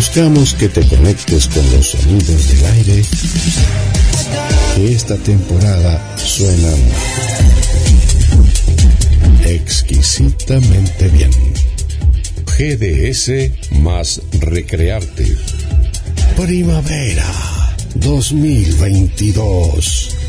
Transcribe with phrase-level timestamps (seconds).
[0.00, 3.02] Buscamos que te conectes con los sonidos del aire
[4.74, 6.80] que esta temporada suenan
[9.44, 11.30] exquisitamente bien.
[12.46, 13.30] GDS
[13.72, 15.36] más Recrearte.
[16.34, 17.30] Primavera
[17.96, 20.19] 2022.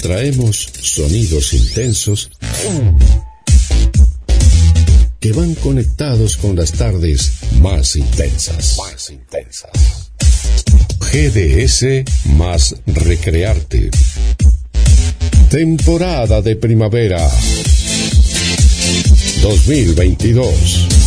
[0.00, 2.30] Traemos sonidos intensos
[5.20, 8.78] que van conectados con las tardes más intensas.
[8.78, 9.70] Más intensas.
[11.00, 12.04] GDS
[12.36, 13.90] más Recrearte.
[15.50, 17.30] Temporada de primavera
[19.42, 20.99] 2022.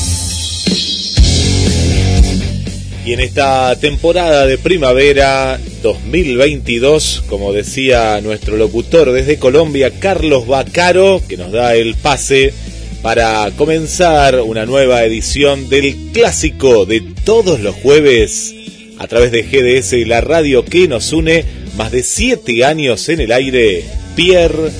[3.05, 11.21] Y en esta temporada de primavera 2022, como decía nuestro locutor desde Colombia, Carlos Bacaro,
[11.27, 12.53] que nos da el pase
[13.01, 18.55] para comenzar una nueva edición del clásico de todos los jueves
[18.97, 21.43] a través de GDS y la radio que nos une
[21.75, 23.83] más de siete años en el aire,
[24.15, 24.71] Pierre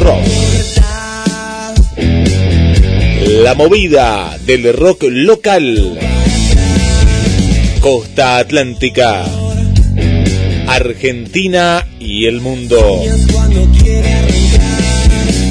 [0.00, 0.24] Rock.
[3.44, 6.11] La movida del rock local.
[7.82, 9.24] Costa Atlántica,
[10.68, 13.02] Argentina y el mundo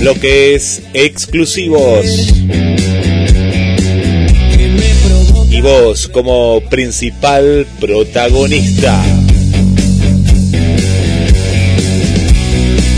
[0.02, 2.34] lo que es exclusivos.
[5.50, 9.00] Y vos como principal protagonista.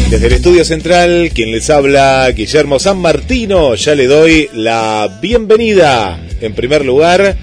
[0.09, 6.23] Desde el estudio central, quien les habla, Guillermo San Martino, ya le doy la bienvenida,
[6.39, 7.35] en primer lugar,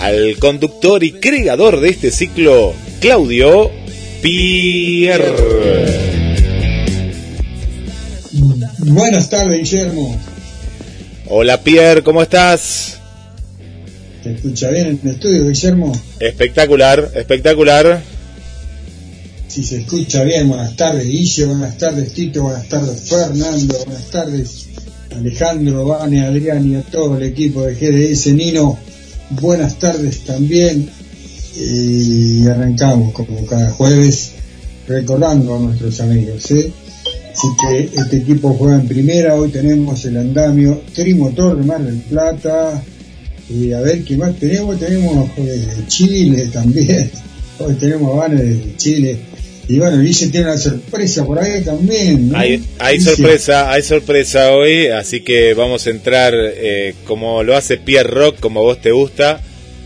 [0.00, 3.70] al conductor y creador de este ciclo, Claudio
[4.22, 5.34] Pierre.
[8.78, 10.18] Buenas tardes, Guillermo.
[11.28, 12.98] Hola, Pierre, ¿cómo estás?
[14.22, 15.92] ¿Te escucha bien en el estudio, Guillermo?
[16.18, 18.02] Espectacular, espectacular.
[19.48, 24.66] Si se escucha bien, buenas tardes, Guille, buenas tardes, Tito, buenas tardes, Fernando, buenas tardes,
[25.14, 28.78] Alejandro, Vane, Adrián y a todo el equipo de GDS, Nino,
[29.30, 30.90] buenas tardes también.
[31.56, 34.32] Y arrancamos como cada jueves
[34.86, 36.72] recordando a nuestros amigos, ¿eh?
[37.32, 41.98] Así que este equipo juega en primera, hoy tenemos el andamio trimotor de Mar del
[42.00, 42.82] Plata,
[43.48, 47.10] y a ver qué más tenemos, tenemos de Chile también,
[47.58, 49.18] hoy tenemos a de Chile,
[49.70, 52.30] y bueno, dice tiene una sorpresa por ahí también.
[52.30, 52.38] ¿no?
[52.38, 57.76] Hay, hay sorpresa, hay sorpresa hoy, así que vamos a entrar eh, como lo hace
[57.76, 59.40] Pierre Rock, como vos te gusta,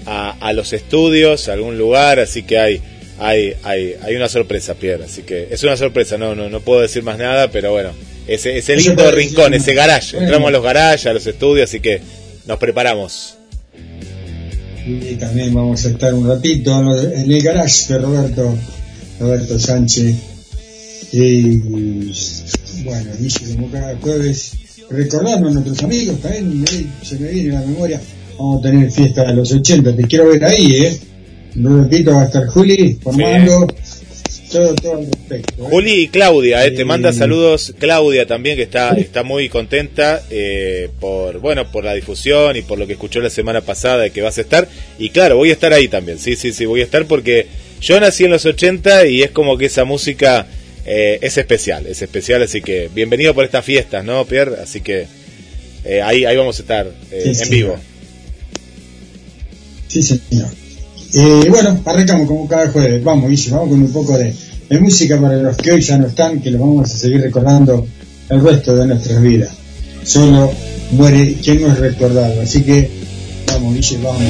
[0.07, 2.83] a, a los estudios, a algún lugar, así que hay
[3.19, 5.05] hay, hay, hay una sorpresa, Pierre.
[5.05, 7.91] Así que es una sorpresa, no, no, no puedo decir más nada, pero bueno,
[8.27, 10.17] ese, ese lindo rincón, ese garage.
[10.17, 12.01] Entramos a los garages, a los estudios, así que
[12.47, 13.37] nos preparamos.
[14.87, 18.55] Y también vamos a estar un ratito en el garage de Roberto,
[19.25, 20.15] Roberto Sánchez.
[21.13, 21.59] Y
[22.85, 24.53] bueno, dice como cada jueves,
[24.91, 26.65] recordando a nuestros amigos, también
[27.03, 28.01] se me viene la memoria,
[28.37, 31.01] vamos a tener fiesta de los 80, te quiero ver ahí, eh
[31.57, 33.69] un ratito va a estar Juli formando
[34.51, 35.63] todo, todo al respecto.
[35.63, 35.67] ¿eh?
[35.71, 40.91] Juli y Claudia, eh, te manda saludos Claudia también que está, está muy contenta eh,
[41.01, 44.23] por bueno por la difusión y por lo que escuchó la semana pasada de que
[44.23, 44.69] vas a estar
[44.99, 47.47] y claro voy a estar ahí también, sí sí sí voy a estar porque
[47.85, 50.47] yo nací en los 80 y es como que esa música
[50.87, 54.57] eh, es especial, es especial así que bienvenido por estas fiestas, ¿no Pierre?
[54.63, 55.07] Así que
[55.85, 57.77] eh, ahí ahí vamos a estar sí, en vivo.
[59.87, 60.49] Sí señor.
[61.13, 63.05] Eh, bueno, arrancamos como cada jueves.
[63.05, 64.35] Vamos, Guille, vamos con un poco de,
[64.69, 67.87] de, música para los que hoy ya no están, que los vamos a seguir recordando
[68.31, 69.53] el resto de nuestras vidas.
[70.03, 70.53] Solo
[70.91, 72.41] muere quien no es recordado.
[72.41, 72.91] Así que,
[73.47, 74.23] vamos, Guille, vamos.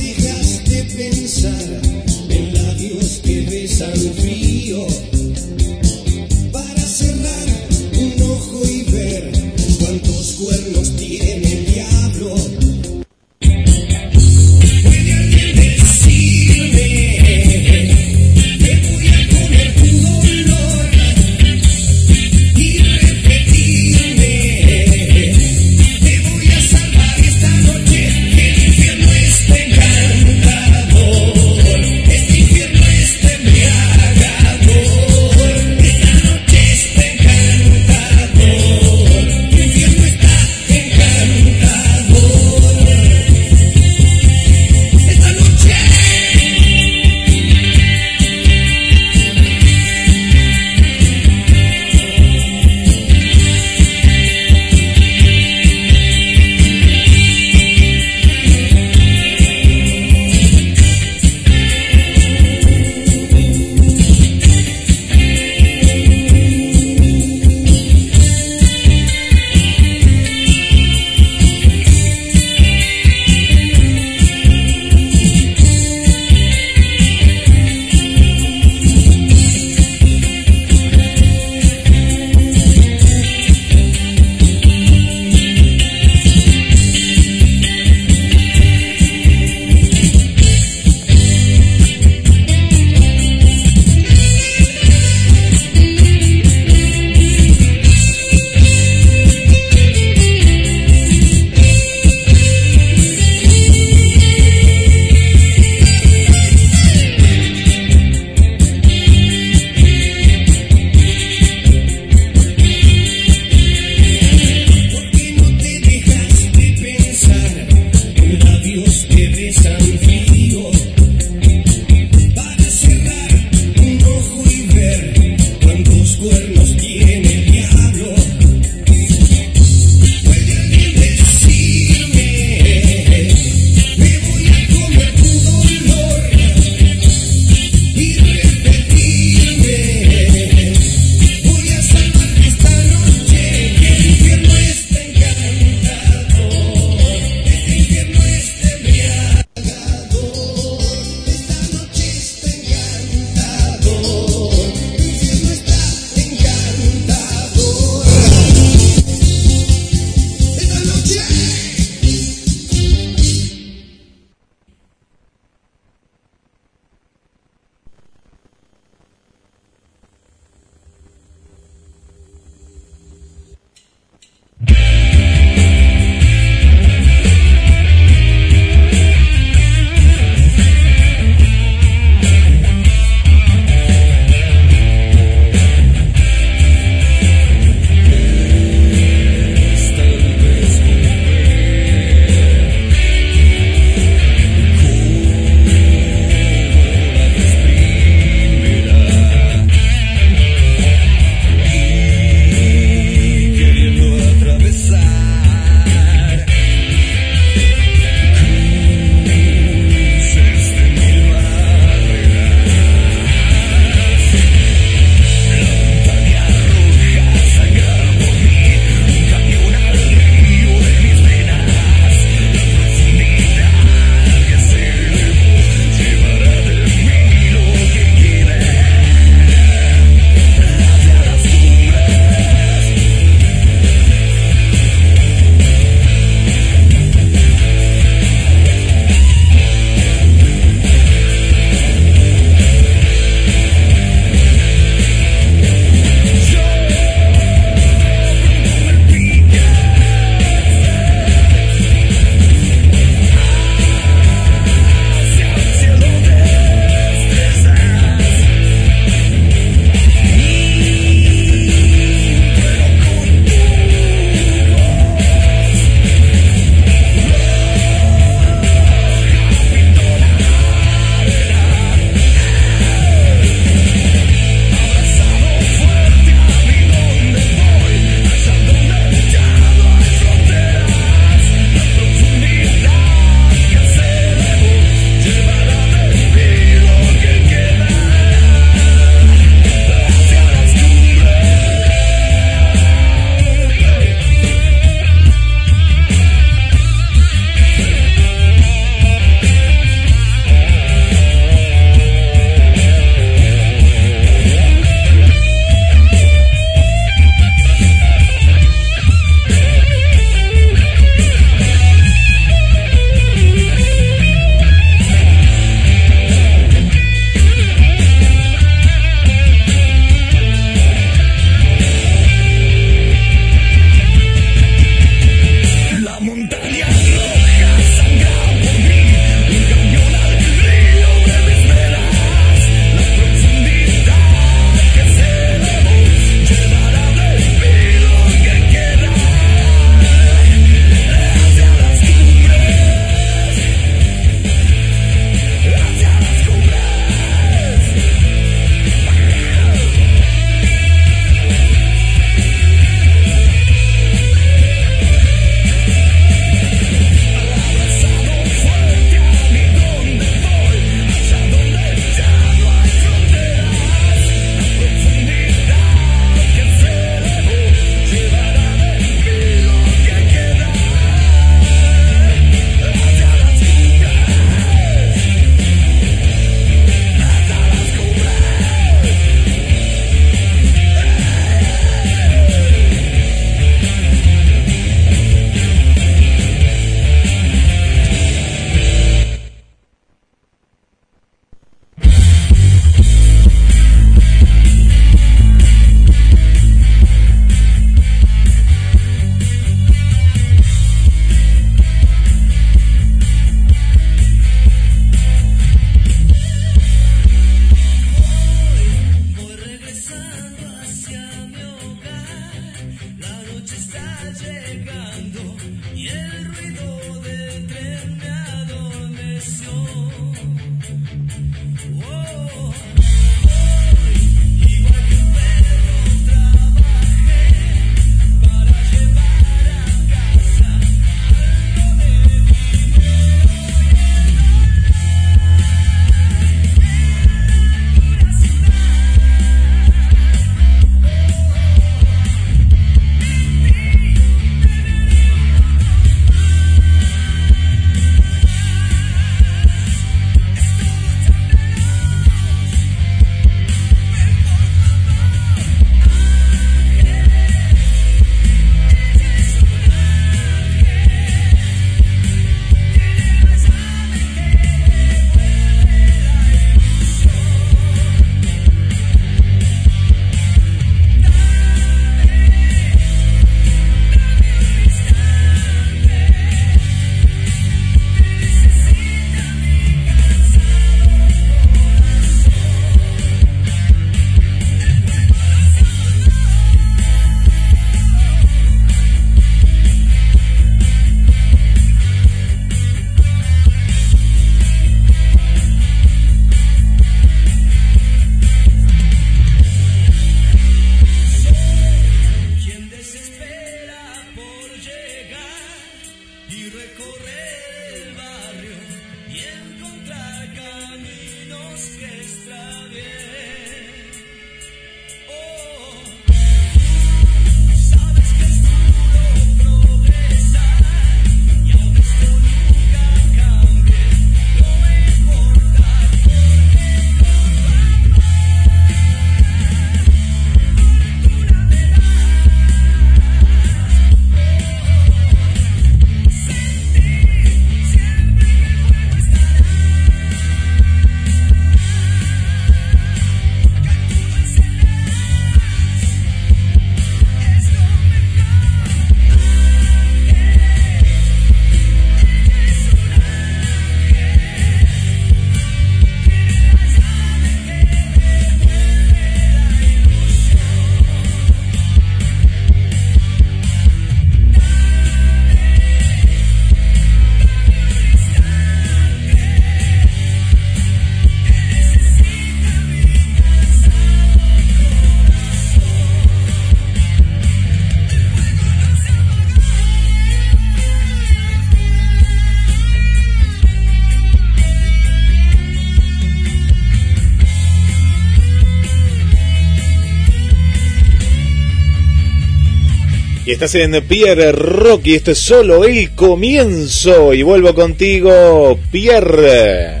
[593.64, 597.34] Estás en Pierre Rocky, esto es solo el comienzo.
[597.34, 600.00] Y vuelvo contigo, Pierre.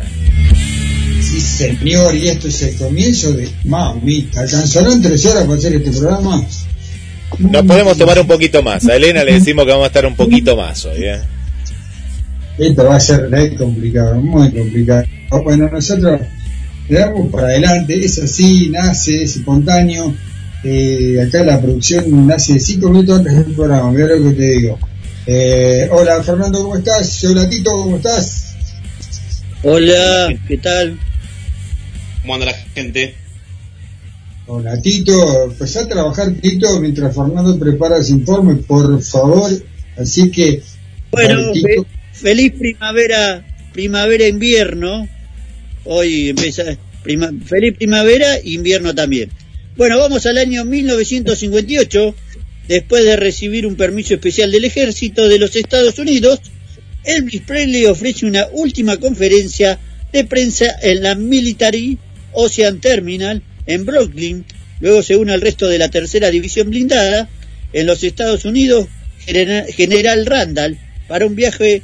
[1.20, 4.42] Sí, señor, y esto es el comienzo de mamita.
[4.42, 6.46] ¿Alcanzarán tres horas para hacer este programa?
[7.40, 8.86] Nos podemos tomar un poquito más.
[8.86, 11.02] A Elena le decimos que vamos a estar un poquito más hoy.
[11.02, 11.20] ¿eh?
[12.58, 15.04] Esto va a ser muy complicado, muy complicado.
[15.42, 16.20] Bueno, nosotros
[16.88, 20.14] le damos para adelante, es así, nace, es espontáneo.
[20.64, 24.78] Eh, acá la producción nace cinco minutos antes del programa, mira lo que te digo.
[25.26, 27.24] Eh, hola Fernando, ¿cómo estás?
[27.24, 28.56] Hola Tito, ¿cómo estás?
[29.62, 30.98] Hola, ¿qué tal?
[32.22, 33.14] ¿Cómo anda la gente?
[34.46, 39.50] Hola Tito, empezá a trabajar Tito mientras Fernando prepara su informe, por favor.
[39.96, 40.62] Así que...
[41.12, 45.08] Bueno, fe feliz primavera, primavera-invierno.
[45.84, 46.64] Hoy empieza
[47.02, 49.30] prima feliz primavera, invierno también.
[49.78, 52.12] Bueno, vamos al año 1958.
[52.66, 56.40] Después de recibir un permiso especial del ejército de los Estados Unidos,
[57.04, 59.78] Elvis Presley ofrece una última conferencia
[60.12, 61.96] de prensa en la Military
[62.32, 64.44] Ocean Terminal en Brooklyn,
[64.80, 67.28] luego se une al resto de la tercera división blindada
[67.72, 68.88] en los Estados Unidos,
[69.26, 71.82] General Randall, para un viaje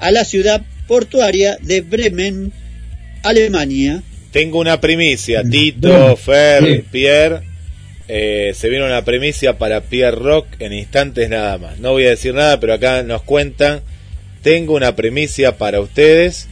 [0.00, 2.52] a la ciudad portuaria de Bremen,
[3.22, 4.02] Alemania.
[4.36, 7.40] Tengo una primicia, Tito, Fer, Pierre.
[8.06, 11.78] Eh, se viene una primicia para Pierre Rock en instantes nada más.
[11.78, 13.80] No voy a decir nada, pero acá nos cuentan.
[14.42, 16.48] Tengo una primicia para ustedes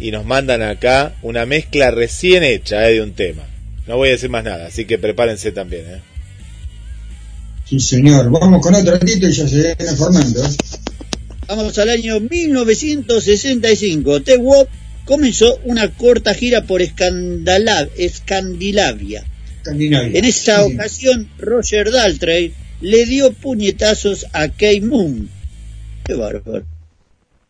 [0.00, 3.42] y nos mandan acá una mezcla recién hecha eh, de un tema.
[3.86, 5.84] No voy a decir más nada, así que prepárense también.
[5.86, 6.00] ¿eh?
[7.66, 8.30] Sí, señor.
[8.30, 10.40] Vamos con otro ratito y ya se viene formando.
[11.48, 14.22] Vamos al año 1965.
[14.22, 14.70] The Wop
[15.06, 17.88] comenzó una corta gira por Escandinavia.
[17.96, 19.24] Escandinavia.
[20.18, 20.74] En esa sí.
[20.74, 25.30] ocasión, Roger Daltrey le dio puñetazos a Kay Moon.
[26.04, 26.66] Qué bárbaro.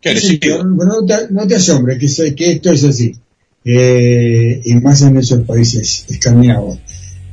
[0.00, 3.16] Qué sí, no, te, no te asombres que, que esto es así
[3.64, 6.78] eh, y más en esos países escandinavos.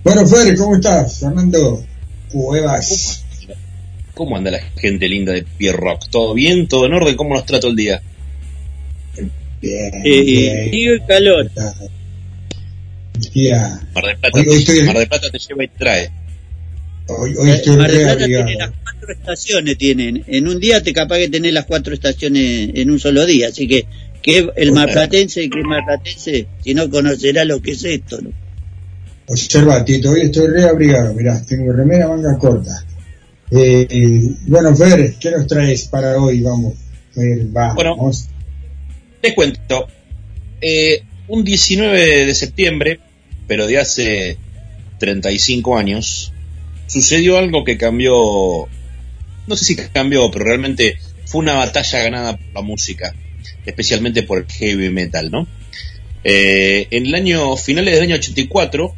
[0.03, 1.19] Bueno, Fer, ¿cómo estás?
[1.19, 1.85] Fernando
[2.31, 3.23] Cuevas.
[4.15, 6.09] ¿Cómo anda la gente linda de Pierre Rock?
[6.09, 6.67] ¿Todo bien?
[6.67, 7.15] ¿Todo en orden?
[7.15, 8.01] ¿Cómo los trato el día?
[9.63, 10.73] Bien, eh, bien.
[10.73, 11.49] Y el calor.
[11.55, 11.73] Mar
[14.03, 14.83] de Plata, hoy, estoy...
[14.83, 16.11] Mar de Plata te lleva y trae.
[17.07, 20.25] Hoy, hoy estoy Mar de Plata tiene las cuatro estaciones, tienen.
[20.27, 23.65] En un día te capaz que tenés las cuatro estaciones en un solo día, así
[23.65, 23.85] que
[24.21, 28.29] que el marplatense que es marplatense si no conocerá lo que es esto ¿no?
[29.27, 32.85] observa Tito hoy estoy reabrigado mirá tengo remera manga corta
[33.51, 36.39] eh, eh, bueno Fer ¿qué nos traes para hoy?
[36.39, 36.75] vamos
[37.13, 38.13] Fer, vamos bueno
[39.23, 39.87] te cuento
[40.61, 42.99] eh, un 19 de septiembre
[43.47, 44.37] pero de hace
[44.99, 46.31] 35 años
[46.87, 48.13] sucedió algo que cambió
[49.47, 53.15] no sé si cambió pero realmente fue una batalla ganada por la música
[53.65, 55.47] especialmente por el heavy metal, ¿no?
[56.23, 58.93] Eh, en el año finales del año 84,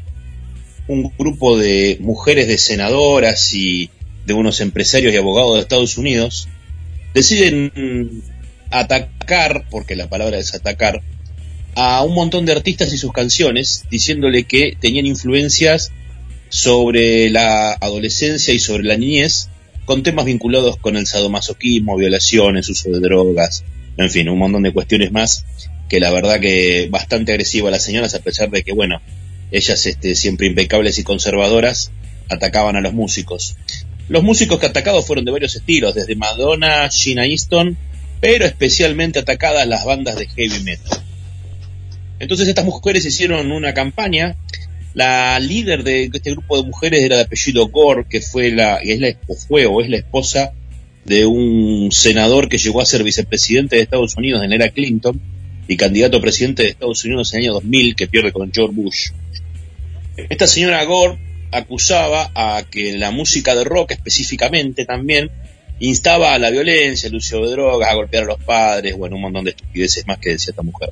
[0.87, 3.89] un grupo de mujeres de senadoras y
[4.25, 6.47] de unos empresarios y abogados de Estados Unidos
[7.13, 7.71] deciden
[8.71, 11.01] atacar, porque la palabra es atacar,
[11.75, 15.91] a un montón de artistas y sus canciones, diciéndole que tenían influencias
[16.49, 19.49] sobre la adolescencia y sobre la niñez,
[19.85, 23.63] con temas vinculados con el sadomasoquismo, violaciones, uso de drogas,
[23.97, 25.45] en fin, un montón de cuestiones más
[25.89, 29.01] que la verdad que bastante agresiva a las señoras a pesar de que, bueno,
[29.51, 31.91] ellas este, siempre impecables y conservadoras
[32.29, 33.55] atacaban a los músicos.
[34.07, 37.77] Los músicos que atacados fueron de varios estilos, desde Madonna, Gina Easton,
[38.19, 41.01] pero especialmente atacadas las bandas de heavy metal.
[42.19, 44.35] Entonces estas mujeres hicieron una campaña.
[44.93, 48.99] La líder de este grupo de mujeres era de apellido Gore, que fue la, es
[48.99, 49.13] la,
[49.47, 50.53] fue o es la esposa
[51.03, 55.21] de un senador que llegó a ser vicepresidente de Estados Unidos en era Clinton
[55.67, 58.75] y candidato a presidente de Estados Unidos en el año 2000 que pierde con George
[58.75, 59.09] Bush.
[60.29, 61.17] Esta señora Gore
[61.51, 65.29] acusaba a que la música de rock específicamente también
[65.79, 69.23] instaba a la violencia, el uso de drogas, a golpear a los padres, bueno, un
[69.23, 70.89] montón de estupideces más que decía esta mujer.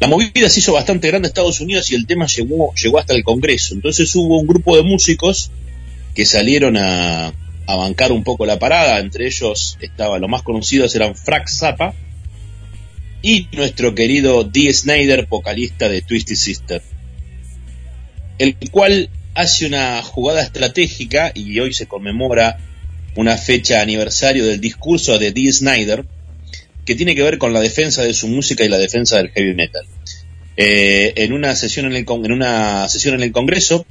[0.00, 3.14] La movida se hizo bastante grande en Estados Unidos y el tema llegó, llegó hasta
[3.14, 3.74] el Congreso.
[3.74, 5.50] Entonces hubo un grupo de músicos
[6.14, 7.32] que salieron a,
[7.66, 9.00] bancar un poco la parada.
[9.00, 11.94] Entre ellos estaba, los más conocidos eran Frank Zappa
[13.22, 16.82] y nuestro querido Dee Snyder, vocalista de Twisted Sister,
[18.38, 22.58] el cual hace una jugada estratégica y hoy se conmemora
[23.18, 26.04] una fecha aniversario del discurso de Dee Snyder
[26.86, 29.54] que tiene que ver con la defensa de su música y la defensa del heavy
[29.54, 29.84] metal.
[30.56, 33.84] Eh, en una sesión en el en una sesión en el Congreso,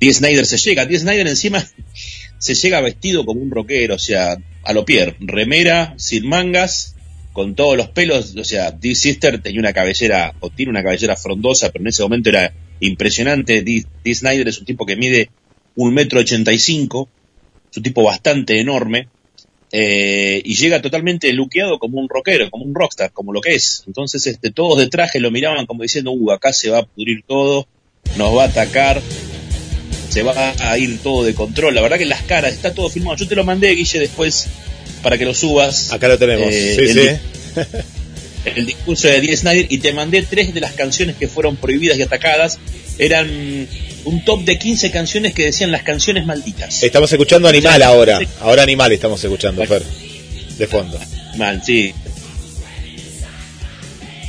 [0.00, 0.86] Dee Snyder se llega.
[0.86, 1.62] Dee Snyder encima
[2.38, 6.94] se llega vestido como un rockero, o sea, a lo Pierre, remera, sin mangas,
[7.34, 11.14] con todos los pelos, o sea, Dee Sister tenía una cabellera, o tiene una cabellera
[11.14, 13.60] frondosa, pero en ese momento era impresionante.
[13.60, 15.28] Dee, Snyder es un tipo que mide
[15.76, 17.10] un metro ochenta y cinco,
[17.70, 19.08] es un tipo bastante enorme,
[19.72, 23.84] eh, y llega totalmente luqueado como un rockero, como un rockstar, como lo que es.
[23.86, 27.22] Entonces, este, todos de traje lo miraban como diciendo, uh, acá se va a pudrir
[27.26, 27.68] todo,
[28.16, 29.00] nos va a atacar,
[30.08, 31.74] se va a ir todo de control.
[31.74, 33.16] La verdad que las caras está todo filmado.
[33.16, 34.48] Yo te lo mandé, Guille, después
[35.04, 35.92] para que lo subas.
[35.92, 36.52] Acá lo tenemos.
[36.52, 37.70] Eh, sí, el, sí.
[38.56, 41.96] el discurso de Dee Snyder y te mandé tres de las canciones que fueron prohibidas
[41.96, 42.58] y atacadas.
[42.98, 43.68] Eran
[44.04, 46.82] un top de 15 canciones que decían las canciones malditas.
[46.82, 48.20] Estamos escuchando Animal ahora.
[48.40, 49.82] Ahora Animal estamos escuchando, Fer.
[50.58, 50.98] De fondo.
[51.36, 51.92] Mal, sí.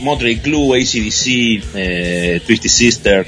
[0.02, 3.26] Motley Crue, ACDC, eh, Twisty Sister,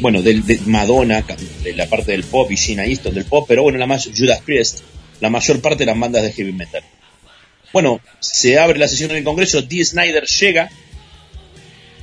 [0.00, 1.24] bueno, de, Madonna,
[1.62, 4.40] de la parte del pop y Gina Easton del pop, pero bueno, la más Judas
[4.44, 4.80] Priest,
[5.20, 6.82] la mayor parte de las bandas de heavy metal.
[7.72, 10.70] Bueno, se abre la sesión en el Congreso, Dee Snyder llega,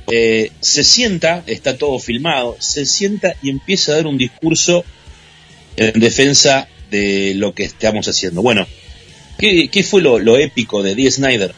[0.08, 4.84] eh, se sienta, está todo filmado, se sienta y empieza a dar un discurso
[5.76, 8.42] en defensa de lo que estamos haciendo.
[8.42, 8.66] Bueno,
[9.38, 11.54] ¿qué, fue lo, épico de Dee Snyder?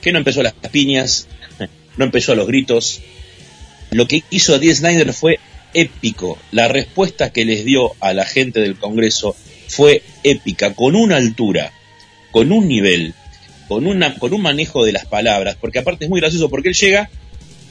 [0.00, 1.26] Que no empezó a las piñas,
[1.96, 3.00] no empezó a los gritos.
[3.90, 5.40] Lo que hizo Dee Snyder fue
[5.74, 6.38] épico.
[6.52, 9.34] La respuesta que les dio a la gente del Congreso
[9.66, 11.72] fue épica, con una altura,
[12.30, 13.14] con un nivel,
[13.66, 16.74] con, una, con un manejo de las palabras, porque aparte es muy gracioso, porque él
[16.74, 17.10] llega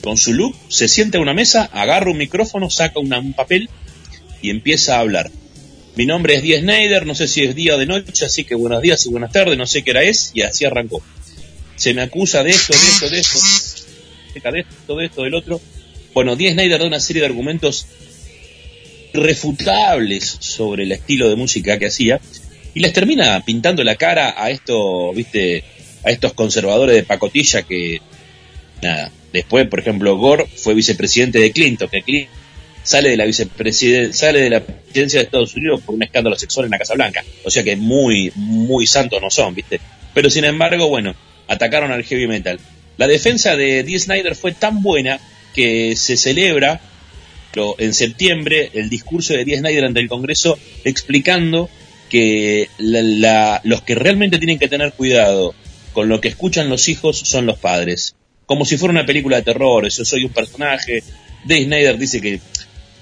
[0.01, 3.69] con su look, se sienta a una mesa, agarra un micrófono, saca un papel
[4.41, 5.31] y empieza a hablar.
[5.95, 8.55] Mi nombre es Díaz Snyder, no sé si es día o de noche, así que
[8.55, 11.01] buenos días y buenas tardes, no sé qué hora es, y así arrancó.
[11.75, 13.39] Se me acusa de esto, de esto, de esto,
[14.51, 15.59] de esto, de esto, del otro.
[16.13, 17.87] Bueno, Díaz Snyder da una serie de argumentos
[19.13, 22.19] refutables sobre el estilo de música que hacía
[22.73, 25.63] y les termina pintando la cara a estos, viste,
[26.03, 28.01] a estos conservadores de pacotilla que
[28.83, 29.11] nada.
[29.37, 32.33] Después, por ejemplo, Gore fue vicepresidente de Clinton, que Clinton
[32.81, 36.71] sale de la sale de la presidencia de Estados Unidos por un escándalo sexual en
[36.71, 37.23] la Casa Blanca.
[37.43, 39.79] O sea que muy, muy santos no son, ¿viste?
[40.15, 41.15] Pero sin embargo, bueno,
[41.47, 42.59] atacaron al heavy metal.
[42.97, 45.19] La defensa de Dee Snyder fue tan buena
[45.53, 46.81] que se celebra
[47.77, 51.69] en septiembre el discurso de Dee Snyder ante el Congreso explicando
[52.09, 55.53] que los que realmente tienen que tener cuidado
[55.93, 58.15] con lo que escuchan los hijos son los padres.
[58.47, 61.03] Como si fuera una película de terror, yo soy un personaje.
[61.43, 62.39] Dee Snyder dice que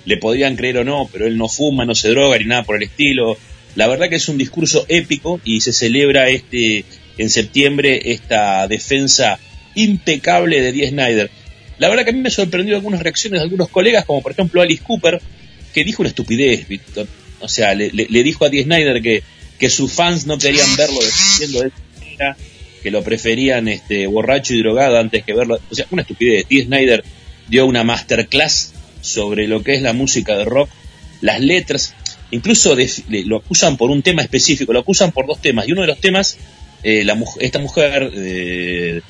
[0.04, 2.78] le podrían creer o no, pero él no fuma, no se droga ni nada por
[2.78, 3.38] el estilo.
[3.76, 6.84] La verdad que es un discurso épico y se celebra este
[7.20, 9.40] en septiembre esta defensa
[9.76, 11.30] impecable de Dee Snyder.
[11.78, 14.64] La verdad que a mí me sorprendió algunas reacciones de algunos colegas, como por ejemplo
[14.64, 15.22] Alice Cooper,
[15.76, 17.08] que dijo una estupidez, Víctor.
[17.40, 17.92] O sea, le,
[18.24, 19.22] dijo a Dee Snyder que,
[19.60, 22.38] que sus fans no querían verlo diciendo de esta manera,
[22.86, 25.60] que lo preferían este, borracho y drogado antes que verlo.
[25.72, 26.46] O sea, una estupidez.
[26.48, 27.04] Dee Snyder
[27.48, 30.70] dio una masterclass sobre lo que es la música de rock,
[31.20, 31.96] las letras,
[32.30, 32.78] incluso
[33.26, 36.00] lo acusan por un tema específico, lo acusan por dos temas, y uno de los
[36.00, 36.38] temas,
[36.84, 37.04] eh,
[37.40, 39.02] esta mujer, eh,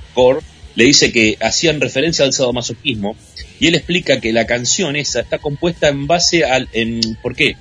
[0.76, 3.18] le dice que hacían referencia al sadomasoquismo,
[3.60, 6.70] y él explica que la canción esa está compuesta en base al...
[6.72, 7.58] En, ¿Por qué?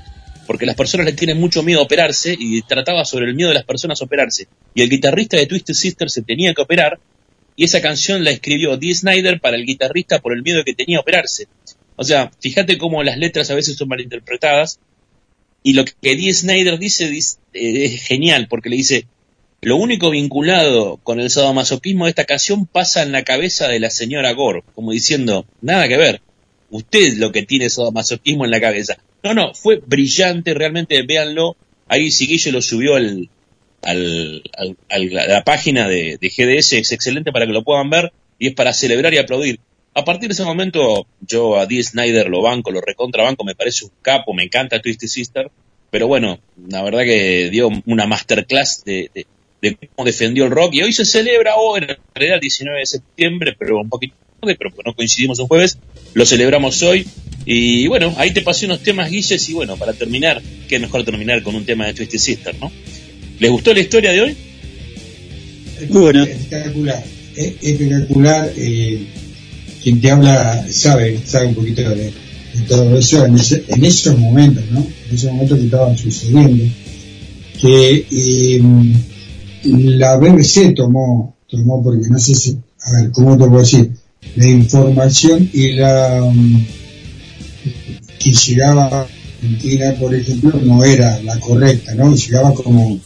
[0.46, 3.54] Porque las personas le tienen mucho miedo a operarse y trataba sobre el miedo de
[3.54, 4.46] las personas a operarse.
[4.74, 6.98] Y el guitarrista de Twisted Sister se tenía que operar
[7.56, 10.98] y esa canción la escribió Dee Snyder para el guitarrista por el miedo que tenía
[10.98, 11.46] a operarse.
[11.96, 14.80] O sea, fíjate cómo las letras a veces son malinterpretadas
[15.62, 19.06] y lo que Dee Snyder dice, eh, es genial porque le dice,
[19.64, 23.88] lo único vinculado con el sadomasoquismo de esta canción pasa en la cabeza de la
[23.88, 26.20] señora Gore, como diciendo, nada que ver,
[26.74, 28.96] usted lo que tiene sadomasoquismo en la cabeza.
[29.22, 31.56] No, no, fue brillante, realmente véanlo,
[31.86, 33.30] ahí Siguillo lo subió al,
[33.82, 34.42] al,
[34.90, 38.54] a la página de, de GDS, es excelente para que lo puedan ver y es
[38.54, 39.60] para celebrar y aplaudir.
[39.94, 43.84] A partir de ese momento, yo a Dee Snyder lo banco, lo recontrabanco, me parece
[43.84, 45.50] un capo, me encanta Twisted Sister,
[45.90, 49.26] pero bueno, la verdad que dio una masterclass de, de,
[49.72, 53.56] cómo defendió el rock y hoy se celebra, hoy en realidad el 19 de septiembre,
[53.58, 55.78] pero un poquito tarde, pero no coincidimos un jueves,
[56.14, 57.06] lo celebramos hoy.
[57.46, 61.42] Y bueno, ahí te pasé unos temas, Guilles, y bueno, para terminar, qué mejor terminar
[61.42, 62.72] con un tema de Twisted Sister, ¿no?
[63.38, 64.36] ¿Les gustó la historia de hoy?
[65.88, 66.24] Bueno.
[66.24, 67.04] Espectacular,
[67.36, 68.52] espectacular.
[68.56, 69.06] Eh,
[69.82, 72.12] quien te habla sabe, sabe un poquito de,
[72.68, 73.34] todo eso en,
[73.84, 74.86] esos momentos, ¿no?
[75.08, 76.64] En esos momentos que estaban sucediendo.
[77.60, 78.06] Que
[78.56, 78.94] em,
[79.64, 83.92] la BBC tomó, tomó porque no sé si, a ver, ¿cómo te puedo decir?
[84.36, 86.64] La información y la um,
[88.18, 89.06] que llegaba
[89.44, 92.14] Argentina, por ejemplo, no era la correcta, ¿no?
[92.14, 92.98] Llegaba como,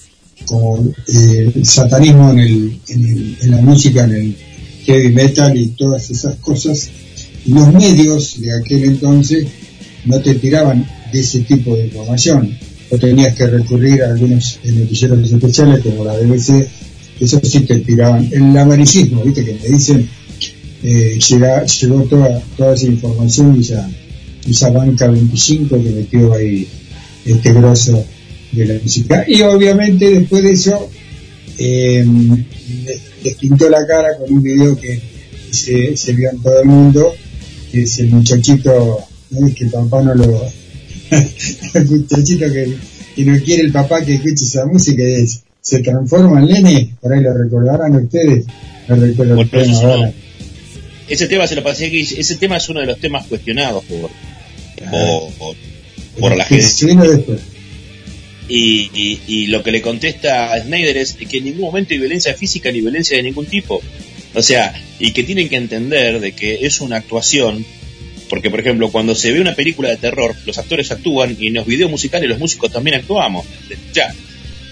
[0.47, 2.81] como eh, el satanismo en, el,
[3.41, 4.37] en, la música, en el
[4.85, 6.91] heavy metal y todas esas cosas.
[7.45, 9.47] Y los medios de aquel entonces
[10.05, 12.57] no te tiraban de ese tipo de información.
[12.91, 16.67] O tenías que recurrir a algunos noticieros especiales como la BBC,
[17.21, 18.29] eso sí te tiraban.
[18.33, 20.09] El avaricismo, viste, que me dicen,
[20.83, 23.57] eh, llegó toda, toda esa información
[24.47, 26.67] y esa banca 25 que metió ahí
[27.25, 28.05] este grosso
[28.53, 29.25] de la música.
[29.27, 30.89] Y obviamente después de eso
[31.59, 32.07] eh,
[33.23, 35.01] les, pintó la cara con un video que
[35.51, 37.13] se, se, vio en todo el mundo,
[37.71, 38.99] que es el muchachito,
[39.31, 39.55] ¿no?
[39.55, 40.43] que papá no lo...
[41.75, 42.77] el muchachito que,
[43.25, 47.21] no quiere el papá que escuche esa música es, se transforma en nene, por ahí
[47.21, 48.47] lo recordarán ustedes,
[48.89, 50.15] lo
[51.09, 54.11] Ese tema se lo pasé que ese tema es uno de los temas cuestionados por,
[56.19, 56.65] por, la gente.
[58.49, 62.33] Y, y, lo que le contesta a Snyder es que en ningún momento hay violencia
[62.35, 63.83] física ni violencia de ningún tipo.
[64.35, 67.65] O sea, y que tienen que entender de que es una actuación,
[68.29, 71.55] porque por ejemplo, cuando se ve una película de terror, los actores actúan y en
[71.55, 73.47] los videos musicales los músicos también actuamos.
[73.93, 74.15] Ya,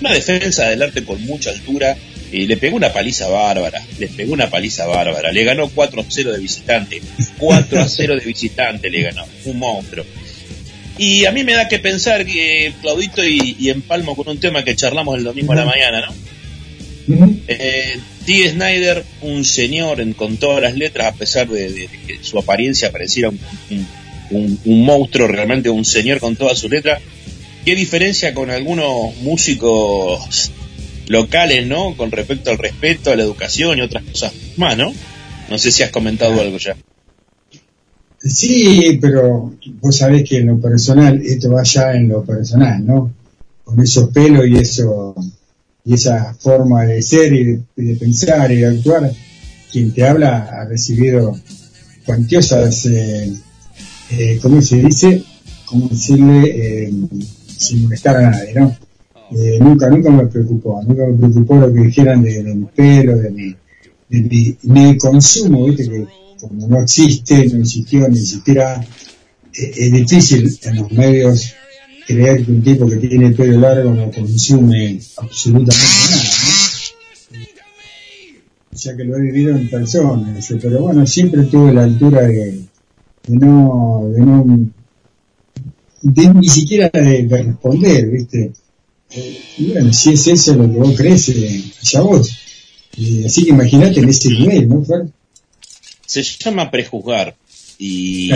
[0.00, 1.96] una defensa del arte con mucha altura
[2.32, 6.04] y le pegó una paliza bárbara, le pegó una paliza bárbara, le ganó 4 a
[6.08, 7.02] 0 de visitante,
[7.38, 10.04] 4 a 0 de visitante le ganó, un monstruo.
[10.98, 14.74] Y a mí me da que pensar que Claudito y, empalmo con un tema que
[14.74, 16.06] charlamos el domingo a la mañana,
[17.06, 17.36] ¿no?
[17.46, 18.50] Eh, T.
[18.50, 23.38] Snyder, un señor con todas las letras, a pesar de, que su apariencia pareciera un,
[24.64, 27.00] un, monstruo, realmente un señor con todas sus letras.
[27.64, 30.50] ¿Qué diferencia con algunos músicos
[31.06, 31.96] locales, ¿no?
[31.96, 34.92] Con respecto al respeto, a la educación y otras cosas más, ¿no?
[35.48, 36.76] No sé si has comentado algo ya.
[38.18, 43.12] Sí, pero vos sabés que en lo personal, esto va ya en lo personal, ¿no?
[43.62, 45.14] Con esos pelos y eso
[45.86, 49.10] y esa forma de ser y de, pensar y de actuar,
[49.72, 51.34] quien te habla ha recibido
[52.04, 53.32] cuantiosas, eh,
[54.10, 55.22] eh, ¿cómo se dice?
[55.64, 56.88] ¿Cómo decirle?
[56.88, 56.92] Eh,
[57.56, 58.76] sin molestar a nadie, ¿no?
[59.32, 63.30] Eh, nunca, nunca me preocupó, nunca me preocupó lo que dijeran de, mi pelo, de
[63.30, 63.56] mi,
[64.08, 66.06] de mi, consumo, viste que
[66.40, 68.80] como no existe, no existió, ni siquiera
[69.52, 71.54] eh, es difícil en los medios
[72.06, 77.46] creer que un tipo que tiene pelo largo no consume absolutamente nada, ¿no?
[78.72, 82.60] Ya que lo he vivido en persona, pero bueno, siempre tuve la altura de,
[83.28, 84.70] no, de no,
[86.34, 88.52] ni siquiera de responder, viste,
[89.58, 92.30] y bueno, si es eso lo que vos crees, eh, ya vos.
[93.24, 94.84] así que imagínate en ese nivel, ¿no,
[96.04, 97.36] Se llama prejuzgar
[97.78, 98.30] y,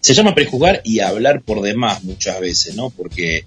[0.00, 2.90] se llama prejuzgar y hablar por demás muchas veces, ¿no?
[2.90, 3.44] Porque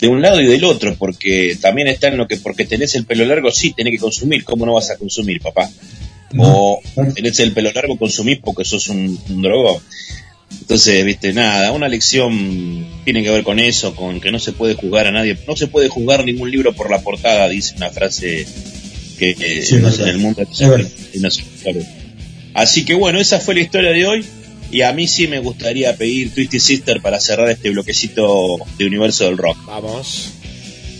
[0.00, 3.06] de un lado y del otro, porque también está en lo que porque tenés el
[3.06, 5.68] pelo largo, sí, tenés que consumir, ¿cómo no vas a consumir, papá?
[6.36, 6.80] O
[7.14, 9.80] tenés el pelo largo, consumís porque sos un, un drogo.
[10.60, 14.74] Entonces, viste, nada, una lección tiene que ver con eso, con que no se puede
[14.74, 18.46] juzgar a nadie, no se puede juzgar ningún libro por la portada, dice una frase
[19.18, 19.34] que
[19.70, 20.42] en el mundo.
[22.54, 24.24] Así que bueno, esa fue la historia de hoy.
[24.70, 29.24] Y a mí sí me gustaría pedir Twisty Sister para cerrar este bloquecito de universo
[29.24, 29.56] del rock.
[29.66, 30.30] Vamos.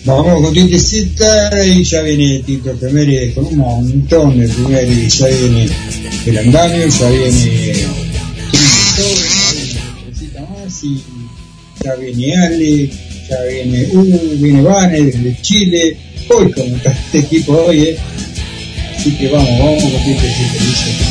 [0.05, 5.27] Vamos con Twisty Sister y ya viene Tito Primeri con un montón de y ya
[5.27, 5.69] viene
[6.27, 7.99] el andamio, ya viene
[10.83, 11.03] y
[11.83, 12.91] ya viene Ale,
[13.29, 15.97] ya viene U, viene Vane desde Chile,
[16.29, 17.99] hoy como está este equipo hoy, eh.
[18.97, 21.08] así que vamos, vamos con este dice.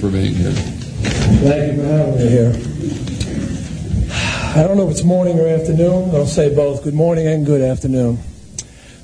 [0.00, 0.50] For being here.
[0.50, 2.52] Thank you for having me here.
[4.56, 6.14] I don't know if it's morning or afternoon.
[6.14, 6.82] I'll say both.
[6.82, 8.18] Good morning and good afternoon.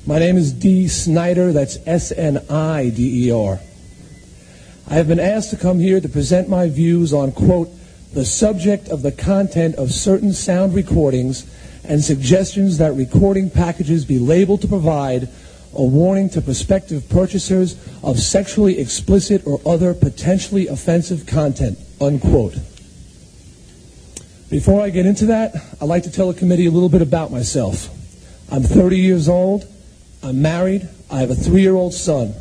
[0.07, 0.87] My name is D.
[0.87, 1.53] Snyder.
[1.53, 3.59] That's S N I D E R.
[4.89, 7.69] I have been asked to come here to present my views on, quote,
[8.13, 11.45] the subject of the content of certain sound recordings
[11.83, 15.29] and suggestions that recording packages be labeled to provide
[15.73, 22.55] a warning to prospective purchasers of sexually explicit or other potentially offensive content, unquote.
[24.49, 27.31] Before I get into that, I'd like to tell the committee a little bit about
[27.31, 27.89] myself.
[28.51, 29.65] I'm 30 years old.
[30.23, 30.87] I'm married.
[31.11, 32.33] I have a three year old son.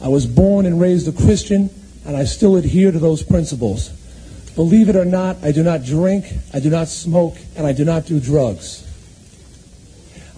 [0.00, 1.70] I was born and raised a Christian,
[2.04, 3.90] and I still adhere to those principles.
[4.54, 7.84] Believe it or not, I do not drink, I do not smoke, and I do
[7.84, 8.86] not do drugs.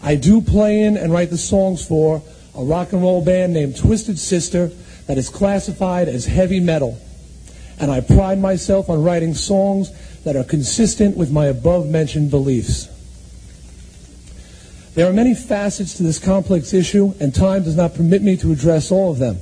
[0.04, 2.22] I do play in and write the songs for
[2.54, 4.70] a rock and roll band named Twisted Sister
[5.06, 7.00] that is classified as heavy metal.
[7.80, 9.90] And I pride myself on writing songs
[10.24, 12.88] that are consistent with my above mentioned beliefs.
[14.94, 18.52] There are many facets to this complex issue, and time does not permit me to
[18.52, 19.38] address all of them.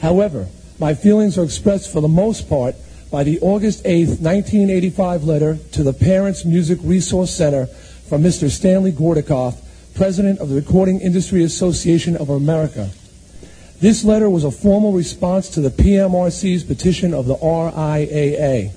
[0.00, 0.48] However,
[0.80, 2.74] my feelings are expressed for the most part
[3.12, 7.66] by the August 8, 1985 letter to the Parents Music Resource Center
[8.08, 8.50] from Mr.
[8.50, 9.63] Stanley Gordikoff,
[9.94, 12.90] President of the Recording Industry Association of America.
[13.80, 18.72] This letter was a formal response to the PMRC's petition of the RIAA.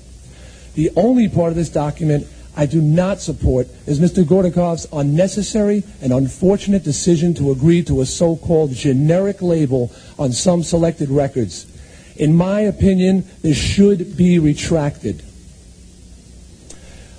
[0.74, 4.22] The only part of this document I do not support is Mr.
[4.22, 9.90] Gordikoff's unnecessary and unfortunate decision to agree to a so-called generic label
[10.20, 11.66] on some selected records.
[12.14, 15.22] In my opinion, this should be retracted.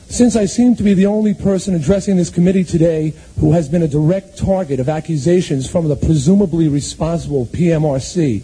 [0.10, 3.84] Since I seem to be the only person addressing this committee today who has been
[3.84, 8.43] a direct target of accusations from the presumably responsible PMRC,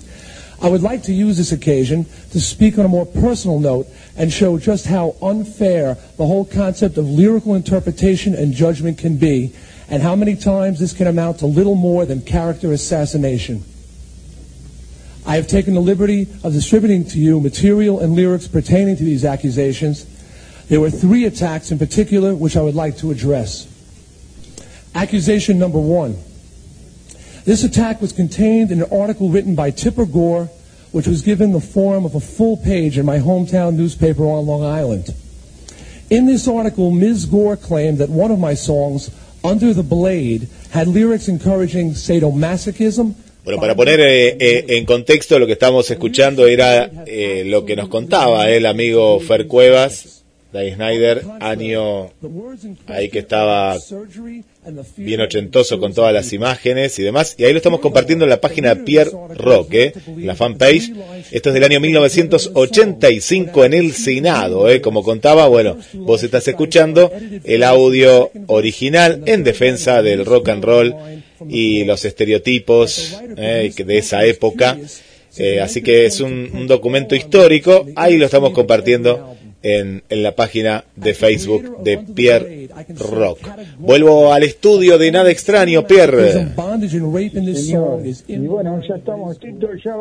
[0.61, 4.31] I would like to use this occasion to speak on a more personal note and
[4.31, 9.51] show just how unfair the whole concept of lyrical interpretation and judgment can be,
[9.89, 13.63] and how many times this can amount to little more than character assassination.
[15.25, 19.25] I have taken the liberty of distributing to you material and lyrics pertaining to these
[19.25, 20.05] accusations.
[20.67, 23.67] There were three attacks in particular which I would like to address.
[24.95, 26.17] Accusation number one.
[27.45, 30.49] This attack was contained in an article written by Tipper Gore,
[30.91, 34.63] which was given the form of a full page in my hometown newspaper on Long
[34.63, 35.13] Island.
[36.09, 37.25] In this article, Ms.
[37.25, 39.11] Gore claimed that one of my songs,
[39.43, 43.15] Under the Blade, had lyrics encouraging sadomasochism.
[43.43, 47.75] Bueno, para poner eh, eh, en contexto lo que estamos escuchando era eh, lo que
[47.75, 50.23] nos contaba el amigo Fer Cuevas,
[50.55, 52.13] Dave Snyder, año
[52.87, 53.77] ahí que estaba
[54.95, 57.35] bien ochentoso con todas las imágenes y demás.
[57.37, 60.93] Y ahí lo estamos compartiendo en la página Pierre Roque, la fanpage.
[61.29, 64.69] Esto es del año 1985 en el Senado.
[64.69, 64.79] ¿eh?
[64.79, 67.11] Como contaba, bueno, vos estás escuchando
[67.43, 70.95] el audio original en defensa del rock and roll
[71.49, 73.73] y los estereotipos ¿eh?
[73.75, 74.77] de esa época.
[75.37, 77.85] Eh, así que es un documento histórico.
[77.97, 79.35] Ahí lo estamos compartiendo
[79.65, 83.39] en, en, la página de Facebook de Pierre Rock.
[83.79, 86.53] Vuelvo al estudio de Nada Extraño, Pierre.
[87.55, 89.95] Señor, y bueno, ya estamos, Tito, ya,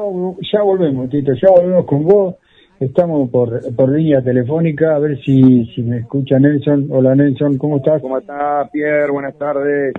[0.53, 2.35] ya volvemos, Tito, ya volvemos con vos.
[2.79, 6.89] Estamos por, por línea telefónica, a ver si, si me escucha Nelson.
[6.91, 8.03] Hola Nelson, ¿cómo estás?
[8.03, 9.11] ¿Cómo está Pierre?
[9.11, 9.95] Buenas tardes.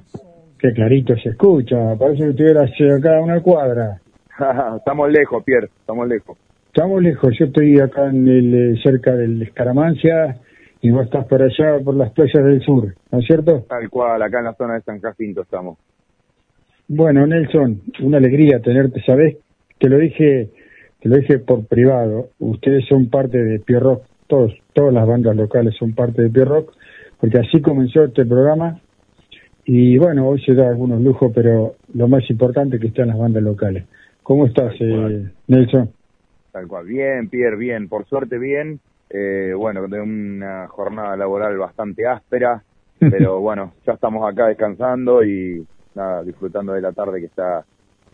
[0.60, 4.00] Qué clarito se escucha, parece que estuvieras acá a una cuadra.
[4.78, 6.38] estamos lejos, Pierre, estamos lejos.
[6.76, 10.42] Estamos lejos, yo estoy acá en el, cerca del Escaramancia
[10.82, 13.64] y vos estás por allá, por las playas del sur, ¿no es cierto?
[13.70, 15.78] Tal cual, acá en la zona de San Jacinto estamos.
[16.90, 19.38] Bueno, Nelson, una alegría tenerte, ¿sabés?
[19.80, 20.50] Te lo dije,
[21.00, 22.28] te lo dije por privado.
[22.40, 26.74] Ustedes son parte de Pierrock, todos, todas las bandas locales son parte de Pierrock,
[27.22, 28.82] porque así comenzó este programa.
[29.64, 33.18] Y bueno, hoy se da algunos lujos, pero lo más importante es que están las
[33.18, 33.86] bandas locales.
[34.24, 35.95] ¿Cómo estás, eh, Nelson?
[36.56, 36.86] Tal cual.
[36.86, 37.90] Bien, Pierre, bien.
[37.90, 38.80] Por suerte, bien.
[39.10, 42.64] Eh, bueno, de una jornada laboral bastante áspera.
[42.98, 47.66] Pero bueno, ya estamos acá descansando y nada, disfrutando de la tarde que está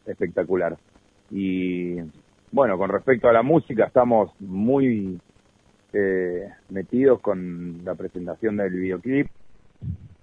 [0.08, 0.76] espectacular.
[1.30, 1.98] Y
[2.52, 5.22] bueno, con respecto a la música, estamos muy
[5.94, 9.28] eh, metidos con la presentación del videoclip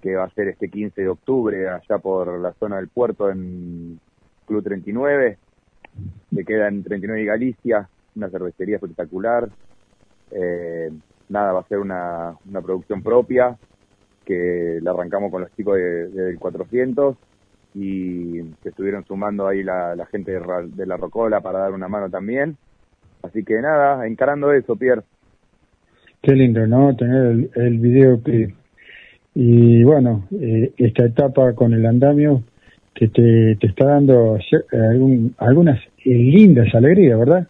[0.03, 4.01] que va a ser este 15 de octubre allá por la zona del puerto en
[4.45, 5.39] Club 39,
[6.35, 7.89] que queda en 39 y Galicia,
[8.19, 9.49] una cervecería espectacular.
[10.31, 10.91] Eh,
[11.29, 13.57] nada, va a ser una, una producción propia
[14.25, 17.17] que la arrancamos con los chicos de, de del 400
[17.75, 22.57] y se estuvieron sumando ahí la, gente de, la Rocola para dar una mano también.
[23.23, 25.03] Así que nada, encarando eso, Pierre.
[26.23, 26.95] Qué lindo, ¿no?
[26.97, 28.55] Tener el, el videoclip.
[29.35, 32.43] Y bueno, eh, esta etapa con el andamio
[32.95, 34.37] que te, te está dando
[34.73, 37.47] algún- algunas eh, lindas alegrías, ¿verdad?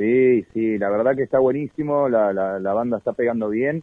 [0.00, 3.82] Sí, sí, la verdad que está buenísimo, la, la, la banda está pegando bien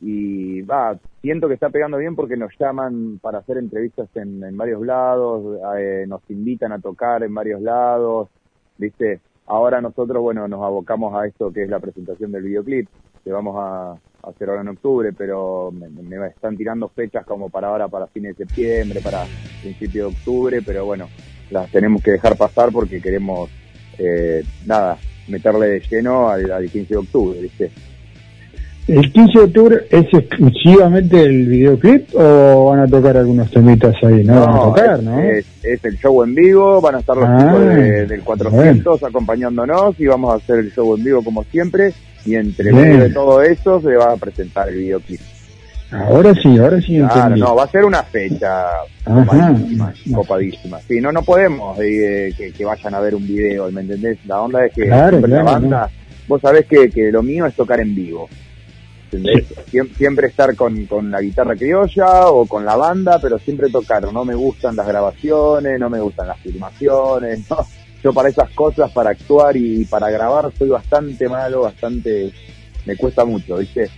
[0.00, 4.56] y va, siento que está pegando bien porque nos llaman para hacer entrevistas en, en
[4.56, 8.28] varios lados, eh, nos invitan a tocar en varios lados,
[8.76, 12.88] viste, ahora nosotros, bueno, nos abocamos a esto que es la presentación del videoclip,
[13.22, 13.94] que vamos a,
[14.28, 18.36] hacer ahora en octubre, pero me, me están tirando fechas como para ahora, para fines
[18.36, 19.26] de septiembre, para
[19.62, 21.06] principio de octubre, pero bueno,
[21.52, 23.48] las tenemos que dejar pasar porque queremos,
[23.98, 24.98] eh, nada,
[25.28, 27.70] meterle de lleno al, al 15 de octubre, ¿viste?
[28.88, 34.24] ¿El 15 de octubre es exclusivamente el videoclip o van a tocar algunos temitas ahí?
[34.24, 35.18] No, van a tocar, es, ¿no?
[35.20, 39.02] Es, es el show en vivo, van a estar los Ah, chicos de- del 400
[39.04, 41.92] acompañándonos y vamos a hacer el show en vivo como siempre
[42.26, 42.82] y entre Bien.
[42.82, 45.20] medio de todo eso se va a presentar el videoclip.
[45.92, 48.48] Ahora sí, ahora sí Claro, no, va a ser una fecha
[49.04, 50.80] copadísima, copadísima.
[50.80, 54.18] Sí, no, no podemos eh, que, que vayan a ver un video, ¿me entendés?
[54.26, 55.90] La onda es que Claro, la banda,
[56.28, 58.28] vos sabés que, que lo mío es tocar en vivo.
[59.10, 59.46] ¿entendés?
[59.70, 64.10] Siem- Siempre estar con, con la guitarra criolla o con la banda, pero siempre tocar.
[64.12, 67.58] No me gustan las grabaciones, no me gustan las filmaciones, ¿no?
[68.02, 72.32] Yo para esas cosas, para actuar y para grabar, soy bastante malo, bastante...
[72.84, 73.88] Me cuesta mucho, ¿viste?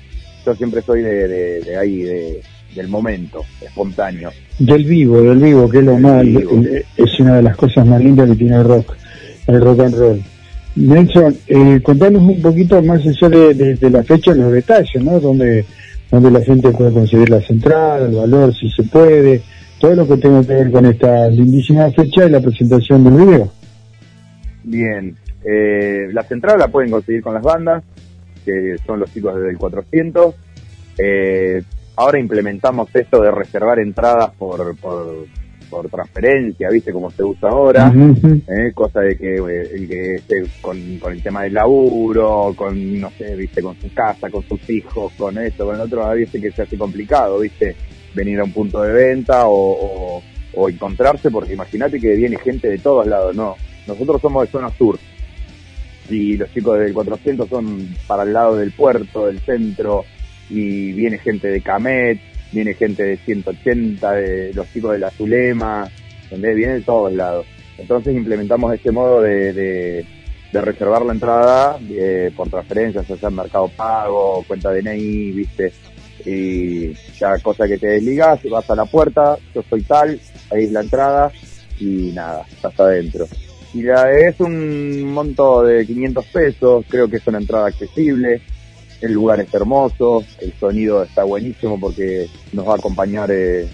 [0.45, 2.43] Yo siempre soy de, de, de ahí, de,
[2.75, 4.31] del momento, espontáneo.
[4.59, 8.29] Del vivo, del vivo, que es lo más, es una de las cosas más lindas
[8.31, 8.95] que tiene el rock,
[9.47, 10.23] el rock and roll.
[10.77, 15.21] Nelson, eh, contanos un poquito más allá de, de- de la fecha, los detalles, ¿no?
[15.21, 15.65] Donde,
[16.11, 19.41] donde la gente puede conseguir las entradas, el valor, si se puede,
[19.79, 23.53] todo lo que tenga que ver con esta lindísima fecha y la presentación del video.
[24.65, 25.15] Bien,
[25.45, 27.83] eh, las entradas las pueden conseguir con las bandas,
[28.45, 30.35] que son los chicos del 400.
[30.99, 31.63] Eh,
[31.97, 35.27] ahora implementamos esto de reservar entradas por, por,
[35.69, 36.93] por transferencia, ¿viste?
[36.93, 37.93] Como se usa ahora.
[37.95, 38.73] ¿eh?
[38.75, 43.11] cosa de que eh, el que esté con, con el tema del laburo, con, no
[43.11, 46.41] sé, viste, con su casa, con sus hijos, con esto, con el otro, a veces
[46.41, 47.75] que se hace complicado, viste,
[48.15, 50.23] venir a un punto de venta o, o,
[50.55, 54.71] o encontrarse, porque imagínate que viene gente de todos lados, no, nosotros somos de zona
[54.71, 54.99] sur,
[56.09, 60.05] y los chicos del 400 son para el lado del puerto, del centro,
[60.51, 62.21] y viene gente de Camet,
[62.53, 65.89] viene gente de 180, de los chicos de la Zulema,
[66.25, 66.57] ¿entendés?
[66.57, 67.47] Viene de todos lados.
[67.79, 70.07] Entonces implementamos este modo de, de,
[70.53, 75.73] reservar la entrada eh, por transferencias, ya sea Mercado Pago, cuenta DNI, viste,
[76.25, 80.21] y ya cosa que te desligas, vas a la puerta, yo soy tal,
[80.53, 81.33] ahí es la entrada,
[81.81, 83.27] y nada, estás adentro.
[83.75, 88.41] Y la, es un monto de 500 pesos, creo que es una entrada accesible,
[89.01, 93.69] el lugar es hermoso, el sonido está buenísimo porque nos va a acompañar eh,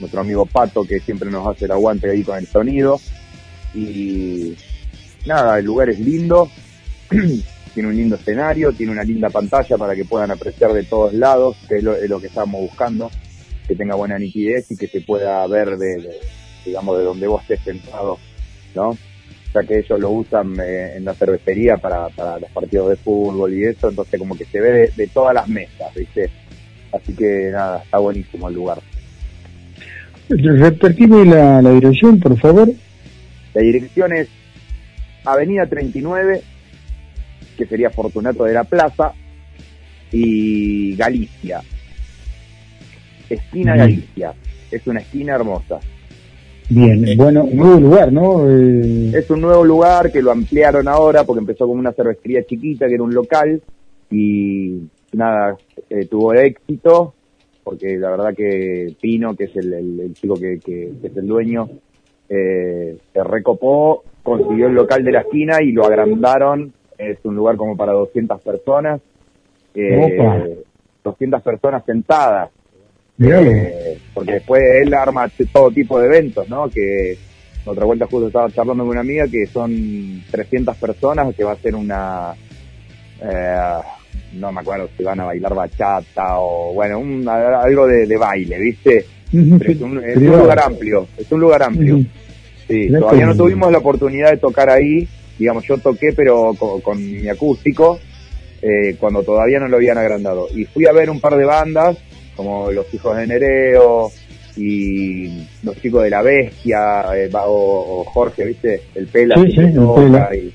[0.00, 3.00] nuestro amigo Pato que siempre nos hace el aguante ahí con el sonido.
[3.74, 4.56] Y
[5.24, 6.50] nada, el lugar es lindo,
[7.74, 11.56] tiene un lindo escenario, tiene una linda pantalla para que puedan apreciar de todos lados,
[11.68, 13.08] que es lo, es lo que estamos buscando,
[13.68, 16.20] que tenga buena nitidez y que se pueda ver de, de,
[16.66, 18.18] digamos, de donde vos estés sentado,
[18.74, 18.98] ¿no?
[19.54, 23.54] Ya que ellos lo usan eh, en la cervecería para, para los partidos de fútbol
[23.54, 26.28] y eso, entonces como que se ve de, de todas las mesas, ¿viste?
[26.92, 28.78] Así que nada, está buenísimo el lugar.
[30.28, 32.68] Repetimos la, la dirección, por favor.
[33.52, 34.28] La dirección es
[35.24, 36.42] Avenida 39,
[37.56, 39.12] que sería Fortunato de la Plaza,
[40.14, 41.60] y Galicia.
[43.28, 43.76] Esquina.
[43.76, 44.32] Galicia.
[44.70, 45.80] Es una esquina hermosa.
[46.70, 48.48] Bien, bueno, nuevo lugar, ¿no?
[48.48, 52.88] Eh, Es un nuevo lugar que lo ampliaron ahora porque empezó como una cervecería chiquita
[52.88, 53.60] que era un local
[54.10, 54.80] y
[55.12, 55.56] nada,
[55.90, 57.14] eh, tuvo éxito
[57.62, 61.16] porque la verdad que Pino, que es el, el- el chico que, que- que es
[61.16, 61.68] el dueño,
[62.28, 66.72] eh, se recopó, consiguió el local de la esquina y lo agrandaron.
[66.98, 69.00] Es un lugar como para 200 personas.
[69.74, 70.44] Eh, Opa.
[71.04, 72.50] 200 personas sentadas.
[73.42, 76.68] Eh, porque después él arma todo tipo de eventos, ¿no?
[76.68, 77.16] Que
[77.64, 81.56] otra vuelta justo estaba charlando con una amiga que son 300 personas que va a
[81.56, 82.32] ser una...
[83.22, 83.56] eh,
[84.34, 88.58] no me acuerdo si van a bailar bachata o bueno, un- algo de, de baile,
[88.58, 89.06] ¿viste?
[89.58, 91.96] Pero es un, es un lugar amplio, es un lugar amplio.
[92.68, 95.06] Sí, todavía no tuvimos la oportunidad de tocar ahí,
[95.38, 97.98] digamos, yo toqué pero con, con mi acústico,
[98.62, 100.48] eh, cuando todavía no lo habían agrandado.
[100.54, 101.96] Y fui a ver un par de bandas,
[102.36, 104.10] como Los Hijos de Nereo
[104.56, 105.28] y
[105.62, 108.82] Los Chicos de la Bestia, eh, o, o Jorge, ¿viste?
[108.94, 110.30] El Pela, Sí, sí, el Pela.
[110.34, 110.52] y,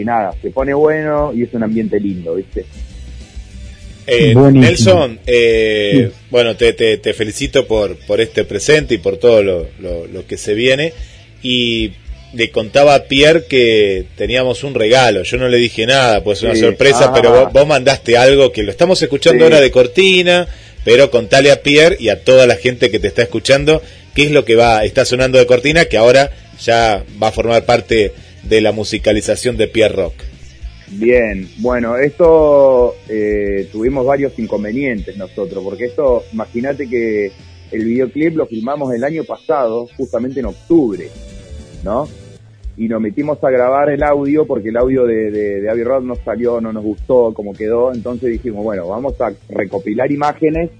[0.00, 2.64] y nada, se pone bueno y es un ambiente lindo, ¿viste?
[4.06, 4.34] Eh.
[4.34, 9.66] Nelson, eh, bueno, te, te, te felicito por, por este presente y por todo lo,
[9.80, 10.94] lo, lo que se viene.
[11.42, 11.92] Y
[12.32, 15.24] le contaba a Pierre que teníamos un regalo.
[15.24, 16.60] Yo no le dije nada, pues una Sí.
[16.62, 17.12] sorpresa, Ah.
[17.14, 19.44] pero vos, vos mandaste algo que lo estamos escuchando Sí.
[19.44, 20.48] ahora de cortina.
[20.88, 23.82] Pero contale a Pierre y a toda la gente que te está escuchando
[24.14, 27.66] qué es lo que va está sonando de cortina, que ahora ya va a formar
[27.66, 28.14] parte
[28.44, 30.14] de la musicalización de Pierre Rock.
[30.92, 37.32] Bien, bueno, esto eh, tuvimos varios inconvenientes nosotros, porque esto, imagínate que
[37.70, 41.10] el videoclip lo filmamos el año pasado, justamente en octubre,
[41.84, 42.08] ¿no?
[42.78, 46.14] Y nos metimos a grabar el audio porque el audio de, de, de Abbey no
[46.14, 50.70] salió, no nos gustó como quedó, entonces dijimos, bueno, vamos a recopilar imágenes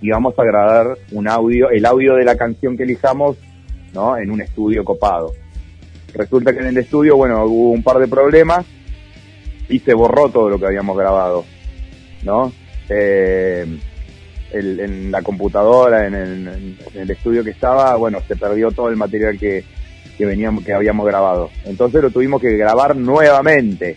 [0.00, 3.36] y vamos a grabar un audio, el audio de la canción que elijamos,
[3.92, 4.16] ¿no?
[4.16, 5.32] En un estudio copado.
[6.14, 8.64] Resulta que en el estudio, bueno, hubo un par de problemas
[9.68, 11.44] y se borró todo lo que habíamos grabado,
[12.22, 12.52] ¿no?
[12.88, 13.66] Eh,
[14.52, 16.14] el- en la computadora, en
[16.94, 19.64] el estudio que estaba, bueno, se perdió todo el material que,
[20.18, 21.50] que veníamos, que habíamos grabado.
[21.64, 23.96] Entonces lo tuvimos que grabar nuevamente.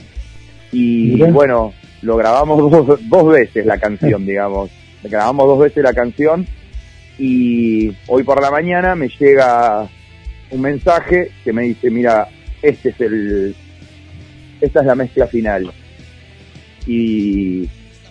[0.72, 4.70] Y bueno, lo grabamos dos, dos veces la canción, digamos.
[5.04, 6.46] Grabamos dos veces la canción
[7.18, 9.90] y hoy por la mañana me llega
[10.52, 12.28] un mensaje que me dice, mira,
[12.62, 13.56] este es el,
[14.62, 15.72] esta es la mezcla final.
[16.86, 17.68] Y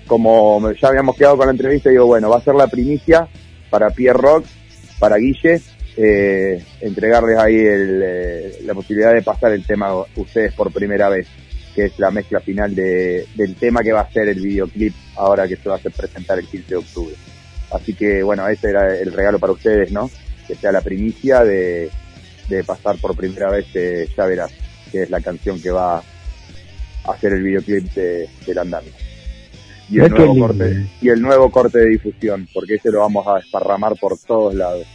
[0.07, 3.29] como ya habíamos quedado con la entrevista, digo, bueno, va a ser la primicia
[3.71, 4.45] para Pierre Rock,
[4.99, 5.61] para Guille,
[6.03, 11.27] eh, entregarles ahí el, eh, la posibilidad de pasar el tema ustedes por primera vez,
[11.75, 15.47] que es la mezcla final de, del tema que va a ser el videoclip ahora
[15.47, 17.15] que se va a hacer presentar el 15 de octubre.
[17.71, 20.11] Así que bueno, ese era el regalo para ustedes, ¿no?
[20.49, 21.91] Que sea la primicia de,
[22.49, 24.53] de pasar por primera vez eh, Ya Verás,
[24.91, 26.03] que es la canción que va a
[27.13, 28.93] hacer el videoclip de, del andamio.
[29.91, 33.35] Y el, nuevo corte, y el nuevo corte de difusión, porque ese lo vamos a
[33.35, 34.87] desparramar por todos lados.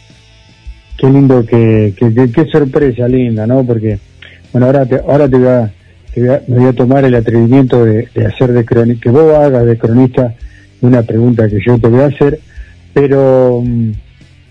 [0.96, 3.64] Qué lindo, que, que- que- qué sorpresa linda, ¿no?
[3.64, 3.98] Porque,
[4.52, 9.10] bueno, ahora te, ahora te voy a, tomar el atrevimiento de, hacer de cronista, que
[9.10, 10.34] vos hagas de cronista
[10.80, 12.38] una pregunta que yo te voy a hacer,
[12.94, 13.90] pero mm,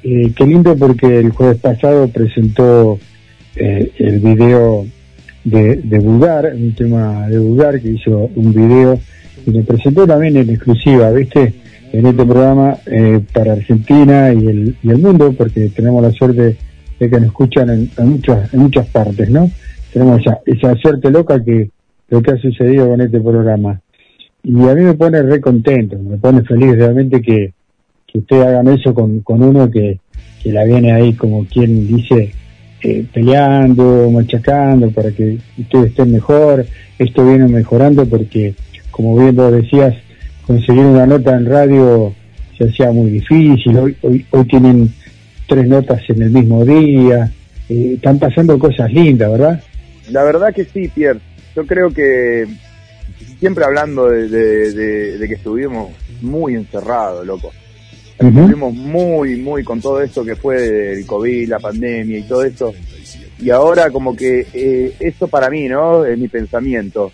[0.03, 2.99] eh, qué lindo porque el jueves pasado presentó
[3.55, 4.85] eh, el video
[5.43, 8.99] de, de Vulgar, un tema de Vulgar que hizo un video
[9.47, 11.53] y me presentó también en exclusiva, ¿viste?
[11.95, 16.57] En este programa eh, para Argentina y el, y el mundo, porque tenemos la suerte
[16.99, 19.49] de que nos escuchan en, muchas, en muchas partes, ¿no?
[19.93, 21.69] Tenemos esa, esa suerte loca que
[22.09, 23.79] lo que ha sucedido con este programa.
[24.43, 27.53] Y a mí me pone re contento, me pone feliz realmente que,
[28.05, 29.99] que ustedes hagan eso con, con uno que,
[30.43, 32.33] que la viene ahí como quien dice,
[32.83, 36.65] eh, peleando, machacando para que ustedes estén mejor.
[36.99, 38.53] Esto viene mejorando porque,
[38.91, 39.95] como bien vos decías,
[40.45, 42.13] conseguir una nota en radio
[42.57, 43.77] se hacía muy difícil.
[43.77, 44.93] Hoy, hoy, hoy tienen
[45.47, 47.31] tres notas en el mismo día.
[47.69, 49.61] Eh, están pasando cosas lindas, ¿verdad?
[50.11, 51.19] La verdad que sí, Pierre.
[51.55, 52.45] Yo creo que
[53.39, 55.91] siempre hablando de, de- de- de que estuvimos
[56.21, 57.51] muy encerrados, loco.
[58.17, 62.73] Estuvimos muy, muy con todo esto que fue el COVID, la pandemia y todo eso.
[63.39, 66.05] Y ahora como que eh, eso para mí, ¿no?
[66.05, 67.11] Es mi pensamiento.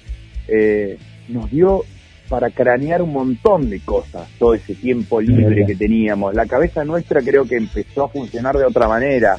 [0.47, 0.97] eh,
[1.29, 1.83] nos dio
[2.31, 6.33] para cranear un montón de cosas todo ese tiempo libre que teníamos.
[6.33, 9.35] La cabeza nuestra creo que empezó a funcionar de otra manera,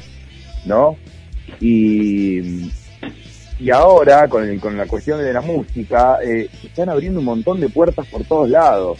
[0.67, 0.95] ¿no?
[1.59, 2.69] Y,
[3.59, 7.25] y ahora, con, el- con la cuestión de la música, eh, se están abriendo un
[7.25, 8.99] montón de puertas por todos lados.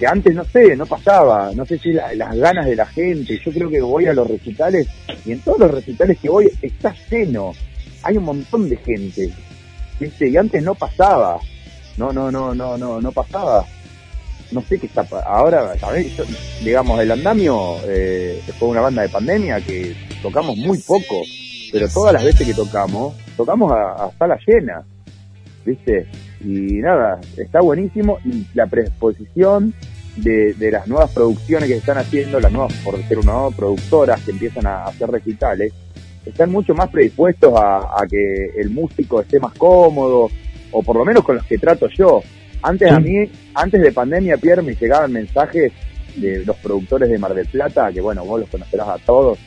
[0.00, 1.52] Que antes, no sé, no pasaba.
[1.54, 3.38] No sé si la- las ganas de la gente.
[3.44, 4.88] Yo creo que voy a los recitales
[5.24, 7.52] y en todos los recitales que voy está lleno.
[8.02, 9.30] Hay un montón de gente.
[10.00, 10.28] ¿viste?
[10.28, 11.38] Y antes no pasaba.
[11.96, 13.64] No, no, no, no, no, no pasaba.
[14.52, 15.06] No sé qué está.
[15.26, 16.16] Ahora, ¿sabés?
[16.16, 16.24] Yo,
[16.62, 21.22] digamos, el andamio eh, fue una banda de pandemia que tocamos muy poco.
[21.72, 24.84] Pero todas las veces que tocamos, tocamos a, a sala llena.
[25.64, 26.06] ¿Viste?
[26.40, 28.18] Y nada, está buenísimo.
[28.24, 29.74] Y la predisposición
[30.16, 33.50] de, de las nuevas producciones que se están haciendo, las nuevas, por ser una nueva
[33.50, 35.72] productoras que empiezan a hacer recitales,
[36.24, 40.28] están mucho más predispuestos a que el músico esté más cómodo,
[40.78, 42.22] o por lo menos con los que trato yo.
[42.62, 45.72] Antes a mí, antes de pandemia, Pierre, me llegaban mensajes
[46.16, 49.38] de los productores de Mar del Plata, que bueno, vos los conocerás a todos,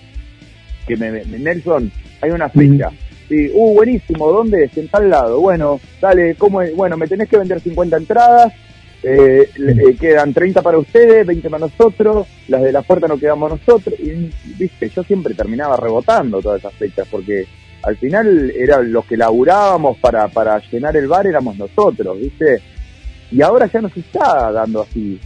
[0.87, 2.89] que me, me- Nelson, hay una fecha.
[3.27, 4.77] Sí, uh, buenísimo, ¿dónde es?
[4.77, 5.39] En tal lado.
[5.39, 6.75] Bueno, dale, ¿cómo es?
[6.75, 8.53] Bueno, me tenés que vender 50 entradas,
[9.03, 13.17] eh, le- eh, quedan 30 para ustedes, 20 para nosotros, las de la puerta no
[13.19, 13.99] quedamos nosotros.
[13.99, 17.45] Y, viste, yo siempre terminaba rebotando todas esas fechas, porque
[17.83, 22.61] al final eran los que laburábamos para, para llenar el bar, éramos nosotros, viste.
[23.31, 25.19] Y ahora ya no se está dando así.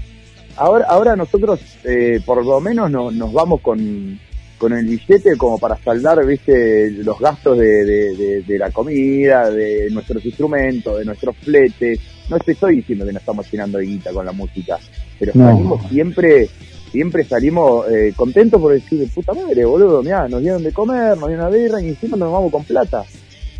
[0.58, 4.20] Ahora, ahora nosotros, eh, por lo menos, no- nos vamos con,
[4.60, 9.50] con el billete como para saldar, viste, los gastos de, de- de- de la comida,
[9.50, 12.00] de nuestros instrumentos, de nuestros fletes.
[12.30, 14.78] No te estoy diciendo que no estamos llenando de guita con la música,
[15.20, 15.48] pero No.
[15.50, 16.50] salimos siempre,
[16.94, 21.28] siempre salimos eh, contentos por decir, puta madre, boludo, mirá, nos dieron de comer, nos
[21.28, 23.04] dieron una birra y encima nos vamos con plata.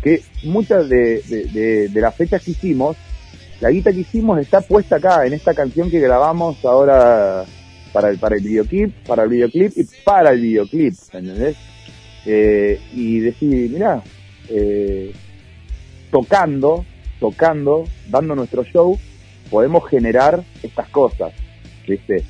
[0.00, 1.20] Que muchas de,
[1.92, 2.96] de- las fechas que hicimos,
[3.60, 7.44] la guita que hicimos está puesta acá, en esta canción que grabamos ahora
[7.92, 11.56] para el, para el videoclip, para el videoclip y para el videoclip, ¿entendés?
[12.26, 14.00] Eh, y decir, mirá,
[14.48, 15.12] eh,
[16.12, 16.84] tocando,
[17.18, 18.96] tocando, dando nuestro show,
[19.50, 21.32] podemos generar estas cosas,
[21.88, 22.22] ¿viste?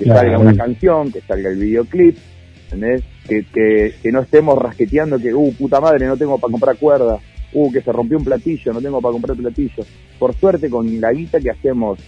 [0.00, 0.20] Que Claro.
[0.20, 2.16] salga una canción, que salga el videoclip,
[2.64, 3.02] ¿entendés?
[3.28, 7.18] Que, que, que no estemos rasqueteando que, uh, puta madre, no tengo para comprar cuerda,
[7.52, 9.84] uh, que se rompió un platillo, no tengo para comprar platillo.
[10.18, 11.98] Por suerte, con la guita que hacemos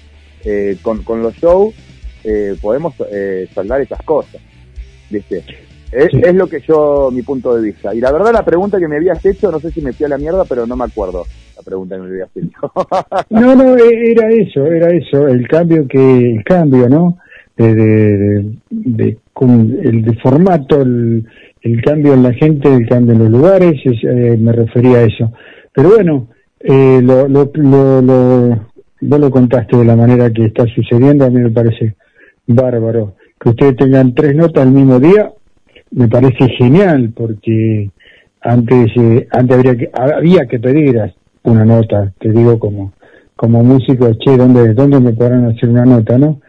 [0.45, 1.75] eh, con, con los shows,
[2.25, 4.41] eh, podemos eh, saldar esas cosas,
[5.11, 5.45] ¿viste?
[5.93, 7.95] Es, es lo que yo, mi punto de vista.
[7.95, 10.09] Y la verdad, la pregunta que me habías hecho, no sé si me fui a
[10.09, 12.73] la mierda, pero no me acuerdo la pregunta que me habías hecho.
[13.29, 17.19] No, no, e- era eso, era eso, el cambio que, el cambio, ¿no?
[17.57, 21.27] De, de, de- con el de formato, el,
[21.63, 25.03] el cambio en la gente, el cambio en los lugares, es, eh, me refería a
[25.05, 25.33] eso.
[25.75, 26.29] Pero bueno,
[26.61, 28.69] eh, lo, lo, lo, lo-
[29.01, 31.95] vos lo contaste de la manera que está sucediendo, a mí me parece
[32.47, 33.15] bárbaro.
[33.41, 35.31] Que ustedes tengan tres notas al mismo día,
[35.91, 37.91] me parece genial, porque
[38.41, 41.01] antes, eh, antes habría que, había que pedir
[41.45, 42.93] una nota, te digo como,
[43.37, 46.41] como músico, che, ¿dónde, ¿dónde me podrán hacer una nota, no?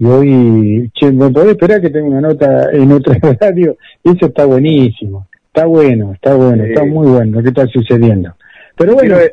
[0.00, 3.76] Y hoy, che, ¿me podés esperar que tenga una nota en otra radio?
[4.02, 6.70] Eso está buenísimo, está bueno, está bueno, Sí.
[6.70, 8.34] está muy bueno lo que está sucediendo.
[8.76, 9.32] Pero bueno, quiero,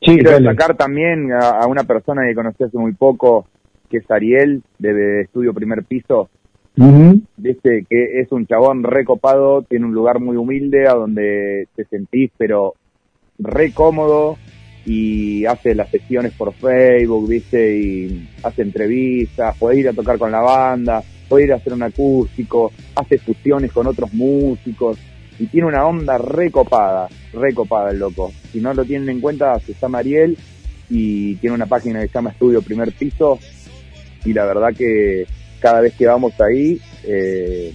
[0.00, 3.46] sí, quiero destacar también a, a una persona que conocí hace muy poco,
[3.90, 6.30] que es Ariel, de Estudio Primer Piso,
[7.36, 12.30] viste que es un chabón recopado, tiene un lugar muy humilde a donde te sentís
[12.38, 12.72] pero
[13.38, 14.38] re cómodo
[14.86, 20.32] y hace las sesiones por Facebook, viste, y hace entrevistas, podés ir a tocar con
[20.32, 24.98] la banda, podés ir a hacer un acústico, hace fusiones con otros músicos
[25.38, 28.32] y tiene una onda recopada, recopada el loco.
[28.52, 30.36] Si no lo tienen en cuenta, se llama Ariel
[30.88, 33.38] y tiene una página que se llama Estudio Primer Piso
[34.24, 35.26] y la verdad que
[35.60, 37.72] cada vez que vamos ahí, eh,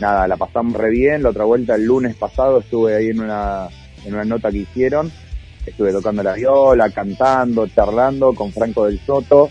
[0.00, 1.22] nada, la pasamos re bien.
[1.22, 3.68] La otra vuelta, el lunes pasado, estuve ahí en una,
[4.04, 5.10] en una nota que hicieron.
[5.68, 9.48] Estuve tocando la viola, cantando, charlando con Franco del Soto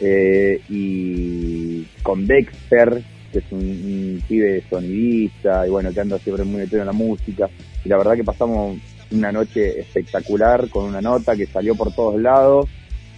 [0.00, 6.44] eh, y con Dexter, que es un, un pibe sonidista y bueno, que anda siempre
[6.44, 7.48] muy metido en la música.
[7.84, 8.78] Y la verdad que pasamos
[9.10, 12.68] una noche espectacular con una nota que salió por todos lados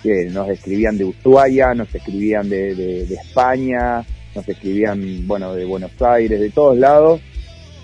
[0.03, 4.05] que nos escribían de Ushuaia, nos escribían de, de, de España,
[4.35, 7.21] nos escribían, bueno, de Buenos Aires, de todos lados,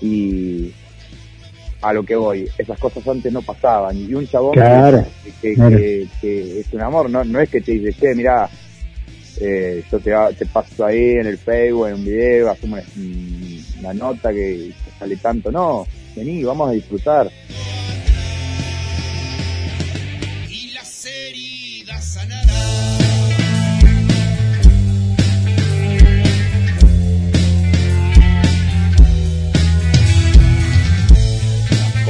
[0.02, 0.72] y
[1.80, 5.54] a lo que voy, esas cosas antes no pasaban, y un chabón Claro, que, que-
[5.54, 5.76] claro.
[5.76, 8.48] que- que es un amor, no, no es que te dice, che, mirá,
[9.40, 13.94] eh, yo te, te paso ahí en el Facebook, en un video, hacemos una, una
[13.94, 17.30] nota que sale tanto, no, vení, vamos a disfrutar.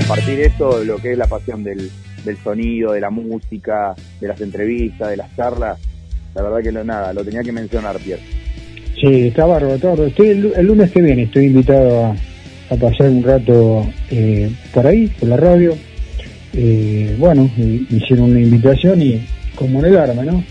[0.08, 1.90] Compartir eso, lo que es la pasión del,
[2.24, 5.78] del sonido, de la música, de las entrevistas, de las charlas,
[6.34, 8.22] la verdad que no nada, lo tenía que mencionar, Pierre.
[8.98, 10.08] Sí, está bárbaro, está bárbaro.
[10.08, 12.10] Estoy el, el lunes que viene, estoy invitado a,
[12.70, 15.76] a pasar un rato eh, por ahí, por la radio.
[16.54, 17.50] Eh, bueno,
[17.90, 19.22] hicieron una invitación y
[19.54, 20.42] como negarme, ¿no?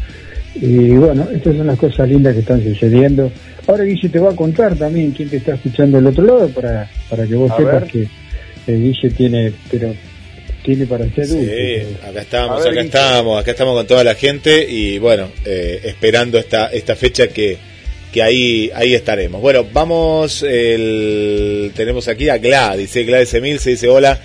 [0.56, 3.32] Y bueno, estas son las cosas lindas que están sucediendo.
[3.68, 6.88] Ahora Guille te va a contar también quién te está escuchando del otro lado para,
[7.10, 7.92] para que vos A sepas ver.
[7.92, 8.08] que
[8.68, 9.96] eh, Guille tiene, pero
[10.64, 12.86] tiene para ser Sí, acá estamos, ver, acá Guille.
[12.86, 17.58] estamos, acá estamos con toda la gente y bueno, eh, esperando esta esta fecha que
[18.12, 19.42] que ahí, ahí estaremos.
[19.42, 24.20] Bueno, vamos, el, tenemos aquí a Gla, dice Gladys Emil, se dice hola,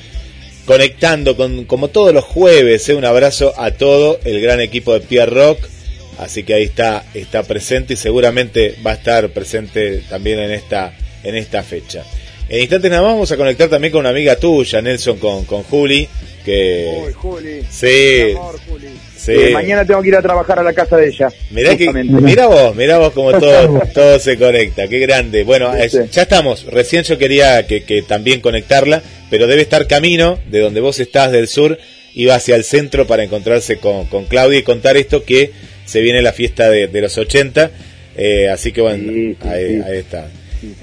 [0.65, 5.01] conectando con, como todos los jueves, eh, un abrazo a todo el gran equipo de
[5.01, 5.59] Pierre Rock,
[6.19, 10.97] así que ahí está, está presente y seguramente va a estar presente también en esta,
[11.25, 12.05] en esta fecha.
[12.49, 15.63] En instantes nada más vamos a conectar también con una amiga tuya, Nelson, con, con
[15.63, 16.07] Juli,
[16.45, 17.03] que...
[17.07, 17.63] Uy, Juli.
[17.71, 18.89] Sí, amor, Juli.
[19.17, 19.33] sí.
[19.35, 21.29] Eh, mañana tengo que ir a trabajar a la casa de ella.
[21.51, 25.45] Mirá, que, mirá vos, mirá vos como todo, todo se conecta, qué grande.
[25.45, 30.39] Bueno, Sí, ya estamos, recién yo quería que, que también conectarla, pero debe estar camino
[30.51, 31.79] de donde vos estás del sur,
[32.15, 35.53] iba hacia el centro para encontrarse con, con Claudia y contar esto que
[35.87, 37.71] se viene la fiesta de, de los 80,
[38.17, 39.83] eh, así que bueno, Sí, sí, ahí, sí.
[39.87, 40.29] ahí está.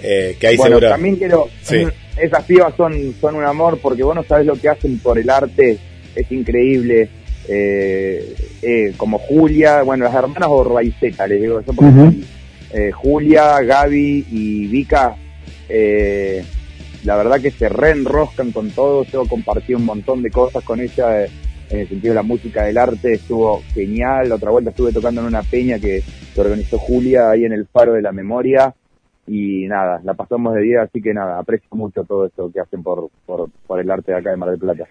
[0.01, 0.89] Eh, que ahí bueno, seguro...
[0.89, 1.47] también quiero.
[1.61, 1.85] Sí.
[2.17, 5.29] Esas pibas son, son un amor porque vos no sabés lo que hacen por el
[5.29, 5.77] arte.
[6.15, 7.09] Es increíble.
[7.47, 12.19] Eh, eh, como Julia, bueno, las hermanas Orbaiceta, les digo eso porque
[12.71, 15.15] eh, Julia, Gaby y Vika,
[15.67, 16.43] eh,
[17.05, 19.03] la verdad que se reenroscan con todo.
[19.05, 21.29] Yo compartí un montón de cosas con ella eh,
[21.69, 24.29] en el sentido de la música, del arte, estuvo genial.
[24.29, 26.03] La otra vuelta estuve tocando en una peña que,
[26.35, 28.73] que organizó Julia ahí en el Faro de la Memoria
[29.29, 32.81] y nada, la pasamos de día, así que nada, aprecio mucho todo esto que hacen
[32.83, 34.87] por, por, por el arte de acá de Mar del Plata.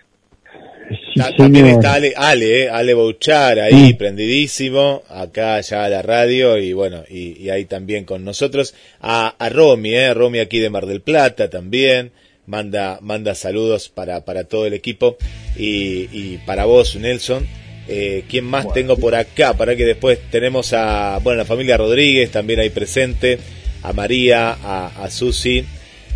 [0.89, 1.81] Sí, Ta- También señor.
[1.81, 3.95] está Ale, Ale, eh, Ale Bouchar ahí Sí.
[3.95, 8.75] prendidísimo, acá ya a la radio y bueno, y, y ahí también con nosotros.
[9.01, 12.13] A, a Romy, eh, Romy aquí de Mar del Plata también,
[12.47, 15.17] manda, manda saludos para, para todo el equipo
[15.57, 17.47] y, y para vos, Nelson.
[17.91, 18.75] Eh, ¿Quién más Bueno.
[18.75, 19.55] tengo por acá?
[19.55, 23.39] Para que después tenemos a, bueno, la familia Rodríguez también ahí presente,
[23.83, 25.65] a María, a, Susi.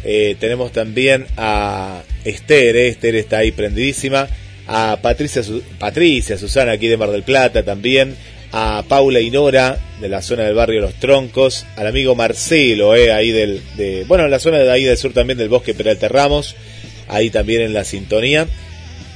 [0.04, 4.28] Eh, tenemos también a Esther, eh, Esther está ahí prendidísima.
[4.66, 8.14] A Patricia, Su- Patricia, Susana aquí de Mar del Plata también.
[8.52, 11.64] A Paula y Nora de la zona del barrio Los Troncos.
[11.76, 15.12] Al amigo Marcelo, eh, ahí del, de, bueno, en la zona de ahí del sur
[15.12, 16.54] también del bosque Peralta Ramos.
[17.08, 18.46] Ahí también en la sintonía.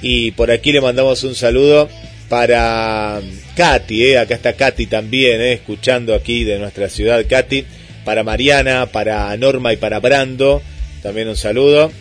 [0.03, 1.89] Y por aquí le mandamos un saludo
[2.29, 3.21] para
[3.57, 7.65] Katy, eh, acá está Katy también, eh, escuchando aquí de nuestra ciudad, Katy.
[8.07, 10.63] Para Mariana, para Norma y para Brando,
[11.03, 11.93] también un saludo.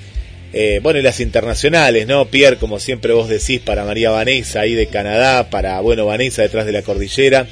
[0.53, 2.27] Eh, bueno, y las internacionales, ¿no?
[2.27, 6.65] Pierre, como siempre vos decís, para María Vanessa ahí de Canadá, para, bueno, Vanessa detrás
[6.65, 7.45] de la cordillera.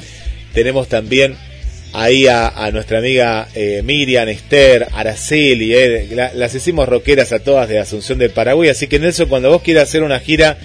[0.53, 1.35] Tenemos también
[1.93, 7.39] ahí a, a nuestra amiga eh, Miriam, Esther, Araceli, eh, la- las hicimos rockeras a
[7.39, 10.57] todas de Asunción del Paraguay, así que Nelson, cuando vos quieras hacer una gira,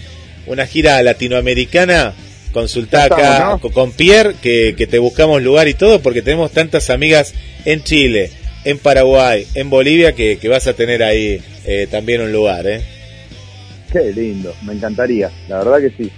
[0.46, 2.14] una gira latinoamericana,
[2.60, 6.90] consultá estamos, acá con Pierre, que, que te buscamos lugar y todo, porque tenemos tantas
[6.90, 7.34] amigas
[7.64, 8.30] en Chile,
[8.64, 12.82] en Paraguay, en Bolivia, que, que vas a tener ahí eh, también un lugar, ¿eh?
[13.92, 16.10] Qué lindo, me encantaría, la verdad que sí.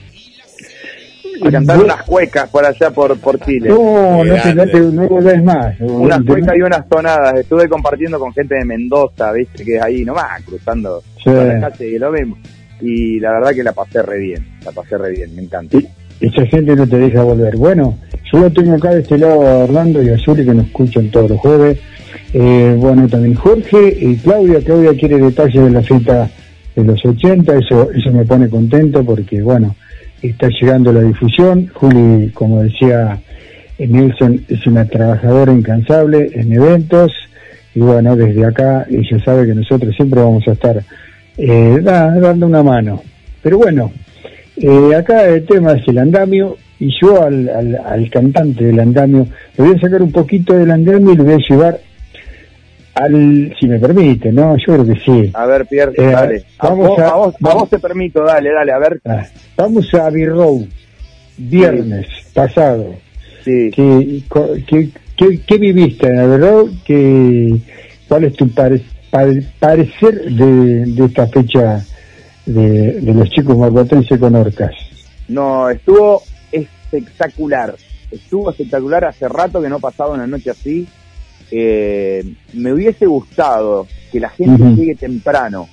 [1.42, 3.68] A cantar unas cuecas por allá por, por Chile.
[3.70, 5.74] No, Qué no te, no te no volvés más.
[5.80, 7.34] Unas cuecas y unas tonadas.
[7.38, 11.24] Estuve compartiendo con gente de Mendoza, viste, que es ahí nomás, cruzando Sí.
[11.30, 12.36] por la calle y lo mismo.
[12.82, 15.78] Y la verdad que la pasé re bien, la pasé re bien, me encanta.
[15.78, 15.88] Y-
[16.20, 17.56] Esa gente no te deja volver.
[17.56, 17.96] Bueno,
[18.30, 21.08] yo lo tengo acá de este lado a Orlando y a Zuli que nos escuchan
[21.10, 21.78] todos los jueves.
[22.34, 24.60] Eh, bueno, también Jorge y Claudia.
[24.64, 26.30] Claudia quiere detalles de la fiesta
[26.76, 27.56] de los 80.
[27.56, 29.74] Eso, eso me pone contento porque, bueno,
[30.20, 31.68] está llegando la difusión.
[31.72, 33.18] Juli, como decía
[33.78, 37.12] Nelson, es una trabajadora incansable en eventos.
[37.74, 40.82] Y bueno, desde acá ella sabe que nosotros siempre vamos a estar
[41.38, 43.02] eh, da- dando una mano.
[43.42, 43.90] Pero bueno,
[44.60, 49.26] eh, acá el tema es el andamio y yo al, al, al cantante del andamio
[49.56, 51.78] le voy a sacar un poquito del andamio y lo voy a llevar
[52.94, 54.56] al, si me permite, ¿no?
[54.56, 55.30] Yo creo que sí.
[55.34, 56.44] A ver, Pierre, Eh, dale.
[56.58, 59.00] A, vamos vos, a- a vos, a vamos- vos te permito, dale, dale, a ver.
[59.04, 60.62] Ah, vamos a Road,
[61.38, 62.94] viernes pasado.
[63.44, 63.70] Sí.
[63.74, 64.22] ¿Qué,
[64.66, 66.66] qué, qué- qué viviste en Road?
[66.84, 67.56] ¿Qué,
[68.08, 71.84] ¿Cuál es tu pare- pare- parecer de, de esta fecha
[72.52, 74.72] de, de los chicos marbatenses con orcas?
[75.28, 77.74] No, estuvo espectacular.
[78.10, 79.04] Estuvo espectacular.
[79.04, 80.86] Hace rato que no pasaba una noche así.
[81.50, 82.24] Eh,
[82.54, 84.76] me hubiese gustado que la gente Ujú.
[84.76, 85.68] llegue temprano.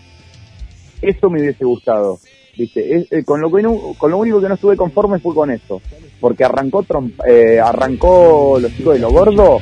[1.01, 2.19] Eso me hubiese gustado.
[2.57, 2.95] ¿Viste?
[2.95, 5.51] Es- eh, con, lo que no- con lo único que no estuve conforme fue con
[5.51, 5.81] eso.
[6.19, 6.83] Porque arrancó,
[7.27, 9.59] eh, arrancó los chicos de lo gordo.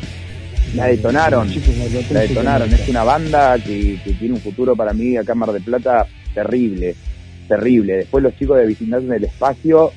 [0.76, 1.50] La detonaron.
[2.12, 2.74] La detonaron.
[2.74, 6.06] Es una banda que, que tiene un futuro para mí acá en Mar del Plata
[6.34, 6.96] terrible.
[7.48, 7.98] Terrible.
[7.98, 9.92] Después los chicos de Vecindad en el Espacio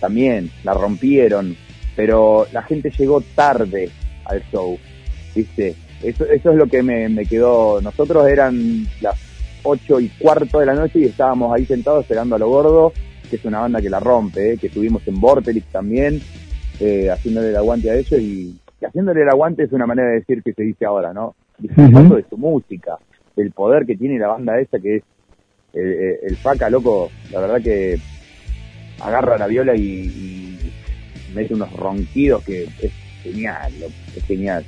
[0.00, 1.56] también la rompieron.
[1.96, 3.90] Pero la gente llegó tarde
[4.24, 4.78] al show.
[5.34, 5.74] ¿Viste?
[6.02, 7.80] Eso, eso es lo que me, me quedó.
[7.80, 9.16] Nosotros eran las
[9.64, 12.92] ocho y cuarto de la noche y estábamos ahí sentados esperando a lo gordo,
[13.28, 14.58] que es una banda que la rompe, ¿eh?
[14.58, 16.20] que estuvimos en Vorterix también,
[16.80, 20.42] eh, haciéndole el aguante a ellos y haciéndole el aguante es una manera de decir
[20.42, 21.34] que se dice ahora, ¿no?
[21.58, 22.98] Disfrutando de su música,
[23.34, 25.02] del poder que tiene la banda esa que es
[25.74, 27.98] eh, eh, el Faca, loco, la verdad que
[29.00, 30.58] agarra la viola y, y
[31.34, 34.64] mete unos ronquidos que es genial, loco, es genial.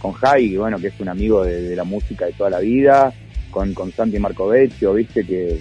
[0.00, 3.12] Con Jai, bueno, que es un amigo de, de la música de toda la vida,
[3.50, 5.60] con, con Santi Marcovecchio, viste que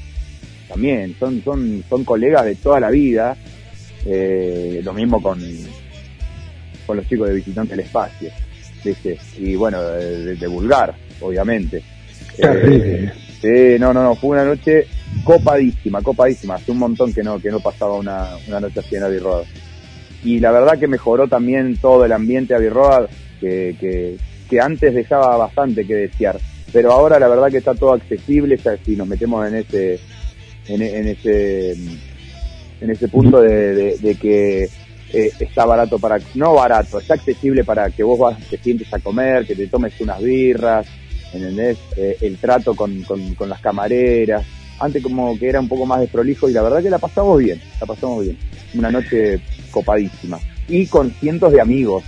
[0.67, 3.35] también son, son, son colegas de toda la vida,
[4.05, 5.39] eh, lo mismo con,
[6.85, 8.29] con los chicos de Visitante del Espacio,
[8.83, 9.17] ¿viste?
[9.37, 11.83] Y bueno, de, de Vulgar, obviamente.
[12.35, 13.24] Terrible.
[13.41, 14.85] Sí, no, no, no, fue una noche
[15.23, 16.55] copadísima, copadísima.
[16.55, 19.19] Hace un montón que no, que no pasaba una, una noche así en Abbey.
[20.23, 23.07] Y la verdad que mejoró también todo el ambiente Abbey Road,
[23.39, 24.17] que, que,
[24.49, 26.39] que antes dejaba bastante que desear.
[26.73, 29.99] Pero ahora la verdad que está todo accesible, ya si nos metemos en ese,
[30.67, 31.71] en, en ese,
[32.81, 34.63] en ese punto de, de- de que
[35.13, 38.99] eh, está barato para, no barato, está accesible para que vos vas, te sientes a
[38.99, 40.87] comer, que te tomes unas birras,
[41.33, 41.77] ¿entendés?
[41.95, 44.45] Eh, el trato con, con, las camareras.
[44.79, 47.61] Antes como que era un poco más desprolijo y la verdad que la pasamos bien,
[47.79, 48.37] la pasamos bien.
[48.73, 49.39] Una noche
[49.71, 50.39] copadísima.
[50.67, 52.03] Y con cientos de amigos.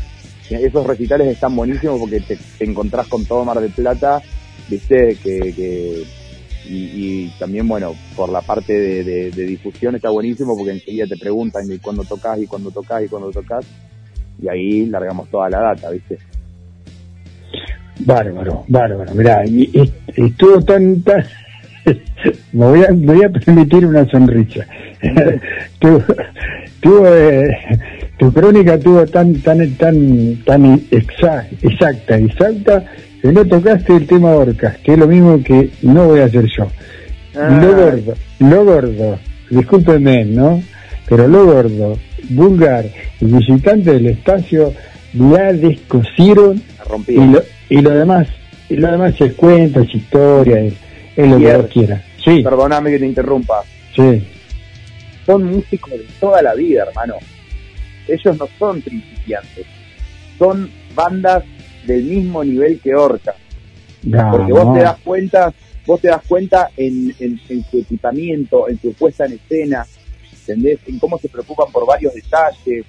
[0.49, 4.21] Esos recitales están buenísimos porque te, encontrás con todo Mar del Plata,
[4.69, 6.03] viste, que, que
[6.65, 11.69] y, y también, bueno, por la parte de difusión está buenísimo porque enseguida te preguntan
[11.69, 13.65] y cuándo tocas y cuándo tocas y cuándo tocas
[14.41, 16.17] y ahí largamos toda la data, ¿viste?
[17.99, 19.13] Bárbaro, bárbaro.
[19.15, 21.23] Mirá, y, y- y estuvo tan, tan
[22.53, 24.65] me, voy a, me voy a permitir una sonrisa.
[25.79, 26.01] tu,
[26.81, 27.49] tu, eh,
[28.17, 32.83] tu crónica tuvo tan, tan, tan, tan exa- exacta, exacta,
[33.21, 36.45] que no tocaste el tema Orcas, que es lo mismo que no voy a hacer
[36.57, 36.67] yo.
[37.35, 37.59] Ah.
[37.61, 39.19] Lo gordo, lo gordo,
[39.49, 40.61] discúlpenme, ¿no?
[41.07, 41.97] Pero lo gordo,
[42.29, 42.85] vulgar
[43.21, 44.73] y visitante del espacio
[45.13, 46.61] la descosieron
[47.07, 48.27] y lo, y lo demás,
[48.69, 50.73] y lo demás es cuentos, es historia, es,
[51.29, 52.03] lo que quieras.
[52.23, 53.63] Sí, Perdóname que te interrumpa.
[53.95, 54.27] sí,
[55.25, 57.15] Son músicos de toda la vida, hermano.
[58.07, 59.65] Ellos no son principiantes.
[60.37, 61.43] Son bandas
[61.85, 63.33] del mismo nivel que Orca.
[64.03, 65.53] no, Porque vos te das cuenta,
[65.85, 69.85] vos te das cuenta en, en, en su equipamiento, en su puesta en escena,
[70.31, 70.79] ¿entendés?
[70.87, 72.85] En cómo se preocupan por varios detalles,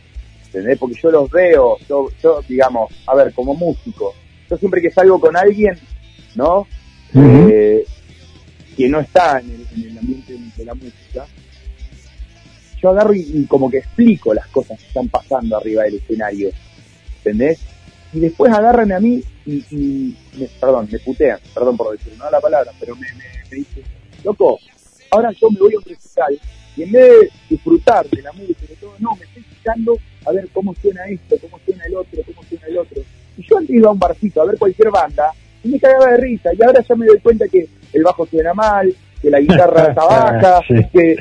[0.46, 0.78] ¿entendés?
[0.78, 4.14] Porque yo los veo, yo, yo digamos, a ver, como músico,
[4.48, 5.78] yo siempre que salgo con alguien,
[6.34, 6.66] ¿no?
[7.50, 7.84] Eh,
[8.76, 11.26] que no está en el, en el ambiente de la música,
[12.80, 16.50] yo agarro y, y como que explico las cosas que están pasando arriba del escenario,
[17.18, 17.58] ¿entendés?
[18.12, 22.30] Y después agarran a mí y, y me- perdón, me putean, perdón por decir no
[22.30, 23.82] la palabra, pero me, me, me dicen,
[24.24, 24.58] loco,
[25.10, 26.38] ahora yo me voy a un recital
[26.76, 30.32] y en vez de disfrutar de la música y todo, no, me estoy fijando a
[30.32, 33.02] ver cómo suena esto, cómo suena el otro, cómo suena el otro.
[33.48, 35.32] Yo antes iba a un barcito a ver cualquier banda
[35.64, 38.54] y me cagaba de risa y ahora ya me doy cuenta que el bajo suena
[38.54, 40.74] mal, que la guitarra está baja, Sí.
[40.92, 41.16] que,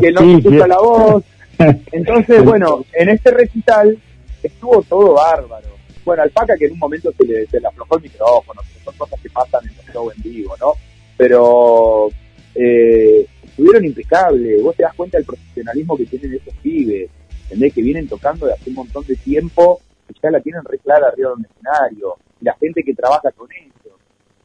[0.00, 1.24] que no se escucha la voz.
[1.92, 3.98] Entonces, bueno, en este recital
[4.42, 5.68] estuvo todo bárbaro.
[6.04, 8.94] Bueno, al Paca que en un momento se le, se le aflojó el micrófono, son
[8.96, 10.72] cosas que pasan en los shows en vivo, ¿no?
[11.16, 12.08] Pero
[12.56, 14.62] eh, estuvieron impecables.
[14.62, 17.08] Vos te das cuenta del profesionalismo que tienen esos pibes,
[17.44, 17.72] ¿entendés?
[17.72, 21.08] Que vienen tocando de hace un montón de tiempo y ya la tienen re clara
[21.08, 22.16] arriba de un escenario.
[22.40, 23.98] Y la gente que trabaja con ellos,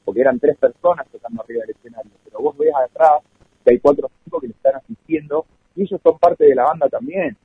[0.06, 3.22] porque eran tres personas tocando arriba del escenario, pero vos ves atrás
[3.64, 5.46] que hay cuatro o cinco que le están asistiendo
[5.76, 7.38] y ellos son parte de la banda también,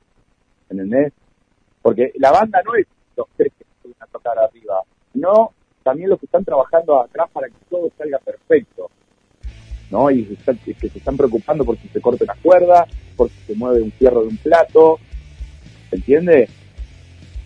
[0.69, 1.13] ¿entendés?
[1.81, 5.51] Porque la banda no es los tres que suben a tocar arriba, sino
[5.83, 8.89] también los que están trabajando atrás para que todo salga perfecto,
[9.91, 10.09] ¿no?
[10.09, 13.81] Y que se están preocupando por si se corta una cuerda, por si se mueve
[13.81, 14.99] un fierro de un plato,
[15.89, 16.49] ¿se entiende?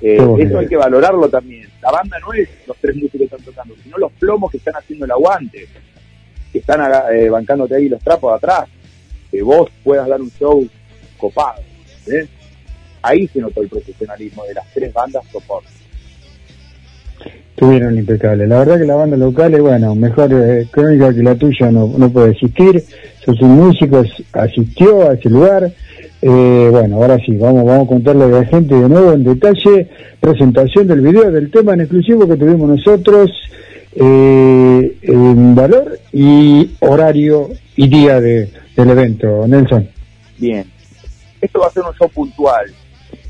[0.02, 1.68] Eh, eso hay que valorarlo también.
[1.82, 4.76] La banda no es los tres músicos que están tocando, sino los plomos que están
[4.76, 5.68] haciendo el aguante,
[6.52, 6.82] que están
[7.14, 8.70] eh, bancándote ahí los trapos de atrás,
[9.32, 10.68] que vos puedas dar un show
[11.18, 11.62] copado.
[12.08, 12.28] ¿eh?
[13.02, 15.70] Ahí se notó el profesionalismo de las tres bandas soporte.
[17.52, 18.48] estuvieron impecables.
[18.48, 21.92] La verdad que la banda local es, bueno, mejor eh, crónica que la tuya no,
[21.98, 22.84] no puede existir.
[23.26, 25.72] Sos un músico, as- asistió a ese lugar.
[26.22, 29.88] Eh, bueno, ahora sí, vamos, vamos a contarle a la gente de nuevo en detalle.
[30.20, 33.32] Presentación del video, del tema en exclusivo que tuvimos nosotros.
[34.00, 39.48] Eh, en valor y horario y día de, del evento.
[39.48, 39.88] Nelson.
[40.38, 40.66] Bien.
[41.42, 42.72] Esto va a ser un show puntual.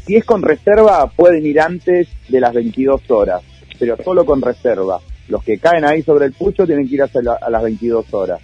[0.06, 3.42] Si es con reserva, pueden ir antes de las 22 horas,
[3.78, 5.00] pero solo con reserva.
[5.28, 8.40] Los que caen ahí sobre el pucho tienen que ir hasta a las 22 horas.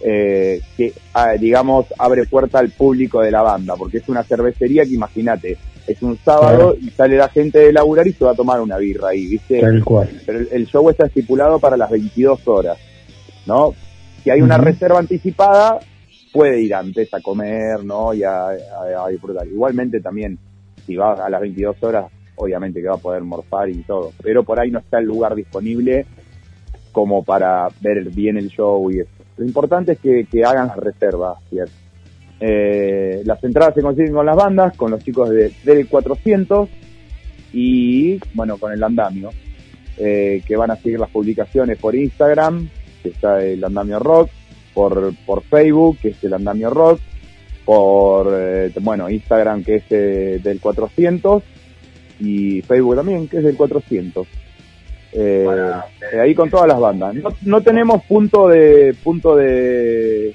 [0.00, 4.84] Eh, que, ah, digamos, abre puerta al público de la banda, porque es una cervecería
[4.84, 5.56] que imagínate,
[5.88, 8.76] es un sábado y sale la gente de laburar y se va a tomar una
[8.78, 9.60] birra ahí, ¿viste?
[9.60, 10.08] Tal cual.
[10.24, 12.78] Pero el, show está estipulado para las 22 horas,
[13.46, 13.74] ¿no?
[14.22, 15.78] Si hay una reserva anticipada,
[16.32, 18.12] puede ir antes a comer, ¿no?
[18.14, 19.46] Y a, a- a disfrutar.
[19.48, 20.38] Igualmente también,
[20.86, 24.12] si va a las 22 horas, obviamente que va a poder morfar y todo.
[24.22, 26.06] Pero por ahí no está el lugar disponible
[26.92, 29.10] como para ver bien el show y eso.
[29.38, 31.72] Lo importante es que, hagan las reservas, ¿cierto?
[32.40, 36.68] Eh, las entradas se consiguen con las bandas, con los chicos de, del 400
[37.52, 39.30] y, bueno, con el andamio,
[39.96, 42.68] eh, que van a seguir las publicaciones por Instagram,
[43.02, 44.30] que está el andamio rock,
[44.74, 47.00] por, por Facebook, que es el andamio rock,
[47.64, 51.42] por, eh, bueno, Instagram, que es eh, del 400,
[52.20, 54.26] y Facebook también, que es del 400.
[55.12, 55.46] Eh,
[56.12, 57.14] eh, ahí con todas las bandas.
[57.14, 60.34] No, no tenemos punto de punto de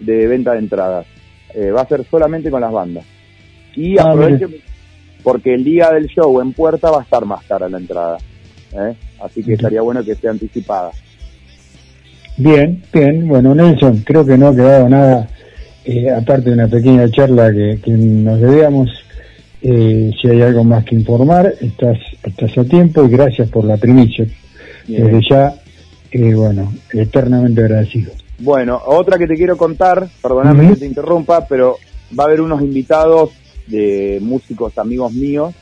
[0.00, 1.06] de venta de entradas.
[1.54, 3.04] Eh, va a ser solamente con las bandas.
[3.76, 4.56] Y Ah, aprovechen
[5.22, 8.18] porque el día del show en puerta va a estar más cara la entrada.
[8.72, 8.94] ¿eh?
[9.22, 10.90] Así que estaría bueno que esté anticipada.
[12.36, 13.28] Bien, bien.
[13.28, 15.28] Bueno, Nelson, creo que no ha quedado nada,
[15.84, 18.88] eh, aparte de una pequeña charla que, que nos debíamos.
[19.62, 23.76] Eh, si hay algo más que informar, estás, estás a tiempo y gracias por la
[23.76, 24.26] primicia.
[24.86, 25.04] Bien.
[25.04, 25.54] Desde ya,
[26.10, 28.12] eh, bueno, eternamente agradecido.
[28.38, 30.74] Bueno, otra que te quiero contar, perdóname Ujú.
[30.74, 31.76] que te interrumpa, pero
[32.18, 33.30] va a haber unos invitados
[33.66, 35.54] de músicos amigos míos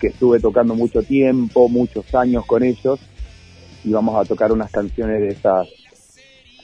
[0.00, 2.98] que estuve tocando mucho tiempo, muchos años con ellos
[3.84, 5.68] y vamos a tocar unas canciones de esas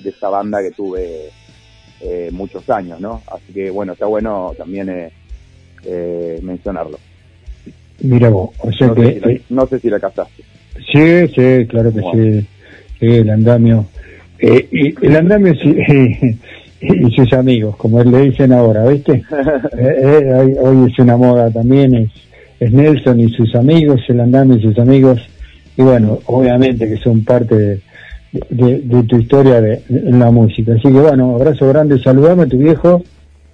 [0.00, 1.30] de esa banda que tuve
[2.00, 3.22] eh, muchos años, ¿no?
[3.30, 4.88] Así que bueno, está bueno también
[5.84, 6.98] eh, mencionarlo.
[8.00, 9.02] Mira vos, o sea No que...
[9.06, 10.42] sé, si la, eh, no sé si la casaste.
[10.92, 12.46] Sí, sí, claro que sí.
[13.00, 13.86] Sí, el andamio.
[14.38, 15.74] Eh, y el andamio sí,
[16.80, 19.22] y sus amigos, como le dicen ahora, ¿viste?
[19.78, 22.10] Eh, hoy, hoy es una moda también, es,
[22.60, 25.20] es Nelson y sus amigos, el andamio y sus amigos.
[25.76, 27.80] Y bueno, obviamente que son parte de,
[28.50, 30.72] de- de tu historia de, de- en la música.
[30.72, 33.02] Así que bueno, abrazo grande, saludame a tu viejo,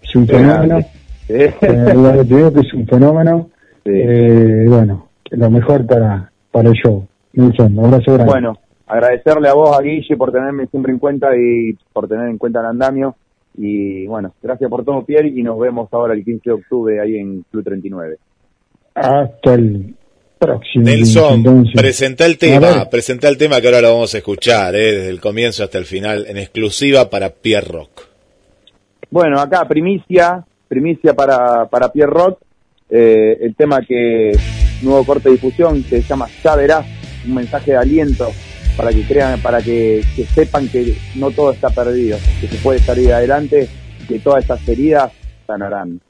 [0.02, 0.80] Sí, fenómeno.
[1.26, 1.34] Sí.
[1.34, 3.50] Eh, viejo que es un fenómeno.
[3.84, 7.06] Eh, bueno, lo mejor para, para el show.
[7.32, 8.32] Nelson, abrazo grande.
[8.32, 12.38] Bueno, agradecerle a vos, a Guille, por tenerme siempre en cuenta y por tener en
[12.38, 13.16] cuenta el andamio.
[13.56, 17.16] Y bueno, gracias por todo, Pierre, y nos vemos ahora el 15 de octubre ahí
[17.16, 18.16] en Club 39.
[18.94, 19.94] Hasta el
[20.38, 20.84] próximo.
[20.84, 21.74] Nelson, entonces.
[21.80, 25.20] presenta el tema, presenta el tema que ahora lo vamos a escuchar, eh, desde el
[25.20, 28.02] comienzo hasta el final, en exclusiva para Pierre Rock.
[29.10, 32.40] Bueno, acá primicia, primicia para, para Pierre Rock,
[32.88, 34.32] eh, el tema que
[34.80, 36.86] nuevo corte de difusión se llama Ya verás,
[37.26, 38.30] un mensaje de aliento
[38.74, 42.78] para que crean, para que, que sepan que no todo está perdido, que se puede
[42.78, 43.68] salir adelante,
[44.08, 45.12] que todas estas heridas
[45.46, 46.00] sanarán.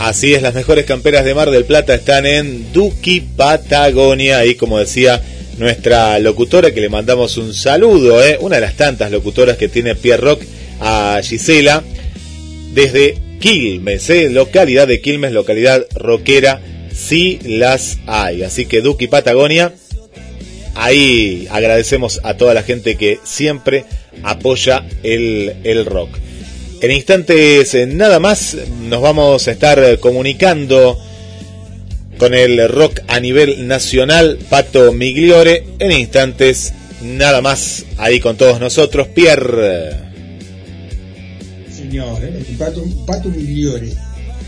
[0.00, 4.46] Así es, las mejores camperas de Mar del Plata están en Duki Patagonia.
[4.46, 5.22] Y como decía
[5.58, 8.38] nuestra locutora, que le mandamos un saludo, ¿eh?
[8.40, 10.42] una de las tantas locutoras que tiene Pierre Rock
[10.80, 11.84] a Gisela,
[12.72, 14.30] desde Quilmes, ¿eh?
[14.30, 16.62] localidad de Quilmes, localidad rockera,
[16.94, 18.42] sí las hay.
[18.42, 19.74] Así que Duki Patagonia,
[20.76, 23.84] ahí agradecemos a toda la gente que siempre
[24.22, 26.08] apoya el, el rock.
[26.82, 28.56] En instantes eh, nada más
[28.88, 30.98] nos vamos a estar comunicando
[32.18, 35.64] con el rock a nivel nacional, Pato Migliore.
[35.78, 39.96] En instantes nada más ahí con todos nosotros, Pierre.
[41.70, 43.92] Señor, eh, Pato, Pato Migliore.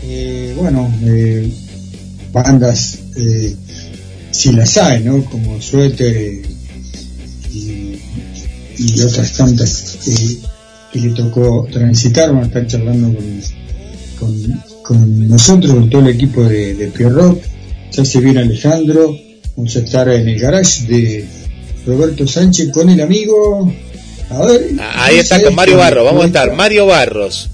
[0.03, 1.51] Eh, bueno, eh,
[2.31, 3.55] bandas, eh,
[4.31, 5.23] si las hay, ¿no?
[5.25, 6.41] Como Suéter
[7.55, 9.97] y otras tantas
[10.93, 13.41] que le tocó transitar, van a estar charlando con,
[14.19, 17.41] con, con nosotros, con todo el equipo de, de Pierrot.
[17.91, 19.17] Ya se viene Alejandro,
[19.57, 21.25] vamos a estar en el garage de
[21.87, 23.73] Roberto Sánchez con el amigo.
[24.29, 27.49] A ver, Ahí está con Mario Barros, vamos a estar Mario Barros.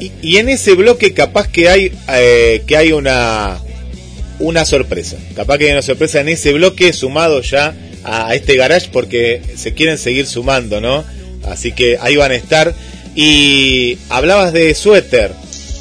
[0.00, 3.58] Y, y en ese bloque capaz que hay eh, que hay una
[4.38, 5.16] una sorpresa.
[5.34, 7.74] Capaz que hay una sorpresa en ese bloque sumado ya
[8.04, 11.04] a, a este garage porque se quieren seguir sumando, ¿no?
[11.46, 12.74] Así que ahí van a estar.
[13.14, 15.32] Y hablabas de suéter.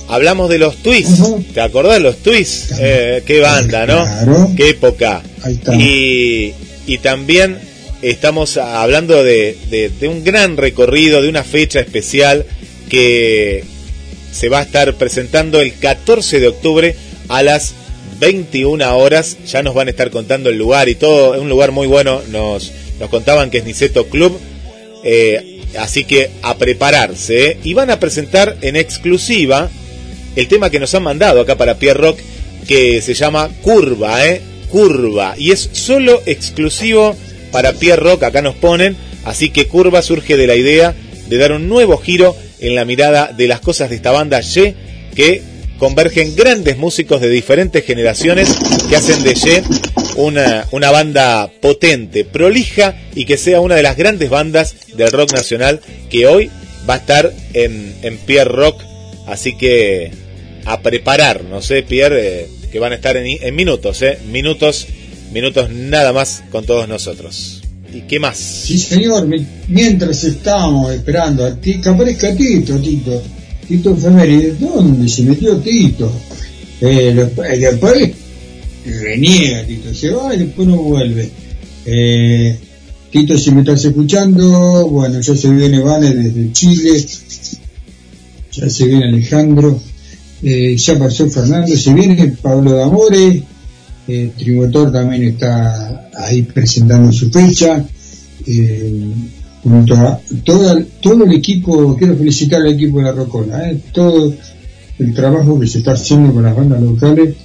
[0.08, 1.22] Hablamos de los twists.
[1.54, 2.74] ¿Te acordás de los twists?
[2.80, 4.04] Eh, qué banda, ¿no?
[4.04, 4.52] Claro.
[4.58, 5.22] Qué época.
[5.44, 5.76] Ahí está.
[5.76, 6.54] Y,
[6.88, 7.58] y también
[8.02, 12.46] estamos hablando de, de- de un gran recorrido, de una fecha especial
[12.90, 13.64] que
[14.34, 16.96] se va a estar presentando el 14 de octubre
[17.30, 17.74] a las
[18.20, 19.38] 21 horas.
[19.48, 21.36] Ya nos van a estar contando el lugar y todo.
[21.36, 22.22] Es un lugar muy bueno.
[22.30, 24.38] Nos, nos contaban que es Niceto Club.
[25.04, 27.48] Eh, así que a prepararse.
[27.48, 27.58] ¿eh?
[27.64, 29.70] Y van a presentar en exclusiva
[30.36, 32.20] el tema que nos han mandado acá para Pierre Rock,
[32.68, 34.42] que se llama Curva, ¿eh?
[34.70, 35.36] Curva.
[35.38, 37.16] Y es solo exclusivo
[37.52, 38.96] para Pierre Rock, acá nos ponen.
[39.26, 40.96] Así que Curva surge de la idea
[41.28, 44.76] de dar un nuevo giro en la mirada de las cosas de esta banda Ye,
[45.16, 45.42] que
[45.78, 48.50] convergen grandes músicos de diferentes generaciones
[48.88, 49.64] que hacen de Ye
[50.16, 55.34] una, una banda potente, prolija y que sea una de las grandes bandas del rock
[55.34, 55.80] nacional
[56.10, 56.50] que hoy
[56.90, 58.82] va a estar en, en Pierre Rock.
[59.28, 60.12] Así que
[60.66, 64.88] a preparar, no sé, Pierre, eh, que van a estar en, en minutos, eh, minutos,
[65.34, 67.62] minutos nada más con todos nosotros.
[67.94, 68.38] ¿Y qué más?
[68.38, 73.22] Sí, señor, mi- mientras estábamos esperando a ti, que aparezca Tito, Tito,
[73.68, 76.12] Tito Efeméride, ¿dónde se metió Tito?
[76.80, 78.12] Eh, lo- eh, después
[78.86, 81.30] reniega Tito, se va y después no vuelve.
[81.86, 82.58] Eh,
[83.12, 87.06] Tito, si me estás escuchando, bueno, ya se viene Vane desde Chile,
[88.52, 89.80] ya se viene Alejandro,
[90.44, 93.44] eh, ya pasó Fernando, se viene Pablo D'Amore,
[94.08, 97.86] eh, Tributor también está ahí presentando su fecha.
[98.48, 99.04] Eh,
[99.64, 104.34] junto a toda- todo el equipo, quiero felicitar al equipo de la Rocola, eh, todo
[104.98, 107.36] el trabajo que se está haciendo con las bandas locales.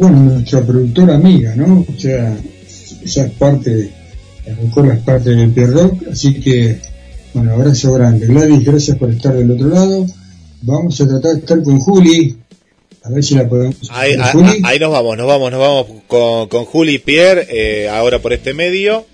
[0.00, 1.84] Bueno, nuestra productora amiga, ¿no?
[1.88, 2.34] O sea,
[3.04, 3.90] esa es parte, de,
[4.46, 6.78] la Rocola es parte del Pierre Rock, así que,
[7.34, 8.26] bueno, abrazo grande.
[8.26, 10.06] Gladys, gracias por estar del otro lado.
[10.62, 12.36] Vamos a tratar de estar con Juli,
[13.02, 13.76] a ver si la podemos.
[13.90, 14.62] Ahí, a- Juli.
[14.64, 18.18] a- ahí nos vamos, nos vamos, nos vamos con, con Juli y Pierre, eh, ahora
[18.20, 19.06] por este medio.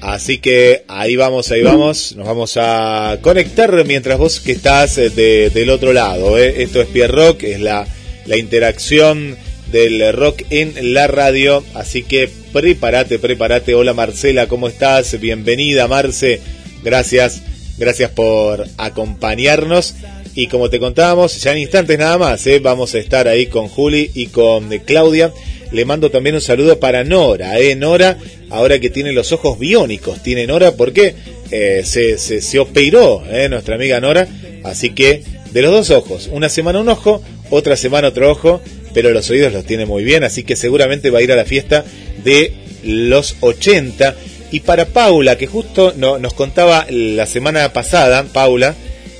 [0.00, 5.10] Así que ahí vamos, ahí vamos, nos vamos a conectar mientras vos que estás eh,
[5.10, 6.38] de- del otro lado.
[6.38, 6.62] eh.
[6.62, 7.84] Esto es Pierre Rock, es la
[8.26, 9.36] la interacción
[9.74, 11.64] del rock en la radio.
[11.74, 13.74] Así que prepárate, prepárate.
[13.74, 15.18] Hola Marcela, ¿cómo estás?
[15.18, 16.40] Bienvenida Marce.
[16.84, 17.42] Gracias,
[17.76, 19.96] gracias por acompañarnos.
[20.36, 22.60] Y como te contábamos, ya en instantes nada más, ¿eh?
[22.60, 25.32] vamos a estar ahí con Juli y con Claudia.
[25.72, 27.74] Le mando también un saludo para Nora, ¿eh?
[27.74, 28.16] Nora,
[28.50, 31.16] ahora que tiene los ojos biónicos, tiene Nora porque
[31.50, 33.48] eh, se, se, se, operó ¿eh?
[33.48, 34.28] nuestra amiga Nora.
[34.62, 38.60] Así que de los dos ojos, una semana un ojo, otra semana otro ojo,
[38.94, 41.44] pero los oídos los tiene muy bien, así que seguramente va a ir a la
[41.44, 41.84] fiesta
[42.22, 42.52] de
[42.84, 44.14] los 80.
[44.52, 48.74] Y para Paula, que justo no, nos contaba la semana pasada, Paula,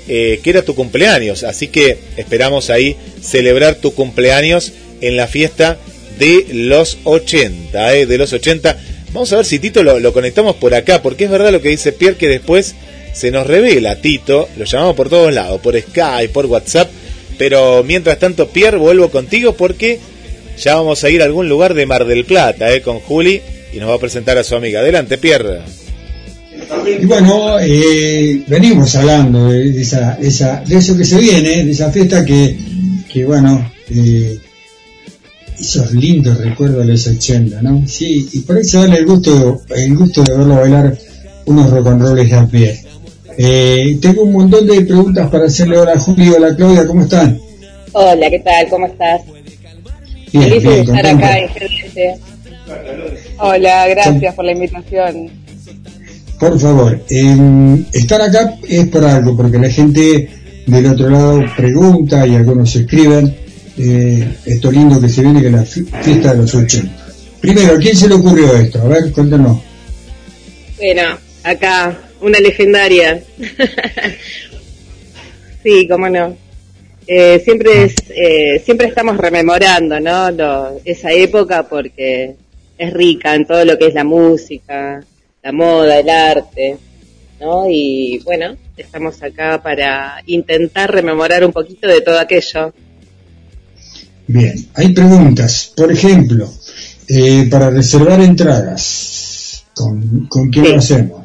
[0.07, 4.71] eh, que era tu cumpleaños, así que esperamos ahí celebrar tu cumpleaños
[5.01, 5.77] en la fiesta
[6.17, 8.79] de los 80, eh, de los 80.
[9.11, 11.69] Vamos a ver si Tito lo, lo, conectamos por acá, porque es verdad lo que
[11.69, 12.75] dice Pierre, que después
[13.13, 16.89] se nos revela Tito, lo llamamos por todos lados, por Skype, por WhatsApp,
[17.37, 19.99] pero mientras tanto, Pierre, vuelvo contigo porque
[20.57, 23.41] ya vamos a ir a algún lugar de Mar del Plata, eh, con Juli,
[23.73, 24.79] y nos va a presentar a su amiga.
[24.79, 25.61] Adelante, Pierre.
[27.01, 31.91] Y bueno, eh, venimos hablando de, esa, esa, de eso que se viene, de esa
[31.91, 32.57] fiesta que,
[33.11, 34.39] que bueno, eh,
[35.59, 37.83] esos lindos recuerdos de los 80, ¿no?
[37.87, 40.97] Sí, y por eso darle el gusto, el gusto de verlo bailar
[41.45, 42.84] unos rock and rolls de a pie.
[43.37, 46.87] Eh, tengo un montón de preguntas para hacerle ahora a Julio y a la Claudia,
[46.87, 47.37] ¿cómo están?
[47.93, 48.69] Hola, ¿qué tal?
[48.69, 49.21] ¿Cómo estás?
[50.31, 52.19] Bien, Feliz de bien, estar acá en GDS.
[53.39, 55.29] Hola, gracias por la invitación.
[56.39, 60.29] Por favor, eh, estar acá es por algo, porque la gente
[60.67, 63.35] del otro lado pregunta y algunos escriben
[63.77, 67.05] eh, esto lindo que se viene que es la fi- fiesta de los 80.
[67.39, 68.81] Primero, ¿a quién se le ocurrió esto?
[68.81, 69.59] A ver, cuéntanos.
[70.77, 71.03] Bueno,
[71.43, 73.21] acá, una legendaria.
[75.63, 76.35] sí, cómo no.
[77.07, 80.31] Eh, siempre es, eh, siempre estamos rememorando, ¿no?
[80.31, 82.35] Lo- esa época porque
[82.77, 85.03] es rica en todo lo que es la música,
[85.43, 86.77] la moda, el arte,
[87.39, 87.65] ¿no?
[87.69, 92.73] Y bueno, estamos acá para intentar rememorar un poquito de todo aquello.
[94.27, 95.71] Bien, hay preguntas.
[95.75, 96.51] Por ejemplo,
[97.07, 101.24] eh, para reservar entradas, ¿con, con quién lo hacemos?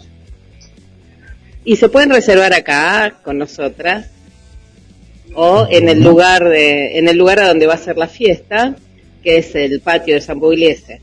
[1.64, 4.06] Y se pueden reservar acá con nosotras
[5.34, 8.74] o en el lugar de, en el lugar a donde va a ser la fiesta,
[9.22, 11.00] que es el patio de San Pugliese.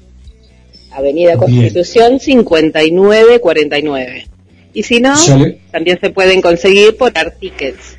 [0.91, 1.37] Avenida.
[1.37, 4.27] Constitución 5949.
[4.73, 5.59] Y si no, Sale.
[5.71, 7.97] también se pueden conseguir por Art Tickets.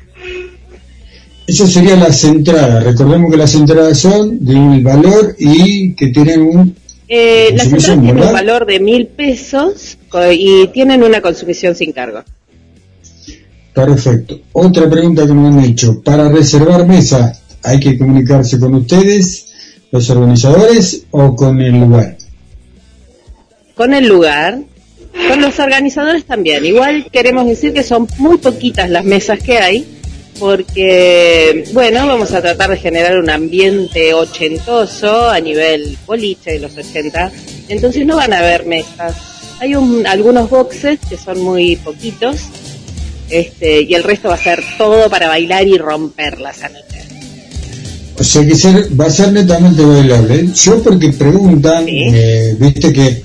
[1.47, 2.83] Eso serían las entradas.
[2.83, 6.75] Recordemos que las entradas son de un valor y que tienen un...
[7.07, 9.97] Eh, las entradas tienen un valor de mil pesos
[10.31, 12.23] y tienen una consumición sin cargo.
[13.73, 14.39] Perfecto.
[14.53, 16.01] Otra pregunta que me han hecho.
[16.01, 17.31] Para reservar mesa,
[17.63, 19.47] ¿hay que comunicarse con ustedes,
[19.91, 22.17] los organizadores, o con el lugar?
[23.75, 24.59] con el lugar,
[25.29, 26.65] con los organizadores también.
[26.65, 29.87] Igual queremos decir que son muy poquitas las mesas que hay,
[30.37, 36.75] porque, bueno, vamos a tratar de generar un ambiente ochentoso a nivel boliche de los
[36.77, 37.31] 80,
[37.69, 39.15] entonces no van a haber mesas.
[39.61, 42.41] Hay un- algunos boxes que son muy poquitos,
[43.29, 46.85] este, y el resto va a ser todo para bailar y romperla esa noche.
[48.19, 50.49] O sea que ser, va a ser netamente bailable.
[50.53, 53.23] Yo porque preguntan, eh, viste que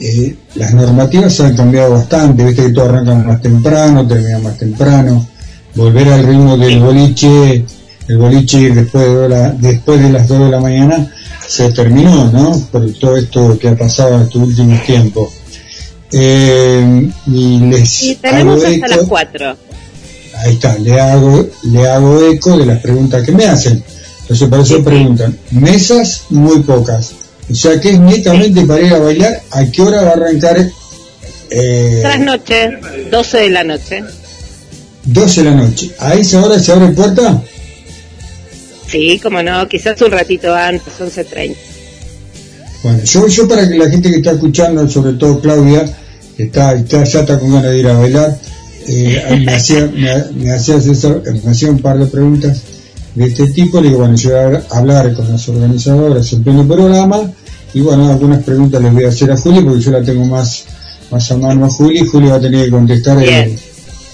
[0.00, 5.26] eh, las normativas han cambiado bastante, viste que todo arranca más temprano, termina más temprano,
[5.74, 7.64] volver al ritmo del boliche,
[8.08, 11.12] el boliche después de, la- después de las 2 de la mañana
[11.46, 12.56] se terminó, ¿no?
[12.70, 15.28] Por todo esto que ha pasado en estos últimos tiempos.
[16.12, 19.56] Eh, y les Y tenemos hasta eco- las 4.
[20.38, 23.82] Ahí está, le hago, le hago eco de las preguntas que me hacen.
[24.22, 27.12] Entonces por eso preguntan, mesas muy pocas.
[27.50, 30.68] O sea que es netamente para ir a bailar, ¿a qué hora va a arrancar?
[31.50, 32.78] Eh, Trasnoche,
[33.10, 34.04] 12 de la noche.
[35.04, 35.90] 12 de la noche.
[35.98, 37.42] ¿A esa hora se abre puerta?
[38.88, 41.56] Sí, como no, quizás un ratito antes, 11.30.
[42.82, 45.84] Bueno, yo, yo para que la gente que está escuchando, sobre todo Claudia,
[46.36, 48.38] que está, está ya está con ganas de ir a bailar,
[48.88, 52.62] eh, me, hacía, me, me hacía asesor- me hacía un par de preguntas
[53.14, 56.66] de este tipo, le digo, bueno, yo voy a hablar con las organizadoras en pleno
[56.66, 57.30] programa,
[57.74, 60.64] y bueno, algunas preguntas les voy a hacer a Juli, porque yo la tengo más,
[61.10, 63.58] más a mano a Juli, Juli va a tener que contestar en,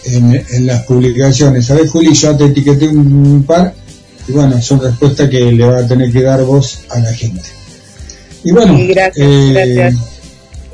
[0.06, 1.66] en, en las publicaciones.
[1.66, 2.12] ¿Sabes, Juli?
[2.14, 3.72] Ya te etiqueté un par,
[4.28, 7.42] y bueno, son respuestas que le va a tener que dar voz a la gente.
[8.44, 9.94] Y bueno, Sí, gracias, eh, gracias.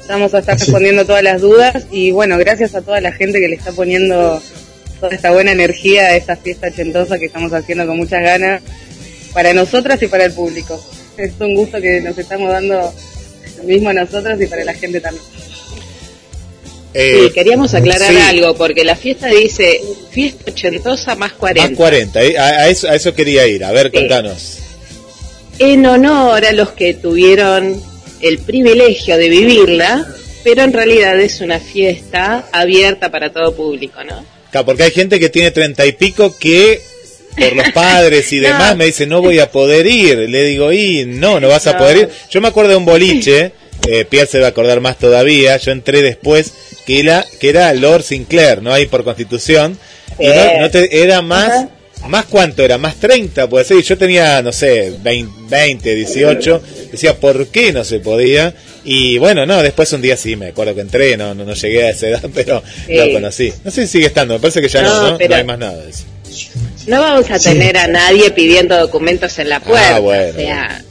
[0.08, 0.64] Vamos a estar así.
[0.64, 4.42] respondiendo todas las dudas y bueno, gracias a toda la gente que le está poniendo
[5.00, 8.62] toda esta buena energía a esta fiesta ochentosa que estamos haciendo con muchas ganas.
[9.32, 10.78] para nosotras y para el público.
[11.16, 12.92] Es un gusto que nos estamos dando
[13.58, 15.24] lo mismo a nosotros y para la gente también.
[16.94, 18.18] Eh, Sí, queríamos aclarar sí.
[18.18, 19.80] algo, porque la fiesta dice
[20.10, 21.70] fiesta ochentosa más 40.
[21.70, 23.64] Más 40, eh, a, a eso, a eso quería ir.
[23.64, 24.58] A ver, contanos.
[25.64, 27.80] En honor a los que tuvieron
[28.20, 30.04] el privilegio de vivirla,
[30.42, 34.24] pero en realidad es una fiesta abierta para todo público, ¿no?
[34.50, 36.82] Claro, porque hay gente que tiene treinta y pico que
[37.38, 38.48] por los padres y No.
[38.48, 40.18] demás me dice no voy a poder ir.
[40.28, 42.08] Le digo, y no, no vas a poder ir.
[42.28, 43.52] Yo me acuerdo de un boliche,
[43.88, 46.52] eh, Pierre se va a acordar más todavía, yo entré después,
[46.86, 48.72] que era, que era Lord Sinclair, ¿no?
[48.72, 49.78] Ahí por constitución.
[50.18, 51.66] Y no, no te, era más,
[52.08, 53.78] más cuánto era, más 30, puede ser.
[53.78, 56.62] Y yo tenía, no sé, 20, 20, 18.
[56.92, 58.54] Decía, ¿por qué no se podía?
[58.84, 61.84] Y bueno, no, después un día sí, me acuerdo que entré, no, no, no llegué
[61.86, 62.94] a esa edad, pero Sí.
[62.94, 63.52] lo conocí.
[63.64, 65.18] No sé si sigue estando, me parece que ya no, No, ¿no?
[65.18, 66.04] pero- No hay más nada de eso.
[66.86, 69.96] No vamos a tener a nadie pidiendo documentos en la puerta.
[69.96, 70.82] Ah, bueno, o sea,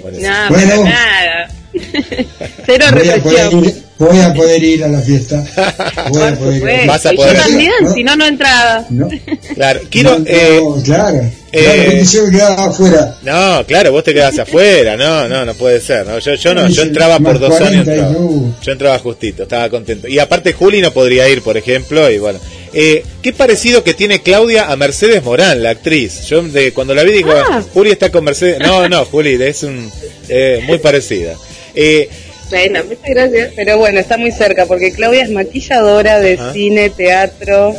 [0.00, 0.66] Bueno, no, Bueno.
[0.70, 1.50] pero nada.
[2.66, 3.74] Cero represión.
[3.98, 5.44] Voy a poder ir a la fiesta.
[6.10, 6.86] Voy a poder ir.
[6.88, 7.46] Vas a poder yo ir.
[7.46, 7.92] también, ¿No?
[7.94, 8.84] si no, no entraba.
[8.90, 9.08] ¿No?
[9.54, 10.18] Claro, quiero...
[10.18, 11.30] No, eh, no, claro.
[11.52, 13.16] eh, yo quedaba afuera.
[13.22, 16.06] No, claro, vos te quedás afuera, no, no, no puede ser.
[16.06, 17.84] No, yo, yo no, yo entraba por dos años.
[17.84, 18.12] 40 y Entraba.
[18.12, 18.54] no.
[18.62, 20.08] Yo entraba justito, estaba contento.
[20.08, 22.40] Y aparte Juli no podría ir, por ejemplo, y bueno.
[22.74, 26.24] Eh, qué parecido que tiene Claudia a Mercedes Morán, la actriz.
[26.26, 27.62] Yo de, cuando la vi digo, Ah.
[27.72, 28.58] Juli está con Mercedes.
[28.60, 29.90] No, no, Juli, es un,
[30.28, 31.34] eh, muy parecida.
[31.74, 32.08] Eh,
[32.52, 33.52] Bueno, muchas gracias.
[33.56, 36.52] Pero bueno, está muy cerca porque Claudia es maquilladora de Ajá.
[36.52, 37.74] cine, teatro.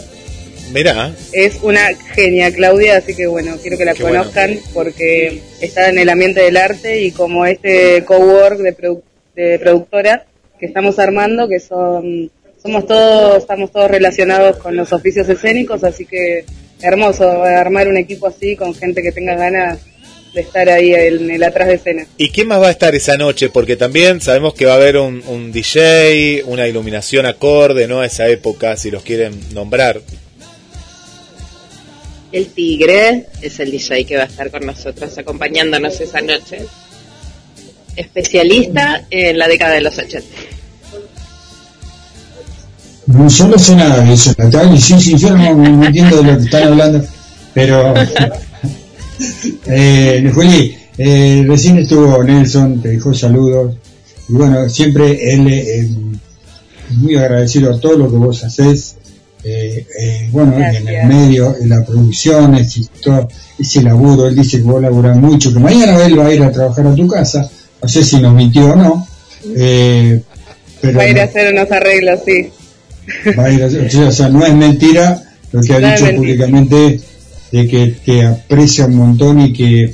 [0.73, 1.81] mirá, Es una
[2.15, 4.19] genia, Claudia, así que bueno, quiero que la Qué bueno.
[4.19, 9.03] conozcan porque está en el ambiente del arte y como este cowork de, produ-
[9.35, 10.25] de productora
[10.59, 12.31] que estamos armando, que son
[12.61, 16.45] somos todos, estamos todos relacionados con los oficios escénicos, así que
[16.81, 19.79] hermoso armar un equipo así con gente que tenga ganas
[20.33, 22.05] de estar ahí en el atrás de escena.
[22.17, 23.49] ¿Y quién más va a estar esa noche?
[23.49, 28.01] Porque también sabemos que va a haber un, un DJ, una iluminación acorde, ¿no?
[28.01, 30.01] A esa época, si los quieren nombrar.
[32.31, 36.65] El Tigre es el DJ que va a estar con nosotros acompañándonos esa noche.
[37.95, 40.25] Especialista en la década de los 80.
[43.05, 44.33] No, yo no sé nada de eso,
[44.73, 47.05] y sí, sí, yo no, no entiendo de lo que están hablando,
[47.53, 47.93] pero
[49.67, 53.75] eh, Juli, eh, recién estuvo Nelson, te dijo saludos,
[54.29, 55.89] y bueno, siempre él eh, es
[56.97, 58.95] muy agradecido a todo lo que vos haces,
[59.43, 63.27] eh, eh, bueno, en el medio, en la producción, y todo
[63.59, 66.51] ese laburo, él dice que vos laburás mucho, que mañana él va a ir a
[66.51, 67.49] trabajar a tu casa,
[67.81, 69.07] no sé si nos mintió o no,
[69.55, 70.21] eh,
[70.79, 72.49] pero Va a ir a hacer unos arreglos, sí.
[73.37, 75.21] va a ir a hacer- o sea, no es mentira
[75.51, 76.99] lo que ha No es dicho públicamente
[77.53, 79.93] de que te aprecia un montón y que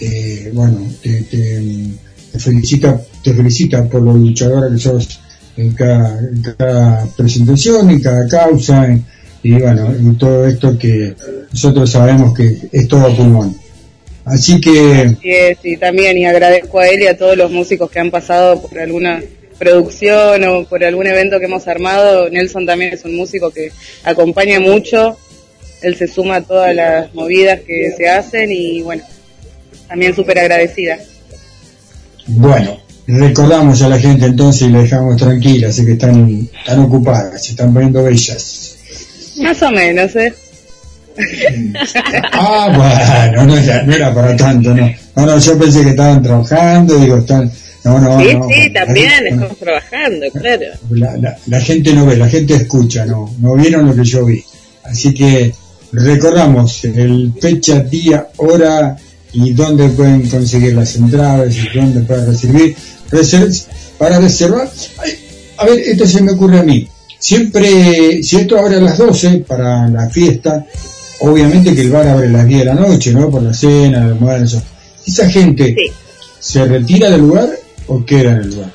[0.00, 5.20] eh, bueno te, te, felicita te felicita por lo luchadora que sos
[5.56, 9.04] en cada, en presentación en cada causa en-
[9.42, 11.14] y bueno y todo esto que
[11.52, 13.54] nosotros sabemos que es todo pulmón
[14.24, 17.90] así que Así es, y también, y agradezco a él y a todos los músicos
[17.90, 19.22] que han pasado por alguna
[19.58, 22.28] producción o por algún evento que hemos armado.
[22.28, 23.70] Nelson también es un músico que
[24.04, 25.16] acompaña mucho,
[25.82, 29.02] él se suma a todas las movidas que se hacen y bueno,
[29.88, 30.98] también súper agradecida.
[32.26, 37.44] bueno recordamos a la gente entonces y la dejamos tranquila sé que están, están ocupadas
[37.44, 38.76] se están poniendo bellas
[39.40, 40.32] Más o menos, ¿eh?
[42.32, 42.68] Ah,
[43.34, 44.90] bueno, no era, no era para tanto, no.
[45.14, 47.50] No, no, yo pensé que estaban trabajando, digo, están...
[47.84, 48.48] No, no, sí, no.
[48.48, 50.62] sí, también gente- estamos trabajando, claro.
[50.90, 54.24] La, la- la gente no ve, la gente escucha, no, no vieron lo que yo
[54.26, 54.44] vi.
[54.84, 55.54] Así que
[55.96, 58.96] recordamos el fecha, día, hora
[59.32, 62.74] y dónde pueden conseguir las entradas y dónde pueden recibir
[63.98, 64.68] para reservar.
[64.98, 65.12] Ay,
[65.58, 66.88] a ver, esto se me ocurre a mí.
[67.18, 70.64] Siempre, si esto abre a las 12 para la fiesta,
[71.20, 73.30] obviamente que el bar abre a las 10 de la noche, ¿no?
[73.30, 74.62] Por la cena, el almuerzo.
[75.06, 75.92] Esa gente Sí.
[76.40, 77.48] se retira del lugar
[77.86, 78.72] o queda en el lugar.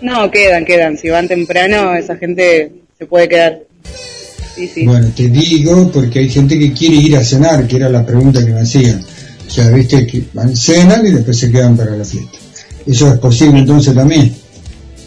[0.00, 0.96] No, quedan, quedan.
[0.98, 3.60] Si van temprano, esa gente se puede quedar.
[4.56, 4.86] Sí, sí.
[4.86, 8.44] Bueno, te digo porque hay gente que quiere ir a cenar, que era la pregunta
[8.44, 9.04] que me hacían.
[9.46, 12.38] O sea, viste que van, cenan y después se quedan para la fiesta.
[12.86, 14.34] ¿Eso es posible entonces también?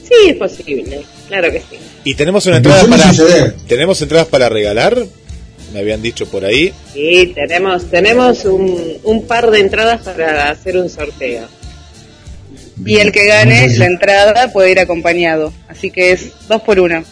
[0.07, 1.77] Sí, es posible, claro que sí.
[2.03, 3.55] Y tenemos una entrada para suceder.
[3.67, 5.03] tenemos entradas para regalar,
[5.73, 6.71] me habían dicho por ahí.
[6.93, 11.47] Sí, tenemos, tenemos un, un par de entradas para hacer un sorteo.
[12.85, 15.51] Y el que gane la entrada puede ir acompañado.
[15.67, 17.03] Así que es dos por uno.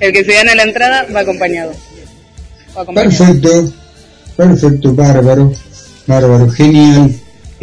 [0.00, 1.72] El que se gana la entrada va acompañado.
[2.76, 3.16] Va acompañado.
[3.16, 3.72] Perfecto,
[4.36, 5.52] Perfecto, bárbaro,
[6.06, 7.14] bárbaro, genial.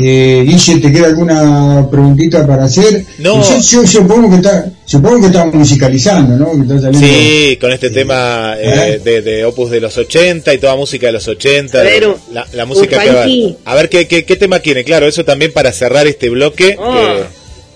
[0.01, 3.03] Eh, Guille, ¿te queda alguna preguntita para hacer?
[3.17, 3.43] No.
[3.43, 6.51] Yo, yo supongo que está, supongo que estamos musicalizando, ¿no?
[6.55, 10.57] Que está saliendo- Sí, con este tema eh, de, de Opus de los 80 y
[10.57, 11.79] toda música de los 80.
[11.79, 12.15] A ver, de- un-
[12.53, 13.25] la, música que va.
[13.65, 16.77] A ver qué, qué, qué tema quiere, claro, eso también para cerrar este bloque.
[16.79, 16.93] Oh.
[16.93, 17.23] que,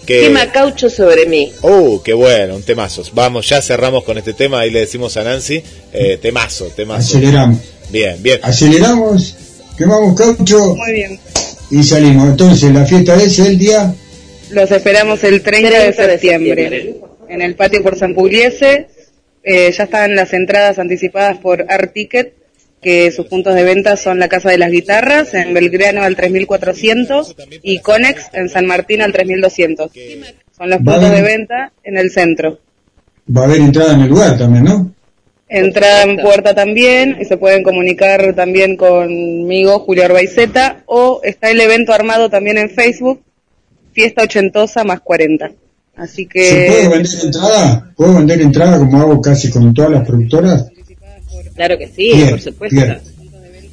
[0.06, 1.52] que- Tema caucho sobre mí.
[1.62, 3.04] Oh, qué bueno, un temazo.
[3.14, 7.18] Vamos, ya cerramos con este tema, ahí le decimos a Nancy, eh, temazo, temazo.
[7.18, 7.60] Aceleramos.
[7.90, 8.40] Bien, bien.
[8.44, 9.36] Aceleramos,
[9.78, 11.20] quemamos caucho Muy bien.
[11.72, 12.30] y salimos.
[12.30, 13.94] Entonces, la fiesta es el día.
[14.50, 16.96] Los esperamos el 30, de 30 de septiembre, septiembre.
[17.30, 18.88] en el patio por San Pugliese.
[19.44, 22.34] Eh, ya están las entradas anticipadas por Art Ticket,
[22.84, 27.36] que sus puntos de venta son la Casa de las Guitarras en Belgrano al 3400
[27.64, 29.92] y Conex en San Martín al 3200.
[30.56, 32.60] Son los puntos de venta en el centro.
[33.36, 34.94] Va a haber entrada en el lugar también, ¿no?
[35.48, 41.60] Entrada en puerta también y se pueden comunicar también conmigo, Julio Orbaizeta, o está el
[41.60, 43.24] evento armado también en Facebook,
[43.94, 45.52] Fiesta Ochentosa más 40.
[45.96, 47.94] Así ¿Se puede que vender entrada?
[47.96, 50.73] ¿Puedo vender entrada como hago casi con todas las productoras?
[51.56, 52.76] Claro que sí, Bien, por supuesto.
[52.76, 52.98] bien.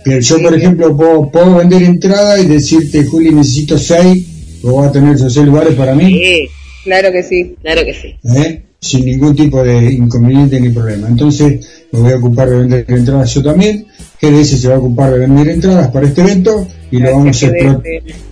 [0.04, 4.26] Bien, yo, por ejemplo, puedo, puedo vender entrada y decirte, Juli, necesito seis,
[4.62, 6.48] o va a tener esos seis lugares para mí, Sí,
[6.84, 7.54] claro que sí.
[7.62, 8.14] claro que sí.
[8.36, 8.62] ¿eh?
[8.80, 11.06] sin ningún tipo de inconveniente ni problema.
[11.06, 13.86] Entonces, me voy a ocupar de vender entradas yo también.
[14.20, 17.46] GDS se va a ocupar de vender entradas para este evento y lo vamos a,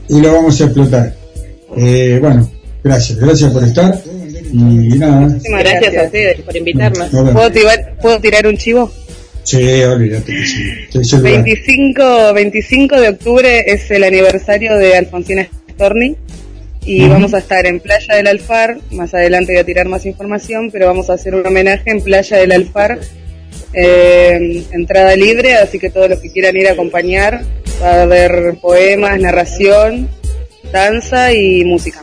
[0.08, 1.14] y lo vamos a explotar.
[1.76, 2.50] Eh, bueno,
[2.82, 4.00] gracias, gracias por estar
[4.52, 5.20] y nada.
[5.20, 7.08] Muchísimas Gracias a ustedes por invitarnos.
[7.10, 8.90] ¿Puedo tirar, ¿Puedo tirar un chivo?
[9.48, 10.62] Sí, olvídate que sí.
[10.84, 11.42] Estoy celular.
[11.42, 16.16] 25, 25 de octubre es el aniversario de Alfonsina Storni
[16.84, 20.68] y vamos a estar en Playa del Alfar, más adelante voy a tirar más información,
[20.70, 22.98] pero vamos a hacer un homenaje en Playa del Alfar,
[23.72, 27.40] eh, entrada libre, así que todos los que quieran ir a acompañar,
[27.82, 30.10] va a haber poemas, narración,
[30.70, 32.02] danza y música.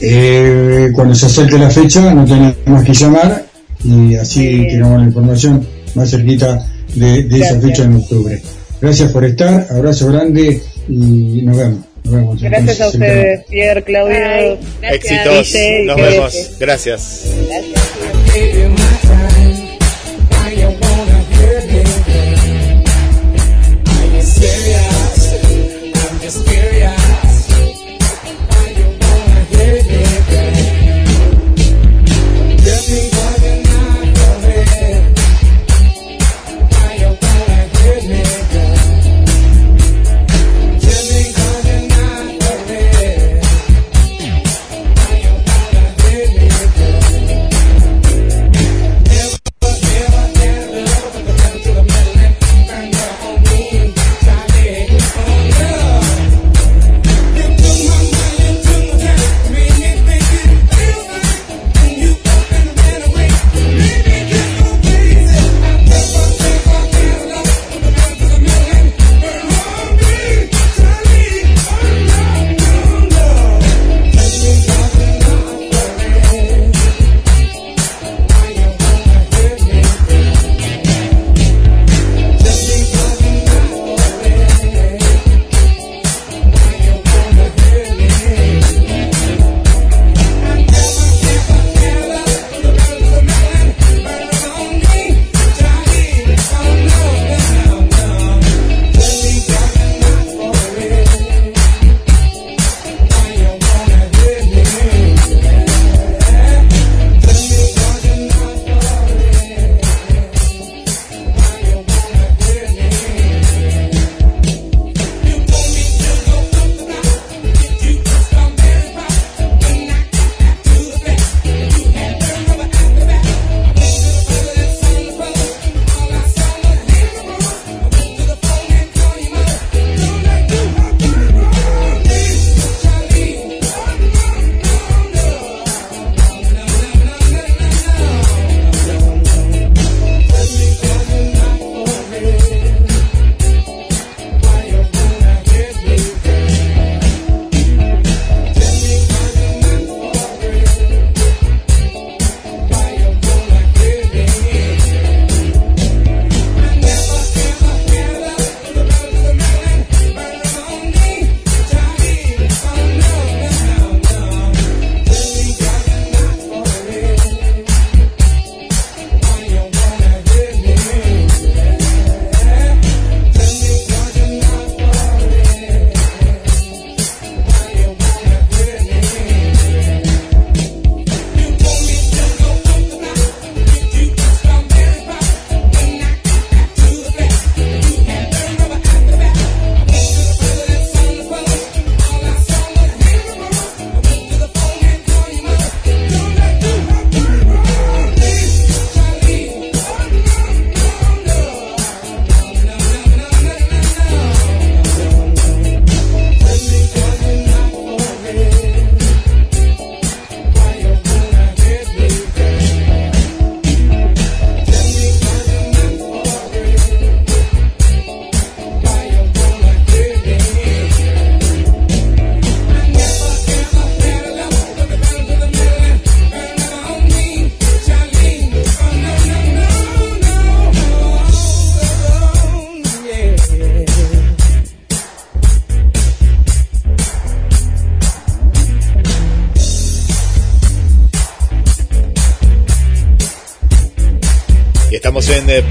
[0.00, 3.46] Eh, cuando se acerque la fecha no tenemos más que llamar
[3.84, 8.42] y así tenemos la información más cerquita de, de esa fecha en octubre.
[8.80, 11.78] Gracias por estar, abrazo grande y nos vemos.
[12.04, 14.58] Nos vemos Gracias a ustedes, Pierre, Claudio.
[14.82, 15.54] Éxitos,
[15.86, 16.50] nos vemos.
[16.58, 17.26] Gracias.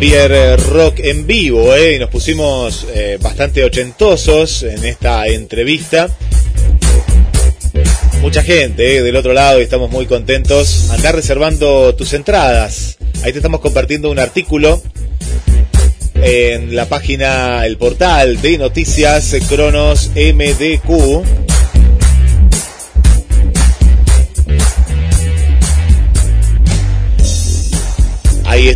[0.01, 6.09] Pierre Rock en vivo, eh, y nos pusimos eh, bastante ochentosos en esta entrevista.
[8.19, 10.89] Mucha gente eh, del otro lado y estamos muy contentos.
[10.89, 12.97] Andá reservando tus entradas.
[13.23, 14.81] Ahí te estamos compartiendo un artículo
[16.15, 21.40] en la página, el portal de noticias Cronos MDQ.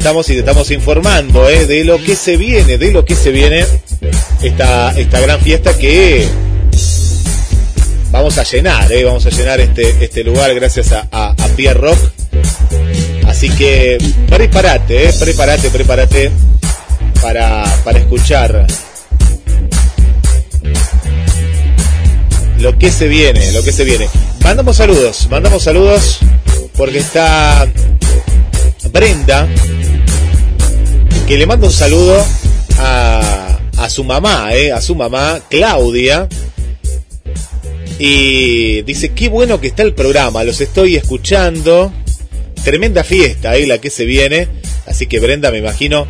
[0.05, 3.31] Estamos y te estamos informando eh, de lo que se viene, de lo que se
[3.31, 3.65] viene
[4.43, 6.27] esta, esta gran fiesta que
[8.11, 11.79] vamos a llenar, eh, vamos a llenar este, este lugar gracias a, a, a Pierre
[11.79, 11.97] Rock.
[13.25, 13.97] Así que
[14.29, 16.31] prepárate, eh, prepárate, prepárate
[17.19, 18.67] para, para escuchar
[22.59, 24.07] lo que se viene, lo que se viene.
[24.43, 26.19] Mandamos saludos, mandamos saludos
[26.77, 27.67] porque está
[28.91, 29.47] Brenda,
[31.27, 32.23] que le manda un saludo
[32.77, 36.27] a, a su mamá, eh, a su mamá, Claudia.
[37.97, 41.91] Y dice, qué bueno que está el programa, los estoy escuchando.
[42.63, 44.47] Tremenda fiesta, eh, la que se viene.
[44.85, 46.05] Así que Brenda, me imagino,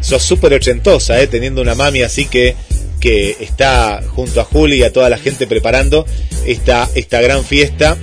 [0.00, 2.54] sos súper ochentosa, eh, teniendo una mami así que,
[3.00, 6.06] que está junto a Juli y a toda la gente preparando
[6.46, 7.96] esta, esta gran fiesta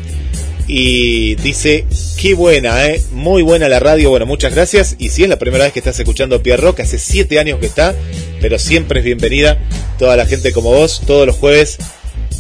[0.68, 1.86] y dice,
[2.20, 3.02] qué buena, ¿eh?
[3.12, 4.96] muy buena la radio, bueno, muchas gracias.
[5.00, 7.68] Y si es la primera vez que estás escuchando Pierre Rock, hace siete años que
[7.68, 7.96] está,
[8.42, 9.58] pero siempre es bienvenida
[9.98, 11.78] toda la gente como vos, todos los jueves,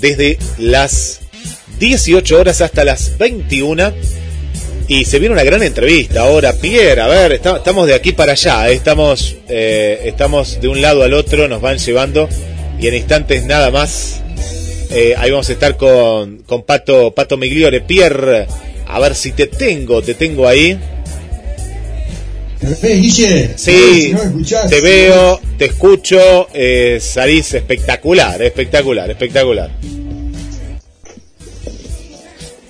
[0.02, 1.22] desde las
[1.80, 3.94] 18 horas hasta las 21.
[4.90, 8.70] Y se viene una gran entrevista ahora, Pierre, a ver, estamos de aquí para allá,
[8.70, 8.74] ¿eh?
[8.74, 12.28] estamos, eh, estamos de un lado al otro, nos van llevando
[12.82, 14.22] y en instantes nada más
[14.92, 17.82] eh, ahí vamos a estar con, con Pato, Pato Migliore.
[17.82, 18.48] Pierre,
[18.90, 20.78] a ver si te tengo, te tengo ahí.
[22.61, 23.52] ¿Me ves, Guille?
[23.56, 23.72] Sí,
[24.07, 29.72] Si no te veo, te escucho, eh, salís espectacular, espectacular, espectacular.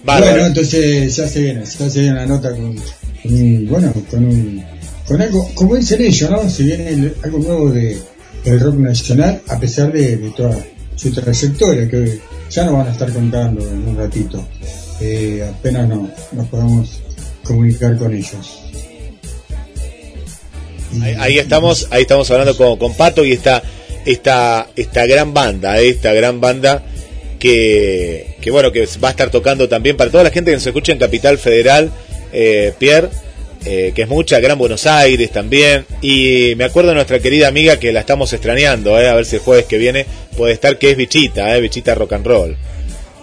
[0.04, 0.32] Bárbaro.
[0.34, 4.26] Bueno, entonces ya se viene, ya se viene una nota con, con un, bueno, con
[4.26, 4.64] un,
[5.08, 6.50] con algo, como dicen ellos, ¿no?
[6.50, 7.98] Se viene el- algo nuevo de,
[8.44, 10.58] del rock nacional, a pesar de, de toda
[10.96, 12.20] su trayectoria, que
[12.50, 14.48] ya nos van a estar contando en un ratito.
[15.02, 17.02] Eh, apenas no, nos podamos
[17.44, 18.64] comunicar con ellos.
[21.20, 23.62] Ahí, estamos, ahí estamos hablando con, con Pato y esta,
[24.06, 26.84] esta, esta gran banda, eh, esta gran banda
[27.38, 30.66] que, que bueno, que va a estar tocando también para toda la gente que nos
[30.66, 31.92] escucha en Capital Federal,
[32.34, 33.10] eh, Pierre,
[33.66, 37.78] eh, que es mucha, Gran Buenos Aires también, y me acuerdo de nuestra querida amiga
[37.78, 40.06] que la estamos extrañando, eh, a ver si el jueves que viene
[40.38, 42.56] puede estar, que es Bichita, eh, Bichita Rock and Roll,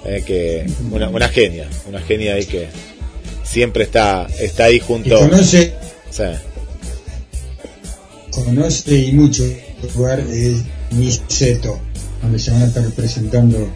[0.07, 2.69] eh, que una, una genia, una genia ahí que
[3.45, 5.19] siempre está, está ahí Y junto.
[5.19, 5.74] conoce,
[6.11, 6.23] Sí.
[8.31, 9.45] conoce y mucho
[9.95, 10.62] lugar es
[10.93, 11.78] Niceto,
[12.23, 13.69] donde se van a estar presentando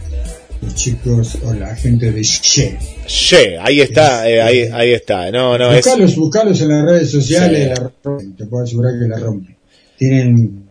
[0.62, 2.78] los chicos o la gente de She.
[3.06, 5.30] Che, ahí está, eh, ahí, ahí está.
[5.30, 5.84] No, no, es.
[5.84, 7.68] buscalos, buscalos en las redes sociales, Sí.
[7.82, 9.56] la rompen, te puedo asegurar que la rompen.
[9.98, 10.64] Tienen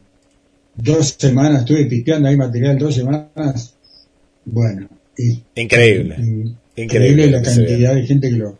[0.75, 3.73] dos semanas, estuve pisteando ahí material, dos semanas.
[4.45, 4.87] Bueno,
[5.55, 6.15] Increíble.
[6.15, 7.27] increíble Increíble.
[7.31, 8.57] la cantidad de gente que lo,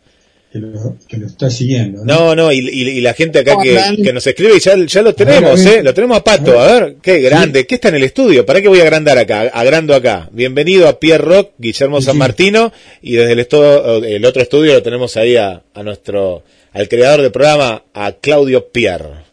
[0.52, 2.04] que lo, que lo está siguiendo.
[2.04, 2.14] ¿no?
[2.14, 4.74] No, no, y, y- y la gente acá ¿Cómo que, que nos escribe, y ya,
[4.84, 5.78] ya lo tenemos, ver, ver.
[5.78, 5.82] ¿eh?
[5.84, 8.44] Lo tenemos a Pato, a ver, qué grande, ¿qué está en el estudio?
[8.44, 9.42] ¿Para qué voy a agrandar acá?
[9.54, 10.28] Agrando acá.
[10.32, 14.82] Bienvenido a Pierre Rock, Guillermo San Martino, y desde el, estu- el otro estudio lo
[14.82, 16.42] tenemos ahí a, a nuestro,
[16.72, 19.30] al creador del programa, a Claudio Pierre.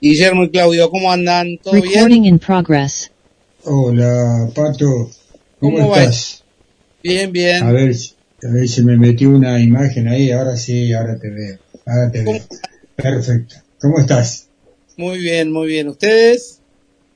[0.00, 1.58] Guillermo y Claudio, ¿cómo andan?
[1.58, 1.86] ¿Todo bien?
[1.92, 3.10] Recording in progress.
[3.64, 5.10] Hola, Pato,
[5.70, 6.44] ¿cómo, estás?
[7.02, 7.62] Bien, bien.
[7.62, 11.30] A ver, si- a ver si me metió una imagen ahí, ahora sí, ahora te
[11.30, 11.58] veo.
[11.86, 12.40] Ahora te veo.
[12.96, 13.56] Perfecto.
[13.80, 14.48] ¿Cómo estás?
[14.96, 15.88] Muy bien, muy bien.
[15.88, 16.60] ¿Ustedes?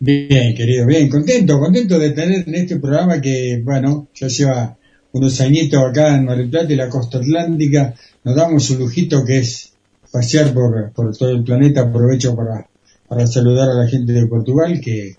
[0.01, 4.77] Bien, querido, bien, contento, contento de tener en este programa que, bueno, ya lleva
[5.13, 9.25] unos añitos acá en Mar del Plata y la costa atlántica, nos damos un lujito
[9.25, 9.73] que es
[10.13, 12.69] pasear por, por todo el planeta, aprovecho para,
[13.09, 15.17] para saludar a la gente de Portugal que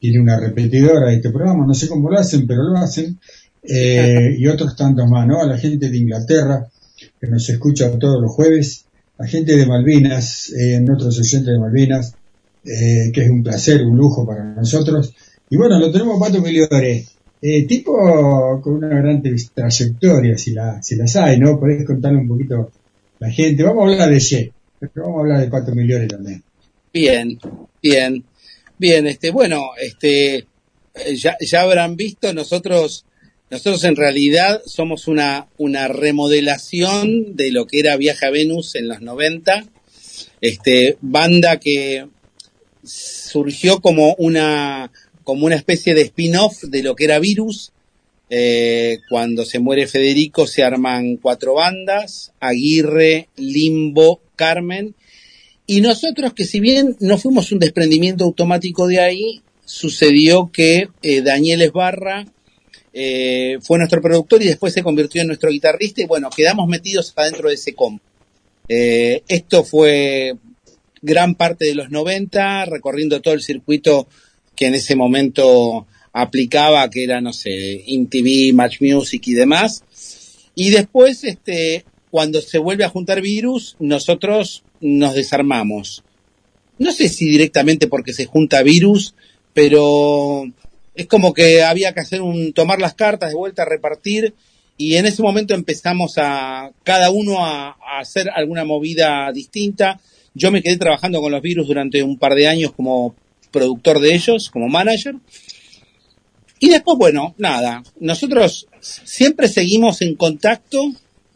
[0.00, 3.18] tiene una repetidora de este programa, no sé cómo lo hacen, pero lo hacen,
[3.62, 5.40] eh, y otros tantos más, ¿no?
[5.42, 6.66] A la gente de Inglaterra,
[7.20, 8.86] que nos escucha todos los jueves,
[9.18, 12.14] la gente de Malvinas, eh, otros oyentes de Malvinas,
[12.64, 15.14] eh, que es un placer, un lujo para nosotros.
[15.50, 17.04] Y bueno, lo tenemos a Pato Migliore,
[17.42, 21.58] eh, tipo con una gran trayectoria, si, la, si las hay, ¿no?
[21.60, 22.68] Podés contarle un poquito a
[23.18, 23.62] la gente.
[23.62, 26.42] Vamos a hablar de Ye, pero vamos a hablar de Pato Migliore también.
[26.92, 27.38] Bien,
[27.82, 28.24] bien,
[28.80, 29.06] bien.
[29.06, 30.38] Este, bueno, este,
[30.94, 33.04] eh, ya, ya habrán visto, nosotros,
[33.50, 38.88] nosotros en realidad somos una, una remodelación de lo que era Viaje a Venus en
[38.88, 39.66] los 90.
[40.40, 42.06] este, banda que
[42.82, 44.90] surgió como una,
[45.22, 47.72] como una especie de spin-off de lo que era Virus.
[48.32, 54.94] Eh, cuando se muere Federico se arman cuatro bandas, Aguirre, Limbo, Carmen.
[55.70, 61.22] Y nosotros que si bien no fuimos un desprendimiento automático de ahí, sucedió que eh,
[61.22, 62.26] Daniel Esbarra
[62.92, 67.12] eh, fue nuestro productor y después se convirtió en nuestro guitarrista y bueno, quedamos metidos
[67.14, 68.02] adentro de ese comp.
[68.68, 70.34] Eh, esto fue
[71.02, 74.08] gran parte de los 90, recorriendo todo el circuito
[74.56, 79.84] que en ese momento aplicaba, que era, no sé, InTV, Match Music y demás.
[80.56, 86.02] Y después, este, cuando se vuelve a juntar Virus, nosotros nos desarmamos.
[86.78, 89.14] No sé si directamente porque se junta Virus,
[89.52, 90.44] pero
[90.94, 94.34] es como que había que hacer un, tomar las cartas de vuelta, repartir,
[94.76, 100.00] y en ese momento empezamos a, cada uno a, a hacer alguna movida distinta.
[100.32, 103.14] Yo me quedé trabajando con los virus durante un par de años como
[103.50, 105.16] productor de ellos, como manager.
[106.60, 110.92] Y después, bueno, nada, nosotros siempre seguimos en contacto,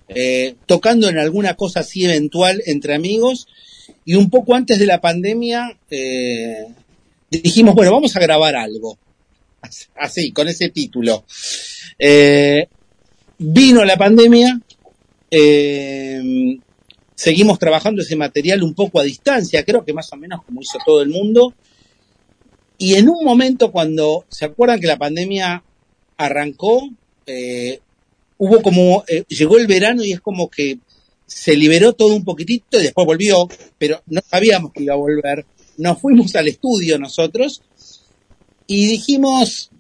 [0.09, 3.47] eh, tocando en alguna cosa así eventual entre amigos.
[4.05, 6.67] Y un poco antes de la pandemia, eh,
[7.31, 8.99] dijimos, bueno, vamos a grabar algo.
[9.97, 11.25] Así, con ese título.
[11.99, 12.69] Eh,
[13.39, 14.61] vino la pandemia,
[17.15, 20.79] seguimos trabajando ese material un poco a distancia, creo que más o menos como hizo
[20.85, 21.55] todo el mundo.
[22.77, 25.65] Y en un momento cuando, ¿se acuerdan que la pandemia
[26.17, 26.91] arrancó?
[28.45, 30.79] Hubo como, eh, llegó el verano y es como que
[31.27, 33.49] se liberó todo un poquitito y después volvió,
[33.79, 35.47] pero no sabíamos que iba a volver.
[35.79, 37.63] Nos fuimos al estudio nosotros
[38.67, 39.71] y dijimos,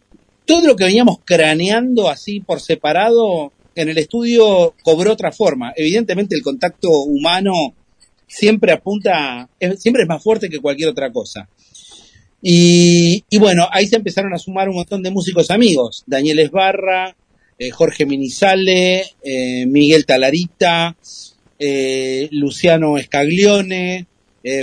[0.46, 5.72] todo lo que veníamos craneando así por separado, en el estudio cobró otra forma.
[5.76, 7.74] Evidentemente el contacto humano
[8.26, 11.48] siempre apunta, siempre es más fuerte que cualquier otra cosa.
[12.40, 16.04] Y, y bueno, ahí se empezaron a sumar un montón de músicos amigos.
[16.06, 17.16] Daniel Esbarra,
[17.64, 20.94] eh, Jorge Minizale, eh, Miguel Talarita,
[21.58, 24.06] eh, Luciano Escaglione,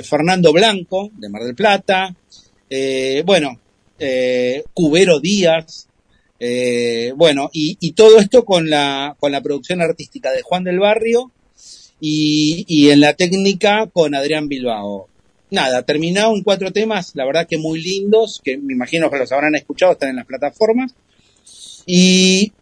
[0.03, 2.15] Fernando Blanco, de Mar del Plata,
[3.25, 3.59] bueno,
[4.75, 5.87] Cubero Díaz,
[7.15, 11.31] bueno, y, y todo esto con la, con la producción artística de Juan del Barrio
[11.99, 15.07] y, y en la técnica con Adrián Bilbao.
[15.49, 19.31] Nada, terminado en cuatro temas, la verdad que muy lindos, que me imagino que los
[19.31, 20.93] habrán escuchado, están en las plataformas.
[21.87, 22.53] Y,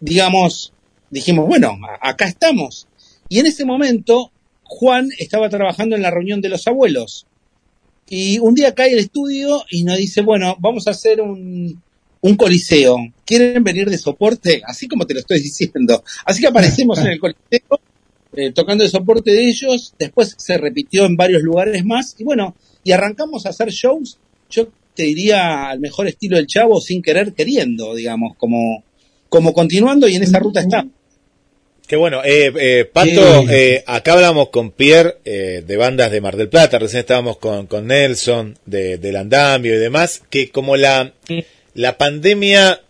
[0.00, 0.72] digamos,
[1.10, 2.86] dijimos, bueno, acá estamos.
[3.28, 4.32] Y en ese momento,
[4.64, 7.26] Juan estaba trabajando en la reunión de los abuelos.
[8.08, 11.82] Y un día cae el estudio y nos dice, bueno, vamos a hacer un,
[12.20, 12.96] un coliseo.
[13.24, 14.62] ¿Quieren venir de soporte?
[14.64, 16.02] Así como te lo estoy diciendo.
[16.24, 17.80] Así que aparecemos en el coliseo,
[18.34, 19.94] eh, tocando el soporte de ellos.
[19.98, 22.14] Después se repitió en varios lugares más.
[22.18, 24.18] Y bueno, y arrancamos a hacer shows.
[24.50, 28.82] Yo te diría al mejor estilo del chavo, sin querer queriendo, digamos, como,
[29.28, 30.92] como continuando y en esa ruta estamos.
[31.86, 32.22] Qué bueno.
[32.22, 36.78] Eh, eh, Pato, eh, acá hablamos con Pierre eh, de bandas de Mar del Plata,
[36.78, 41.14] recién estábamos con, con Nelson de, del Andamio y demás, que como la,
[41.72, 42.82] la pandemia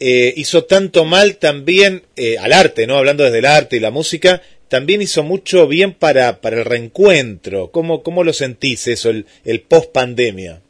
[0.00, 2.96] eh, hizo tanto mal también eh, al arte, ¿no?
[2.98, 7.70] Hablando desde el arte y la música, también hizo mucho bien para, para el reencuentro.
[7.70, 10.60] ¿Cómo, cómo lo sentís eso, el, el post pandemia?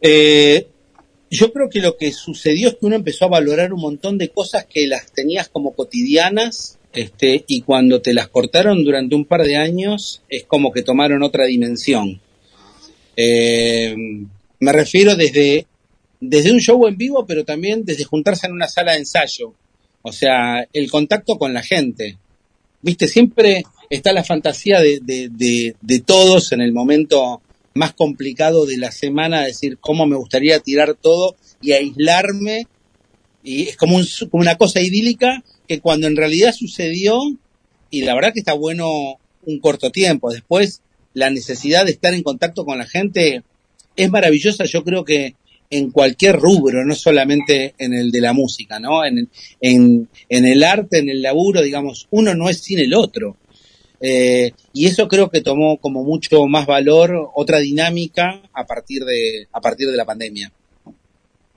[0.00, 0.66] Eh,
[1.30, 4.28] yo creo que lo que sucedió es que uno empezó a valorar un montón de
[4.28, 9.42] cosas que las tenías como cotidianas, este, y cuando te las cortaron durante un par
[9.42, 12.20] de años, es como que tomaron otra dimensión.
[13.16, 13.94] Eh,
[14.60, 15.66] me refiero desde,
[16.20, 19.54] desde un show en vivo, pero también desde juntarse en una sala de ensayo.
[20.02, 22.16] O sea, el contacto con la gente.
[22.80, 27.42] Viste, siempre está la fantasía de, de, de, de todos en el momento
[27.76, 32.66] más complicado de la semana, decir cómo me gustaría tirar todo y aislarme.
[33.42, 37.20] Y es como, un, una cosa idílica que cuando en realidad sucedió,
[37.90, 40.32] y la verdad que está bueno un corto tiempo.
[40.32, 40.82] Después,
[41.14, 43.42] la necesidad de estar en contacto con la gente
[43.96, 45.34] es maravillosa, yo creo que
[45.70, 49.04] en cualquier rubro, no solamente en el de la música, ¿no?
[49.04, 49.28] En,
[49.60, 53.36] en, en el arte, en el laburo, digamos, uno no es sin el otro.
[54.00, 59.48] Eh, y eso creo que tomó como mucho más valor, otra dinámica a partir de,
[59.52, 60.52] a partir de la pandemia.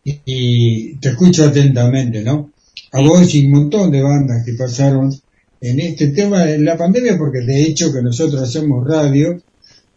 [0.03, 2.51] y te escucho atentamente, ¿no?
[2.91, 5.13] A vos y un montón de bandas que pasaron
[5.61, 9.39] en este tema en la pandemia, porque de hecho que nosotros hacemos radio,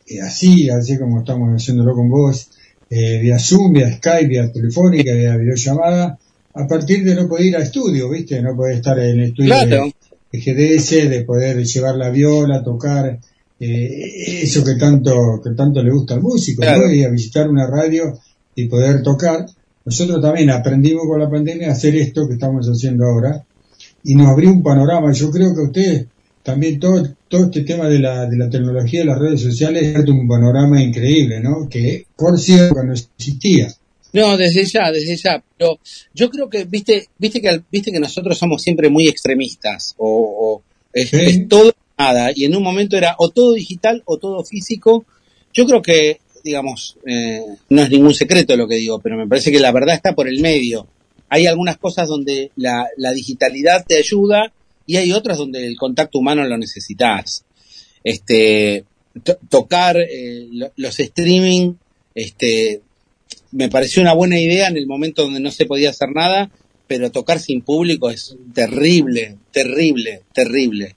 [0.06, 2.50] eh, así, así como estamos haciéndolo con vos,
[2.90, 6.18] eh, vía Zoom, vía Skype, vía telefónica, vía videollamada,
[6.54, 8.42] a partir de no poder ir a estudio, ¿viste?
[8.42, 9.84] No poder estar en el estudio Claro.
[9.84, 9.94] de,
[10.32, 13.18] de GDS, de poder llevar la viola, tocar
[13.60, 16.86] eh, eso que tanto que tanto le gusta al músico, Claro.
[16.86, 16.92] ¿no?
[16.92, 18.18] y a visitar una radio
[18.54, 19.46] y poder tocar.
[19.84, 23.44] Nosotros también aprendimos con la pandemia a hacer esto que estamos haciendo ahora
[24.04, 25.12] y nos abrió un panorama.
[25.12, 26.06] Yo creo que a ustedes
[26.42, 30.08] también todo, todo este tema de la, de la tecnología de las redes sociales es
[30.08, 31.68] un panorama increíble, ¿no?
[31.68, 33.68] Que por cierto no existía.
[34.12, 35.42] No, desde ya, desde ya.
[35.56, 35.78] Pero
[36.14, 39.94] yo creo que, viste, viste que, viste que nosotros somos siempre muy extremistas.
[39.98, 40.62] O, o
[40.92, 42.30] es, es todo nada.
[42.34, 45.04] Y en un momento era o todo digital o todo físico.
[45.54, 47.40] Yo creo que, digamos, eh,
[47.70, 50.28] no es ningún secreto lo que digo, pero me parece que la verdad está por
[50.28, 50.86] el medio.
[51.28, 54.52] Hay algunas cosas donde la, la digitalidad te ayuda
[54.86, 57.44] y hay otras donde el contacto humano lo necesitas.
[58.04, 58.84] Este,
[59.22, 61.74] to- tocar eh, lo- los streaming,
[62.14, 62.82] este,
[63.52, 66.50] me pareció una buena idea en el momento donde no se podía hacer nada,
[66.86, 70.96] pero tocar sin público es terrible, terrible, terrible,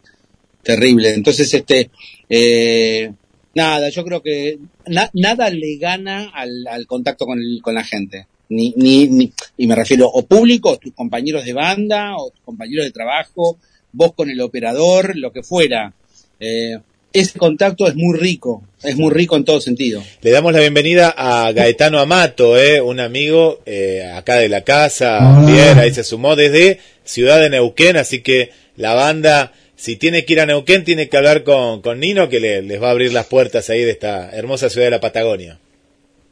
[0.64, 1.14] terrible.
[1.14, 1.90] Entonces, este,
[2.30, 3.12] eh,
[3.54, 4.58] nada, yo creo que
[4.88, 8.28] na- nada le gana al, al contacto con, el- con la gente.
[8.50, 12.86] Ni, ni, ni- y me refiero o público, tus compañeros de banda, o tus compañeros
[12.86, 13.58] de trabajo,
[13.92, 15.94] vos con el operador, lo que fuera.
[16.40, 16.78] Eh,
[17.20, 20.04] ese contacto es muy rico, es muy rico en todo sentido.
[20.22, 25.42] Le damos la bienvenida a Gaetano Amato, eh, un amigo eh, acá de la casa,
[25.46, 30.34] bien, ahí se sumó desde Ciudad de Neuquén, así que la banda, si tiene que
[30.34, 33.14] ir a Neuquén, tiene que hablar con, con Nino, que le- les va a abrir
[33.14, 35.58] las puertas ahí de esta hermosa ciudad de la Patagonia.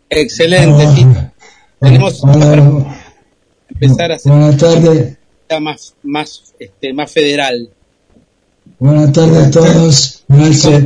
[0.10, 1.05] Excelente, sí.
[1.80, 2.27] Tenemos que
[3.69, 7.69] empezar a hacer una más, más, este, más federal.
[8.80, 10.24] Buenas tardes a todos.
[10.28, 10.84] Gracias,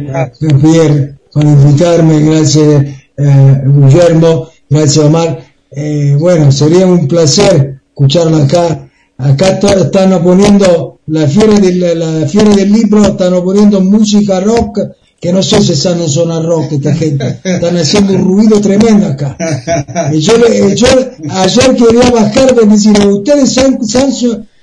[0.61, 2.19] Pierre, por invitarme.
[2.21, 2.85] Gracias,
[3.17, 4.47] eh, Guillermo.
[4.69, 5.39] Gracias, Omar.
[5.71, 8.89] Eh, bueno, sería un placer escucharlo acá.
[9.17, 14.79] Acá están poniendo la fiera del, la del libro, están poniendo música rock,
[15.19, 17.39] que no sé si sanno suena rock esta gente.
[17.43, 19.35] Están haciendo un ruido tremendo acá.
[20.13, 20.33] Yo,
[20.75, 20.87] yo
[21.31, 24.11] ayer quería bajar para decir, ustedes san, san-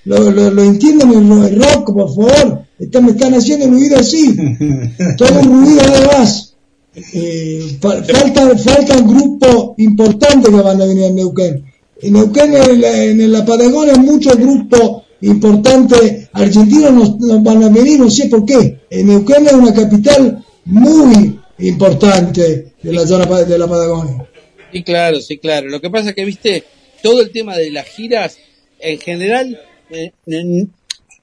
[0.04, 2.60] lo, lo, lo entienden el rock, por favor.
[2.84, 4.34] Están, me están haciendo ruido así.
[5.18, 6.54] Todo un ruido además.
[6.94, 11.64] Eh, fa- falta, falta un grupo importante que van a venir a Neuquén.
[12.02, 17.68] En Neuquén, en la, en la Patagonia, muchos grupos importantes argentinos nos, nos van a
[17.68, 18.78] venir, no sé por qué.
[18.90, 24.26] En Neuquén es una capital muy importante de la zona pa- de la Patagonia.
[24.72, 25.68] Sí, claro, sí, claro.
[25.68, 26.64] Lo que pasa es que, viste,
[27.02, 28.36] todo el tema de las giras,
[28.80, 29.58] en general,
[29.90, 30.12] eh,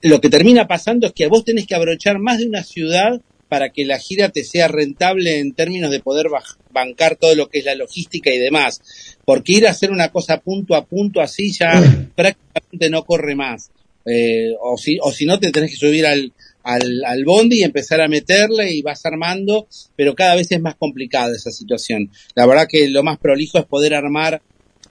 [0.01, 3.69] lo que termina pasando es que vos tenés que abrochar más de una ciudad para
[3.69, 6.27] que la gira te sea rentable en términos de poder
[6.71, 8.81] bancar todo lo que es la logística y demás.
[9.25, 11.73] Porque ir a hacer una cosa punto a punto así ya
[12.15, 13.71] prácticamente no corre más.
[14.05, 16.33] Eh, o si o si no te tenés que subir al,
[16.63, 20.75] al, al bondi y empezar a meterle y vas armando, pero cada vez es más
[20.75, 22.09] complicada esa situación.
[22.35, 24.41] La verdad que lo más prolijo es poder armar,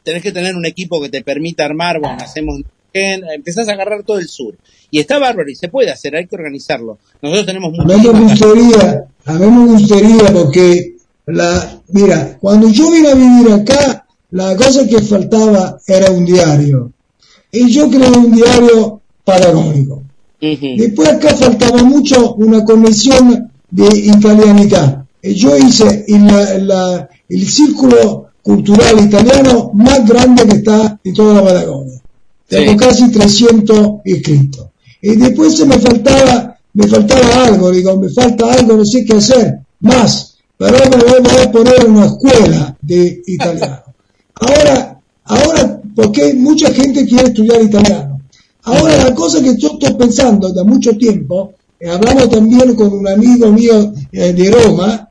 [0.05, 2.61] tenés que tener un equipo que te permita armar, bueno, hacemos
[2.93, 4.55] empezás a agarrar todo el sur.
[4.91, 6.99] Y está bárbaro y se puede hacer, hay que organizarlo.
[7.23, 10.97] Nosotros tenemos A mí me gustaría, a mí me gustaría porque
[11.27, 16.93] la, mira, cuando yo vine a vivir acá, la cosa que faltaba era un diario.
[17.53, 20.03] Y yo creé un diario patagónico.
[20.79, 25.05] Después acá faltaba mucho una conexión de italianidad.
[25.23, 31.35] Y yo hice el, la- el círculo cultural italiano más grande que está en toda
[31.35, 32.01] la Patagonia.
[32.51, 34.67] Tengo casi 300 inscritos.
[35.01, 39.15] Y después se me faltaba, me faltaba algo, digo, me falta algo, no sé qué
[39.15, 40.37] hacer, más.
[40.59, 43.83] Pero me voy a poner una escuela de italiano.
[44.35, 48.21] Ahora, ahora, porque mucha gente quiere estudiar italiano.
[48.65, 53.09] Ahora la cosa que yo estoy pensando de mucho tiempo, eh, hablamos también con un
[53.09, 55.09] amigo mío eh, de Roma,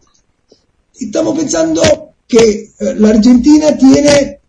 [0.99, 1.81] estamos pensando
[2.27, 4.39] que eh, la Argentina tiene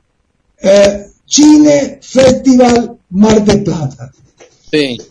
[0.62, 4.10] eh, Cine Festival Mar del Plata.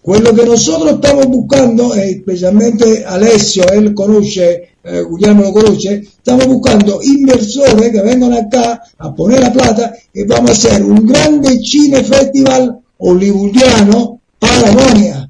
[0.02, 6.46] Quello che nosotros estamos buscando, e specialmente Alessio, él conosce, eh, Guglielmo lo conoce, estamos
[6.48, 11.58] buscando inversores que vengan acá a poner la plata y vamos a hacer un grande
[11.64, 15.30] cine festival hollywoodiano Patagonia.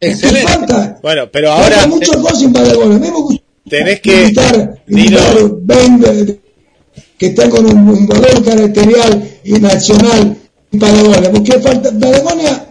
[0.00, 0.48] Excelente.
[0.48, 3.12] Falta, Bueno, pero falta ahora muchas cosas en Patagonia.
[3.68, 4.22] Tenés que...
[4.22, 5.36] invitar, invitar
[7.18, 10.36] que tengan un, un valor caracterial y nacional
[10.72, 12.64] en Patagonia, porque falta, Patagonia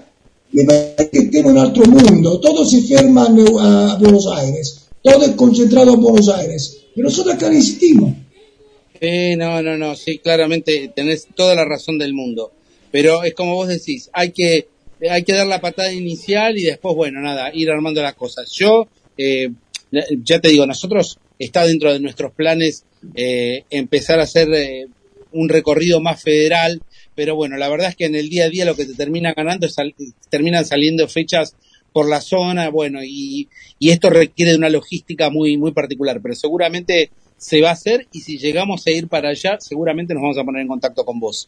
[0.66, 5.32] parece che tiene un altro mondo, todo si ferma a, a Buenos Aires, todo es
[5.32, 8.14] concentrado en Buenos Aires, y nosotros acá resistimos.
[9.00, 12.52] Eh, no, no, no, sí, claramente tenés toda la razón del mundo.
[12.92, 14.68] Pero es como vos decís, hay que,
[15.10, 18.50] hay que dar la patada inicial y después, bueno, nada, ir armando las cosas.
[18.52, 18.88] Yo,
[19.18, 19.50] eh,
[20.24, 24.88] ya te digo, nosotros está dentro de nuestros planes eh, empezar a hacer eh,
[25.32, 26.82] un recorrido más federal,
[27.16, 29.34] pero bueno, la verdad es que en el día a día lo que te termina
[29.34, 29.96] ganando es sal-
[30.30, 31.56] terminan saliendo fechas
[31.94, 33.48] por la zona, bueno, y,
[33.80, 38.08] y esto requiere de una logística muy, muy particular, pero seguramente se va a hacer
[38.12, 41.20] y si llegamos a ir para allá, seguramente nos vamos a poner en contacto con
[41.20, 41.48] vos.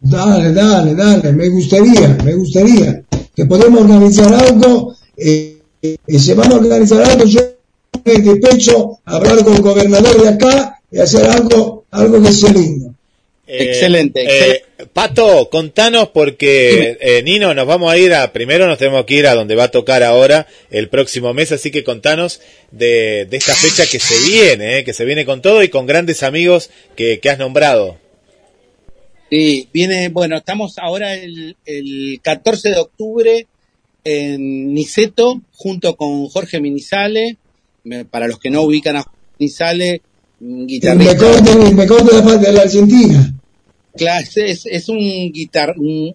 [0.00, 3.02] Dale, dale, dale, me gustaría, me gustaría.
[3.34, 7.24] Que podemos organizar algo, eh, eh, se van a organizar algo,
[8.04, 12.94] de pecho hablar con el gobernador de acá y hacer algo, algo que sea lindo.
[13.46, 18.78] Eh, Excelente, eh, Pato, contanos porque eh, Nino, nos vamos a ir a, primero nos
[18.78, 22.40] tenemos que ir a donde va a tocar ahora el próximo mes, así que contanos
[22.70, 25.86] de, de esta fecha que se viene, eh, que se viene con todo y con
[25.86, 27.98] grandes amigos que, que has nombrado.
[29.30, 33.46] Sí, viene, bueno, estamos ahora el, el 14 de octubre
[34.04, 37.36] en Niceto, junto con Jorge Minizale.
[38.10, 39.04] Para los que no ubican a
[39.38, 41.12] El guitarrista.
[41.68, 43.34] el mejor de la parte de la Argentina.
[43.96, 46.14] Claro, es, es un guitar, un-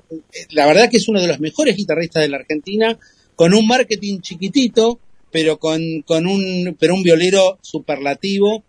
[0.52, 2.98] la verdad que es uno de los mejores guitarristas de la Argentina,
[3.36, 5.00] con un marketing chiquitito,
[5.32, 8.64] pero con, con un, pero un violero superlativo,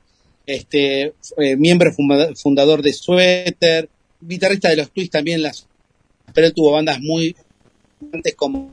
[0.47, 3.89] este, eh, miembro funda- fundador de Suéter,
[4.21, 5.67] guitarrista de los Twists también, las,
[6.35, 7.35] pero él tuvo bandas muy
[8.01, 8.73] importantes como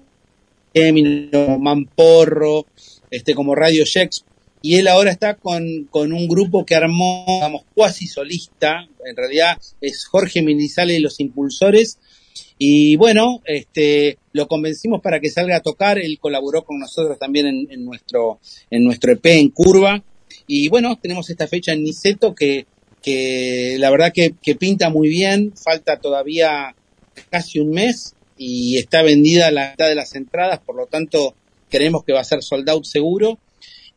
[0.73, 2.67] Gemino, Mamporro,
[3.11, 4.25] este, como Radio Shex,
[4.61, 9.57] y él ahora está con, con un grupo que armó, digamos, cuasi solista, en realidad
[9.81, 11.99] es Jorge Minizale y los Impulsores,
[12.57, 17.45] y bueno, este, lo convencimos para que salga a tocar, él colaboró con nosotros también
[17.45, 18.39] en, en nuestro,
[18.69, 20.03] en nuestro EP en Curva,
[20.47, 22.65] y bueno, tenemos esta fecha en Niceto que,
[23.01, 26.75] que la verdad que, que pinta muy bien, falta todavía
[27.29, 31.35] casi un mes y está vendida la mitad de las entradas, por lo tanto
[31.69, 33.39] creemos que va a ser sold out seguro.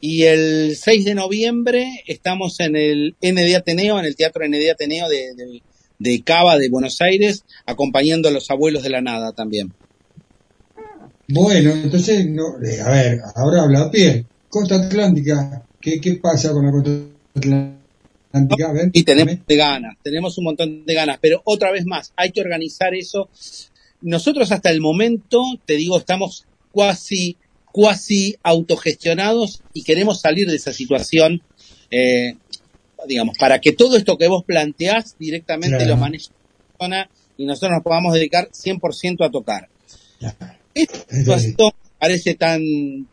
[0.01, 5.09] Y el 6 de noviembre estamos en el ND Ateneo, en el Teatro ND Ateneo
[5.09, 5.63] de, de,
[5.99, 9.75] de Cava, de Buenos Aires, acompañando a los abuelos de la nada también.
[11.33, 14.27] Bueno, entonces, no, eh, a ver, ahora habla a pie.
[14.49, 16.91] Costa Atlántica, ¿qué, qué pasa con la costa
[17.35, 18.73] Atlántica?
[18.73, 22.33] Ver, Y tenemos de ganas, tenemos un montón de ganas, pero otra vez más, hay
[22.33, 23.29] que organizar eso.
[24.01, 27.37] Nosotros hasta el momento, te digo, estamos cuasi,
[27.73, 31.43] cuasi autogestionados y queremos salir de esa situación,
[31.91, 32.35] eh,
[33.07, 35.91] digamos, para que todo esto que vos planteás directamente Claro.
[35.93, 39.69] lo maneje la persona y nosotros nos podamos dedicar 100% a tocar.
[40.75, 42.63] Esta situación parece tan,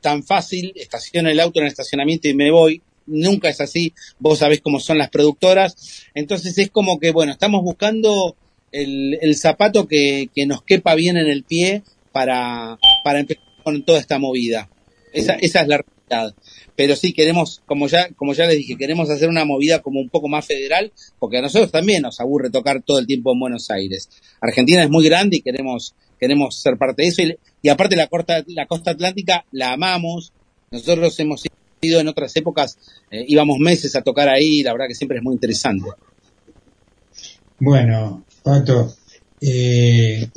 [0.01, 4.39] tan fácil, estaciono el auto en el estacionamiento y me voy, nunca es así, vos
[4.39, 5.75] sabés cómo son las productoras,
[6.13, 8.35] entonces es como que, bueno, estamos buscando
[8.71, 13.83] el, el zapato que, que nos quepa bien en el pie para, para empezar con
[13.83, 14.69] toda esta movida.
[15.11, 16.33] Esa, esa es la realidad.
[16.77, 20.07] Pero sí queremos, como ya, como ya les dije, queremos hacer una movida como un
[20.07, 23.69] poco más federal, porque a nosotros también nos aburre tocar todo el tiempo en Buenos
[23.69, 24.07] Aires.
[24.39, 27.21] Argentina es muy grande y queremos, queremos ser parte de eso.
[27.23, 30.31] Y, y aparte la costa, la costa atlántica la amamos.
[30.71, 31.43] Nosotros hemos
[31.81, 32.77] ido en otras épocas,
[33.11, 35.89] eh, íbamos meses a tocar ahí y la verdad que siempre es muy interesante.
[37.59, 38.95] Bueno, Pato,
[39.41, 40.29] eh,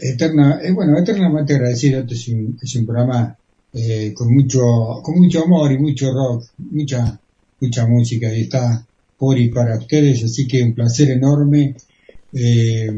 [0.00, 2.00] eterna, eh, bueno, eternamente agradecido.
[2.00, 3.36] Este es un, es un programa
[3.72, 7.18] eh, con mucho, con mucho amor y mucho rock, mucha,
[7.60, 8.84] mucha música y está
[9.18, 11.74] por y para ustedes, así que un placer enorme.
[12.32, 12.90] Eh,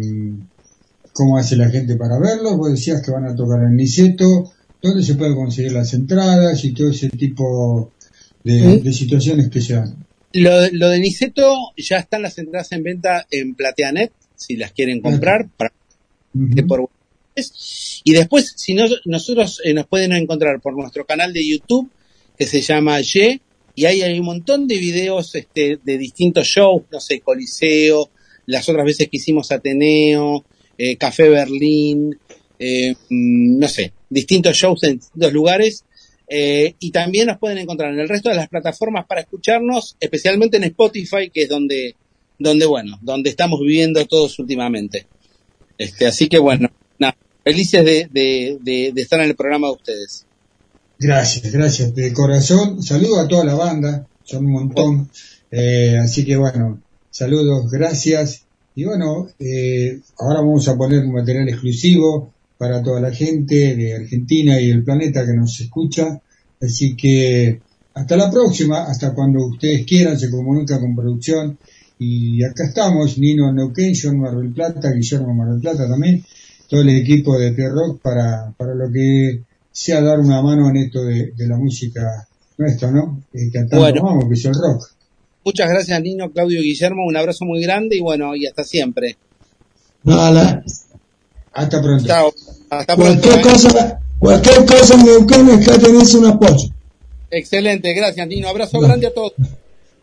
[1.13, 2.57] ¿Cómo hace la gente para verlo?
[2.57, 6.73] Vos decías que van a tocar en Niceto, ¿dónde se pueden conseguir las entradas y
[6.73, 7.93] todo ese tipo
[8.45, 9.97] de, de situaciones que se dan?
[10.33, 15.01] Lo, lo de Niceto, ya están las entradas en venta en Plateanet, si las quieren
[15.01, 15.73] comprar, para
[16.67, 16.89] por
[18.05, 21.91] y después, si no, nosotros eh, nos pueden encontrar por nuestro canal de YouTube,
[22.39, 23.41] que se llama Ye,
[23.75, 28.11] y ahí hay un montón de videos este, de distintos shows, no sé, Coliseo,
[28.47, 30.45] las otras veces que hicimos Ateneo,
[30.77, 32.19] eh, Café Berlín,
[32.59, 35.85] eh, mm, no sé, distintos shows en distintos lugares.
[36.33, 40.59] Eh, y también nos pueden encontrar en el resto de las plataformas para escucharnos, especialmente
[40.59, 41.97] en Spotify, que es donde,
[42.39, 45.07] donde bueno, donde estamos viviendo todos últimamente.
[45.81, 50.27] Este, así que bueno, nada, felices de, de, estar en el programa de ustedes.
[50.99, 51.95] Gracias, gracias.
[51.95, 55.11] De corazón, saludo a toda la banda, son un montón.
[55.51, 58.45] Eh, así que bueno, saludos, gracias.
[58.75, 63.95] Y bueno, eh, ahora vamos a poner un material exclusivo para toda la gente de
[63.95, 66.21] Argentina y el planeta que nos escucha.
[66.61, 67.59] Así que
[67.95, 71.57] hasta la próxima, hasta cuando ustedes quieran, se comunica con producción.
[72.03, 76.25] Y acá estamos, Nino Neuquén, John Mar del Plata, Guillermo Mar del Plata también.
[76.69, 81.05] todo el equipo de Pierrock para, para lo que sea dar una mano en esto
[81.05, 83.23] de, de la música nuestra, ¿no?
[83.35, 84.01] Eh, que tanto Bueno.
[84.01, 84.89] amamos, que es el rock.
[85.45, 87.05] Muchas gracias, Nino, Claudio y Guillermo.
[87.07, 89.17] Un abrazo muy grande y bueno, y hasta siempre.
[90.05, 90.63] Nada,
[91.53, 92.07] Hasta pronto.
[92.07, 92.33] Chao.
[92.71, 93.21] Hasta pronto.
[93.29, 93.43] cualquier ¿eh?
[93.43, 96.69] cosa, cualquier cosa en Neuquén acá tenés un apoyo.
[97.31, 98.49] Excelente, gracias, Nino.
[98.49, 99.33] Abrazo grande a todos.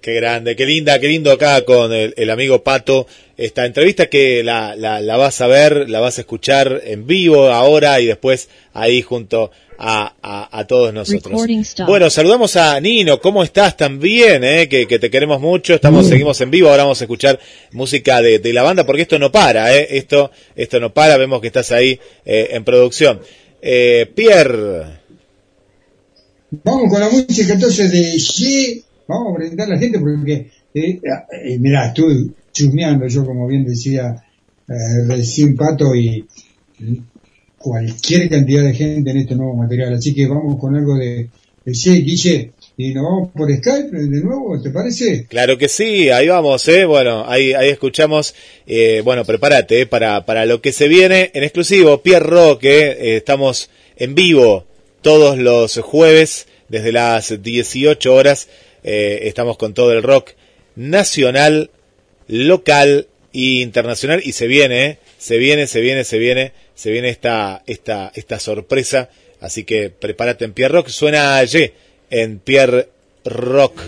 [0.01, 3.07] Qué grande, qué linda, qué lindo acá con el, el amigo Pato.
[3.35, 7.47] Esta entrevista que la, la, la vas a ver, la vas a escuchar en vivo
[7.51, 11.41] ahora y después ahí junto a, a, a todos nosotros.
[11.85, 14.43] Bueno, saludamos a Nino, ¿cómo estás también?
[14.43, 14.69] Eh?
[14.69, 17.39] Que, que te queremos mucho, estamos, seguimos en vivo, ahora vamos a escuchar
[17.71, 19.87] música de, de la banda porque esto no para, ¿eh?
[19.91, 23.19] esto, esto no para, vemos que estás ahí eh, en producción.
[23.61, 24.97] Eh, Pierre,
[26.49, 28.83] Vamos con la música entonces de G.
[29.07, 33.65] Vamos a presentar a la gente porque, eh, eh, mirá, estuve chusmeando yo, como bien
[33.65, 34.15] decía
[34.67, 36.25] eh, recién Pato, y
[37.57, 39.93] cualquier cantidad de gente en este nuevo material.
[39.93, 41.29] Así que vamos con algo de,
[41.65, 45.25] de G, Guille, y nos vamos por Skype de nuevo, ¿te parece?
[45.25, 46.85] Claro que sí, ahí vamos, ¿eh?
[46.85, 48.35] Bueno, ahí, ahí escuchamos,
[48.67, 49.85] eh, bueno, prepárate, ¿eh?
[49.87, 54.65] para, para lo que se viene en exclusivo, Pierre Roque, eh, estamos en vivo
[55.01, 58.47] todos los jueves desde las 18 horas,
[58.89, 60.31] eh, estamos con todo el rock
[60.77, 61.71] nacional,
[62.29, 64.97] local e internacional y se viene, ¿eh?
[65.17, 69.09] se viene, se viene, se viene, se viene esta, esta, esta sorpresa,
[69.41, 71.73] así que prepárate en Pierre Rock, suena Y
[72.09, 72.87] en Pierre
[73.25, 73.81] Rock.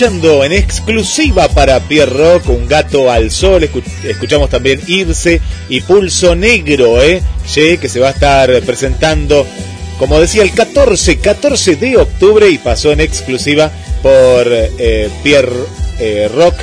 [0.00, 3.62] Escuchando en exclusiva para Pierre Rock, Un gato al sol.
[3.64, 7.20] Escu- escuchamos también Irse y Pulso Negro, ¿eh?
[7.54, 9.46] Que se va a estar presentando,
[9.98, 13.70] como decía, el 14, 14 de octubre y pasó en exclusiva
[14.02, 15.52] por eh, Pierre
[15.98, 16.54] eh, Rock.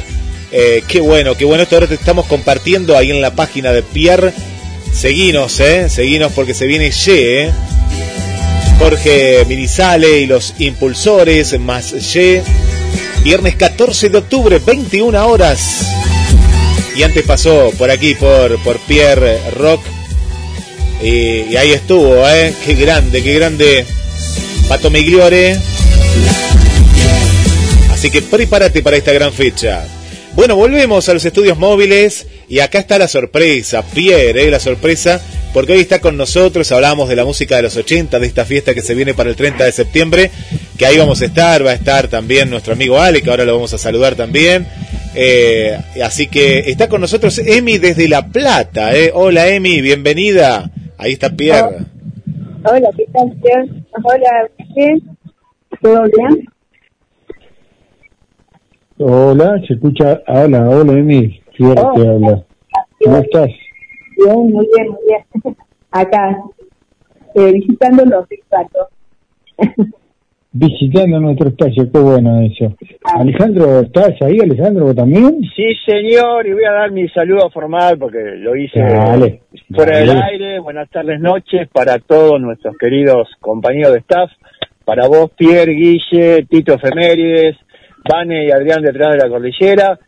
[0.51, 1.61] Eh, qué bueno, qué bueno.
[1.61, 4.34] Esto ahora te estamos compartiendo ahí en la página de Pierre.
[4.91, 5.89] Seguinos, ¿eh?
[5.89, 7.51] Seguinos porque se viene Ye, ¿eh?
[8.80, 12.41] Jorge Minizale y los impulsores más Ye.
[13.23, 15.85] Viernes 14 de octubre, 21 horas.
[16.95, 19.81] Y antes pasó por aquí, por, por Pierre Rock.
[21.03, 22.53] Y, y ahí estuvo, ¿eh?
[22.65, 23.85] Qué grande, qué grande.
[24.68, 25.60] Pato Migliore.
[27.91, 29.85] Así que prepárate para esta gran fecha.
[30.38, 34.52] Bueno, volvemos a los estudios móviles y acá está la sorpresa, Pierre, ¿eh?
[34.52, 35.19] la sorpresa,
[35.52, 38.76] porque hoy está con nosotros, hablamos de la música de los 80, de esta fiesta
[38.76, 40.30] que se viene para el 30 de septiembre,
[40.77, 43.55] que ahí vamos a estar, va a estar también nuestro amigo Ale, que ahora lo
[43.55, 44.65] vamos a saludar también.
[45.15, 48.95] Eh, así que está con nosotros Emi desde La Plata.
[48.95, 49.11] ¿eh?
[49.13, 50.69] Hola Emi, bienvenida.
[50.97, 51.77] Ahí está Pierre.
[52.63, 53.83] Hola, ¿qué tal, Pierre?
[54.03, 54.97] Hola, ¿qué?
[55.81, 56.45] ¿Todo bien?
[58.99, 60.21] Hola, se escucha.
[60.27, 61.41] Hola, hola, Emi.
[61.57, 62.11] Pierre te Hola.
[62.11, 62.45] habla.
[63.03, 63.49] ¿Cómo estás?
[64.17, 65.55] Bien, muy bien, muy bien.
[65.91, 66.37] Acá,
[67.33, 68.27] eh, visitando los.
[70.59, 72.75] Visitando nuestro espacio, qué bueno eso.
[73.03, 75.39] Alejandro, ¿estás ahí, Alejandro, también?
[75.55, 80.09] Sí, señor, y voy a dar mi saludo formal porque lo hice Dale, fuera del
[80.09, 80.59] aire.
[80.59, 84.31] Buenas tardes, noches para todos nuestros queridos compañeros de staff.
[84.84, 87.55] Para vos, Pierre, Guille, Tito Efemérides,
[88.09, 89.99] Vane y Adrián detrás de la cordillera.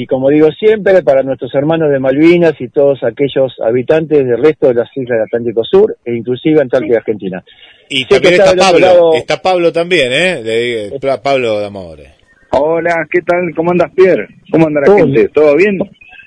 [0.00, 4.68] Y como digo siempre, para nuestros hermanos de Malvinas y todos aquellos habitantes del resto
[4.68, 7.42] de las islas del Atlántico Sur e inclusive Antártida Argentina.
[7.88, 10.42] Y Sé también está Pablo, lado- está Pablo también, ¿eh?
[10.44, 12.04] De- Pa- Pablo de Amore.
[12.52, 13.40] Hola, ¿qué tal?
[13.56, 14.28] ¿Cómo andas, Pierre?
[14.52, 15.02] ¿Cómo anda la Hola.
[15.04, 15.28] gente?
[15.30, 15.78] ¿Todo bien?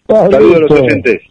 [0.05, 1.21] Saludos a los oyentes.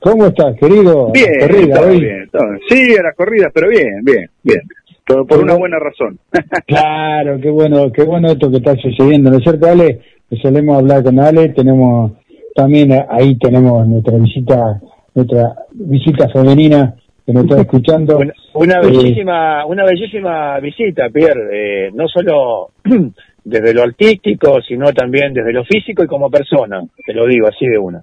[0.00, 1.12] ¿Cómo estás, querido?
[1.12, 2.00] Bien, Corrida, todo hoy.
[2.00, 2.60] bien, todo bien.
[2.68, 4.62] Sí, a las corridas, pero bien, bien, bien.
[5.06, 6.18] Todo por una buena razón.
[6.66, 10.00] Claro, qué bueno, qué bueno esto que está sucediendo, ¿no es cierto, Ale?
[10.30, 12.12] Que solemos hablar con Ale, tenemos
[12.54, 14.80] también eh, ahí tenemos nuestra visita,
[15.14, 16.94] nuestra visita femenina
[17.26, 18.18] que nos está escuchando.
[18.18, 22.70] Una, una Eh, bellísima, una bellísima visita, Pierre, eh, no solo
[23.44, 27.66] desde lo artístico, sino también desde lo físico y como persona, te lo digo así
[27.66, 28.02] de una.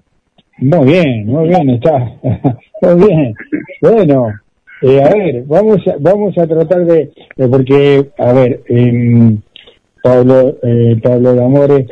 [0.58, 1.98] Muy bien, muy bien, está.
[2.82, 3.34] Muy bien.
[3.80, 4.26] Bueno,
[4.82, 9.40] eh, a ver, vamos a, vamos a tratar de, de- porque, a ver, em,
[10.02, 11.86] Pablo, eh, Pablo D'Amore,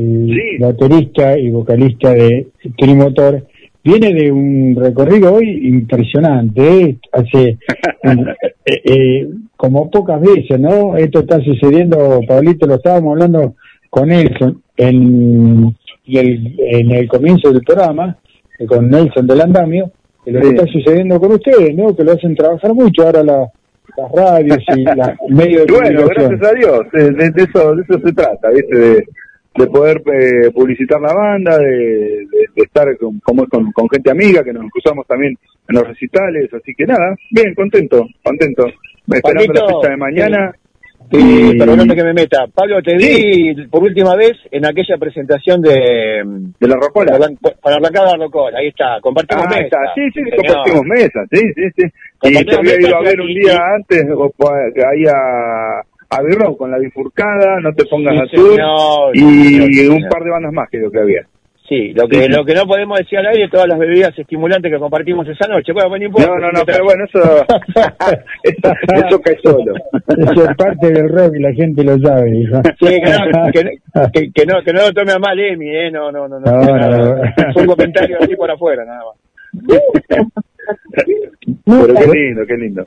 [0.00, 2.48] eh, baterista y vocalista de
[2.78, 3.46] Trimotor,
[3.84, 6.96] viene de un recorrido hoy impresionante, ¿eh?
[7.12, 7.58] hace
[8.64, 10.96] eh, eh, como pocas veces, ¿no?
[10.96, 13.54] Esto está sucediendo, Pablito, lo estábamos hablando
[13.90, 15.74] con Nelson en,
[16.06, 18.16] el- en el comienzo del programa,
[18.58, 19.90] eh, con Nelson del Andamio,
[20.24, 20.54] que lo que Sí.
[20.54, 21.94] está sucediendo con ustedes, ¿no?
[21.94, 23.48] Que lo hacen trabajar mucho ahora la-
[23.96, 26.38] las radios y la, el medio de bueno, comunicación.
[26.38, 28.78] gracias a Dios, de, de- de eso, de eso se trata, ¿viste?
[28.78, 29.04] De,
[29.54, 34.10] de poder eh, publicitar la banda, de, de- de estar con, como con, con gente
[34.10, 35.34] amiga, que nos cruzamos también
[35.68, 38.66] en los recitales, así que nada, bien, contento, contento.
[39.12, 40.52] Esperando la Pablito, fecha de mañana.
[41.10, 41.18] Sí,
[41.54, 42.46] y- perdóname que me meta.
[42.54, 46.22] Pablo, te vi por última vez en aquella presentación de...
[46.60, 47.18] De la Rocola.
[47.60, 49.62] Para, la Rocola, ahí está, compartimos Ah, mesa.
[49.64, 49.78] está.
[49.96, 50.36] Sí, sí, señor.
[50.36, 51.84] compartimos mesa, sí, sí, sí.
[52.22, 54.04] Y te había ido a ver un día antes,
[54.86, 55.80] ahí a,
[56.10, 60.08] a Birro con la bifurcada, no te pongas Sí, a tour, señor, y señor, un
[60.08, 61.22] par de bandas más creo que había.
[61.68, 62.28] Sí, lo que, Sí, sí.
[62.30, 65.72] lo que no podemos decir al aire, todas las bebidas estimulantes que compartimos esa noche.
[65.72, 66.26] Bueno, bueno, importa.
[66.28, 67.20] No, no, no, pero bueno, eso,
[68.42, 68.72] eso,
[69.06, 69.72] eso cae solo.
[70.18, 72.60] Eso es parte del rock y la gente lo sabe, hijo.
[72.80, 73.62] Sí, que no, que,
[74.12, 75.92] que- que no, que no lo tome a mal Emi, ¿eh?
[75.92, 76.40] No, no, no.
[76.40, 76.98] no, No, nada.
[77.36, 77.52] no.
[77.52, 79.78] Fue un comentario así por afuera, nada más.
[81.64, 82.86] Pero qué lindo, qué lindo.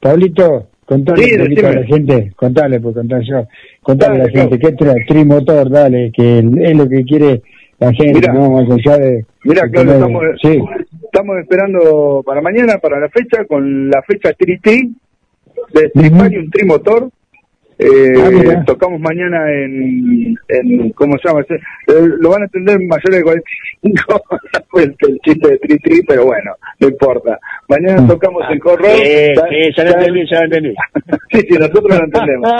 [0.00, 3.46] Pablito, contale Sí, un poquito a la gente, contale, pues contar yo,
[3.82, 7.42] contale a la gente, ¿qué tra trimotor, dale, que es lo que quiere
[7.78, 8.32] la gente, Mirá.
[8.32, 9.26] no más allá de...
[9.44, 10.58] Mira, claro, estamos, Sí,
[11.04, 14.94] estamos esperando para mañana, para la fecha, con la fecha tri-tri,
[15.74, 17.10] de Triparium Trimotor.
[17.80, 18.64] Eh, Ah, mira.
[18.64, 21.42] tocamos mañana en, en, ¿cómo se llama?
[21.48, 24.22] Eh, lo van a entender mayores de 45,
[24.68, 27.38] fue el, el chiste de tri-tri, pero bueno, no importa.
[27.68, 28.84] Mañana tocamos en Corro.
[28.84, 30.74] Sí, sí, ya lo entendí, ya lo entendí.
[31.30, 32.50] Sí, sí, nosotros lo entendemos.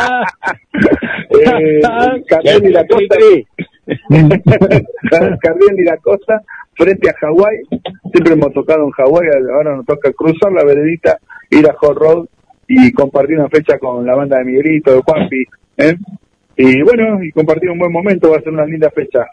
[1.31, 1.81] eh,
[2.29, 3.17] Carriel y la Costa.
[5.41, 6.41] Carriel y la Costa,
[6.75, 7.57] frente a Hawái.
[8.13, 11.19] Siempre hemos tocado en Hawái, ahora nos toca cruzar la veredita,
[11.51, 12.27] ir a Hot Road
[12.69, 15.45] y compartir una fecha con la banda de Miguelito, de Juanpi.
[15.79, 15.97] ¿eh?
[16.57, 19.27] Y bueno, y compartir un buen momento, va a ser una linda fecha.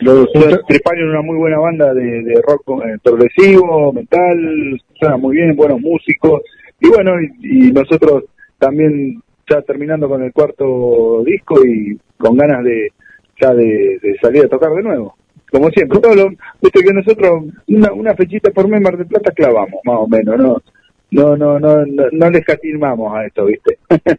[0.00, 0.28] Los
[0.68, 5.80] Tripanion una muy buena banda de, de rock eh, progresivo, metal, suena muy bien, buenos
[5.80, 6.42] músicos.
[6.80, 8.24] Y bueno, y, y nosotros
[8.58, 12.92] también ya terminando con el cuarto disco y con ganas de
[13.40, 15.16] ya de, de salir a tocar de nuevo.
[15.50, 16.30] Como siempre, todo lo,
[16.60, 20.36] viste que nosotros una, una fechita por mes Mar del Plata clavamos, más o menos,
[20.36, 20.62] ¿no?
[21.10, 23.78] No, no, no, no, no le escatimamos a esto, ¿viste?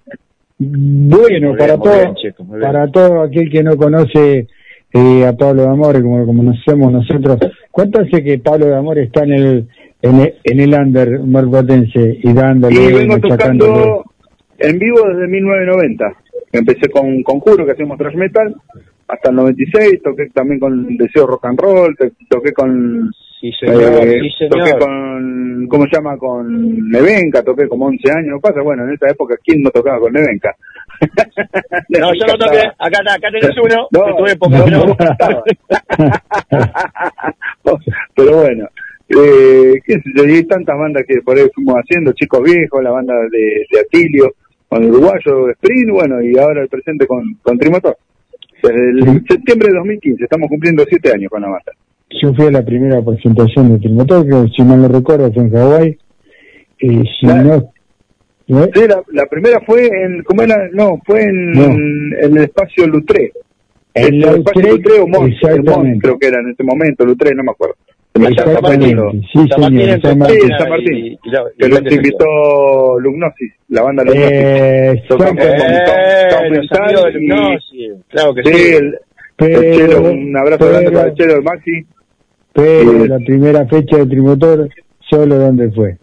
[0.58, 4.48] Bueno, para todo, bien, para todo aquel que no conoce
[4.94, 7.40] eh, a Pablo de Amor, como lo conocemos nosotros,
[7.72, 9.68] ¿cuánto hace que Pablo de Amor está en el
[10.02, 14.06] en el, en el under marplatense y dándole, Y vengo tocando
[14.60, 16.14] en vivo desde 1990.
[16.52, 18.56] Empecé con Conjuro, que hacemos thrash metal,
[19.08, 20.02] hasta el 96.
[20.02, 21.96] Toqué también con Deseo Rock and Roll,
[22.30, 23.12] toqué con.
[23.60, 24.60] Señor, eh, sí, señor.
[24.60, 25.68] Toqué con.
[25.68, 26.18] ¿Cómo se llama?
[26.18, 28.40] Con Nevenka, toqué como 11 años.
[28.42, 30.56] Pasa, bueno, en esa época, ¿quién no tocaba con Nevenka?
[31.90, 32.60] No, yo no toqué.
[32.80, 33.88] Acá, acá tenés uno.
[33.92, 34.86] No, en tu época, no, ¿no?
[34.86, 35.44] no estaba.
[38.16, 38.68] Pero bueno,
[39.10, 42.84] eh, qué sé yo, y hay tantas bandas que por ahí fuimos haciendo, Chicos Viejos,
[42.84, 44.34] la banda de, de Atilio,
[44.68, 47.98] con el uruguayo Sprint, bueno, y ahora el presente con, con Trimotor.
[48.64, 51.72] Desde el septiembre de 2015, estamos cumpliendo siete años con la banda.
[52.22, 55.52] Yo fui a la primera presentación de Trimotor, que si mal no recuerdo fue en
[55.52, 55.98] Hawái,
[56.80, 56.88] y
[57.20, 57.56] si no...
[57.56, 57.62] ¿eh?
[58.48, 60.56] Sí, la, la primera fue en, ¿cómo era?
[60.72, 61.64] No, fue en, No.
[61.64, 63.32] en el espacio Lutré.
[63.96, 67.06] En el espacio Lutré, Lutré o Mont, el Mont, creo que era en ese momento,
[67.06, 67.76] Lutré, no me acuerdo.
[68.18, 68.96] Exactamente,
[69.34, 70.40] sí, San Martín, señor, en San Martín.
[70.58, 70.96] San Martín.
[70.96, 74.32] Y- y la- y que la los invitó Lugnosis, la banda Lugnosis.
[74.32, 78.74] Eh, Tom Eh, Lugnosis, claro que sí, sí.
[78.76, 78.98] el,
[79.36, 81.86] Pero- el Chelo, un abrazo grande para el Chelo, el Maxi.
[82.56, 83.08] Pero Sí.
[83.10, 84.70] la primera fecha de Trimotor,
[85.10, 85.98] ¿solo dónde fue?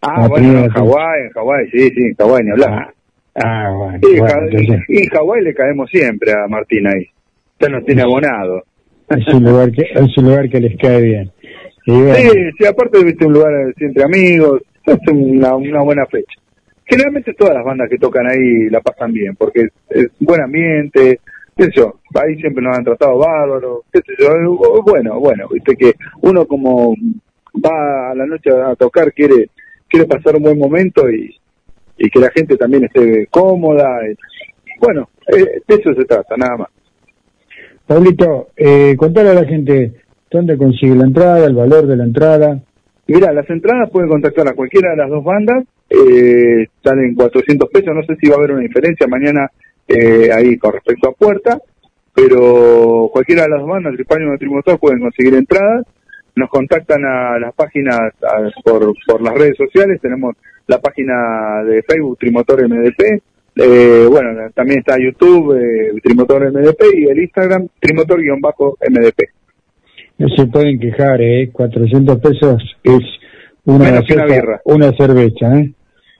[0.00, 2.94] Ah, La bueno, en Hawái, en Hawái, sí, sí, en Hawái ni hablar.
[3.36, 7.06] Ah, bueno, Sí, bueno, entonces, y en Hawái le caemos siempre a Martín ahí.
[7.60, 8.62] Ya nos tiene abonado.
[9.10, 11.30] es un lugar que es un lugar que les cae bien.
[11.86, 12.28] Y bueno, Sí,
[12.58, 16.40] sí, aparte viste un lugar entre amigos, es una, una buena fecha.
[16.86, 21.20] Generalmente todas las bandas que tocan ahí la pasan bien, porque es, es buen ambiente,
[21.56, 25.46] qué sé yo, ahí siempre nos han tratado bárbaros, qué sé yo, es bueno, bueno,
[25.50, 25.92] viste que
[26.22, 26.94] uno como
[27.64, 29.50] va a la noche a tocar quiere
[29.88, 31.34] quiere pasar un buen momento y,
[31.98, 34.00] y que la gente también esté cómoda.
[34.10, 34.16] y-
[34.80, 36.68] bueno, eh, de eso se trata, nada más.
[37.86, 39.92] Pablito, eh, contale a la gente
[40.30, 42.58] dónde consigue la entrada, el valor de la entrada.
[43.06, 47.94] Mira, las entradas pueden contactar a cualquiera de las dos bandas, eh, salen 400 pesos,
[47.94, 49.50] no sé si va a haber una diferencia mañana
[49.88, 51.58] eh, ahí con respecto a puerta,
[52.14, 55.86] pero cualquiera de las dos bandas, Tripaño o Trimotor, pueden conseguir entradas,
[56.36, 60.34] nos contactan a las páginas a- por, por las redes sociales, tenemos
[60.66, 63.22] la página de Facebook Trimotor MDP,
[63.56, 69.28] eh, bueno, también está YouTube eh, Trimotor MDP y el Instagram Trimotor-MDP.
[70.18, 71.50] No se pueden quejar, ¿eh?
[71.52, 73.00] 400 pesos es
[73.64, 74.60] una, Menos que una gaseosa, birra.
[74.64, 75.72] una cerveza, ¿eh?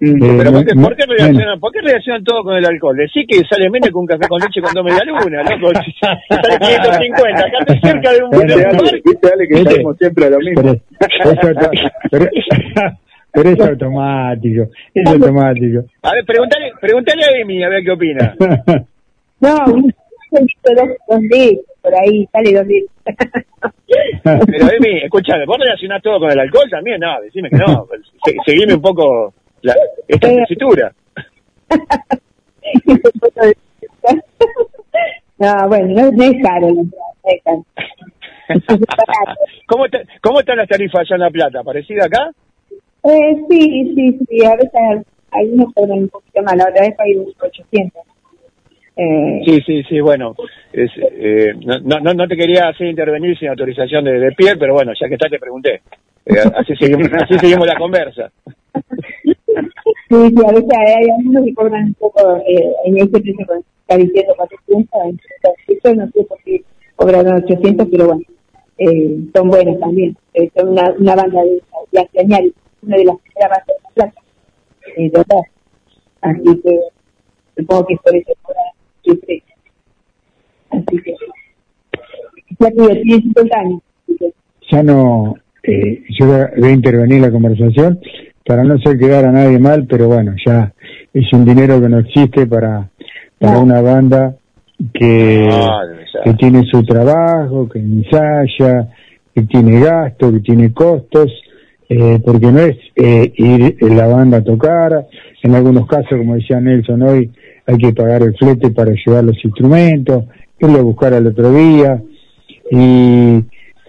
[0.05, 2.67] Eh, Pero ¿por qué, me- por, qué me- reaccionan, ¿por qué reaccionan todo con el
[2.67, 2.97] alcohol?
[2.97, 5.71] Decí que sale menos que un café con leche con dos media luna, loco.
[6.01, 9.71] Sale 550, acá estoy cerca de un, Ale, que Viste.
[9.75, 10.63] estamos siempre a lo mismo.
[10.99, 11.71] Pero, es auto-
[12.11, 12.27] pero-
[13.33, 14.63] pero es automático,
[14.93, 15.85] es automático.
[16.03, 18.35] A ver, preguntale, preguntale a Emi a ver qué opina.
[19.41, 19.83] No, un
[20.31, 20.43] dos,
[21.09, 22.93] dos litros, por ahí, sale dos litros.
[24.25, 27.87] Pero Emi, escúchame, vos relacionás todo con el alcohol también, no, decime que no.
[28.25, 29.75] Se- seguime un poco la,
[30.09, 30.93] esta tesitura.
[35.39, 37.65] no, bueno, no, es caro la entrada, no es caro.
[39.67, 41.63] ¿Cómo, está- ¿Cómo están las tarifas allá en La Plata?
[41.63, 42.31] ¿Parecida acá?
[43.05, 47.17] Eh, sí, sí, sí, a veces algunos cobran un poquito más, la otra vez hay
[47.17, 48.03] 800.
[48.95, 50.35] Eh, Sí, sí, sí, bueno.
[50.73, 54.75] es, eh, no, no, no te quería hacer intervenir sin autorización de, de Pierre, pero
[54.75, 55.81] bueno, ya que está te pregunté.
[56.27, 58.31] Eh, así, seguimos, así seguimos la conversa.
[60.13, 63.35] Sí, sí, a veces hay algunos que cobran un poco, eh, en ese precio
[63.81, 66.63] está diciendo 400, entonces, eso no sé por qué
[66.97, 68.21] cobraron 800, pero bueno,
[68.77, 70.15] eh, son buenos también.
[70.35, 71.63] Eh, son una, una banda de,
[71.99, 72.53] hace años,
[72.83, 74.21] una de las primeras bandas de la plata,
[74.99, 75.43] eh, total.
[76.21, 76.81] Así que
[77.57, 78.65] supongo que es por eso cobran
[79.07, 79.55] su precio.
[80.73, 81.17] Así que,
[82.61, 83.81] ya te digo, tiene 50 años.
[84.71, 87.99] Ya no, eh, yo voy a intervenir en la conversación
[88.45, 90.73] para no hacer quedar a nadie mal, pero bueno, ya
[91.13, 92.89] es un dinero que no existe para,
[93.39, 94.37] para una banda
[94.93, 95.49] que,
[96.25, 98.89] que tiene su trabajo, que ensaya,
[99.35, 101.31] que tiene gastos, que tiene costos,
[101.89, 105.07] eh, porque no es eh, ir en la banda a tocar,
[105.43, 107.31] en algunos casos, como decía Nelson hoy,
[107.67, 110.25] hay que pagar el flete para llevar los instrumentos,
[110.59, 112.03] irlo a buscar al otro día.
[112.71, 113.45] Y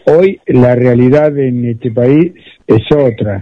[0.06, 2.34] hoy la realidad en este país
[2.68, 3.42] es otra.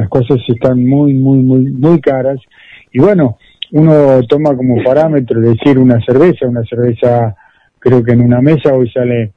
[0.00, 2.40] Las cosas están muy, muy, muy, muy caras.
[2.90, 3.36] Y bueno,
[3.72, 7.36] uno toma como parámetro decir una cerveza, una cerveza
[7.78, 9.32] creo que en una mesa hoy sale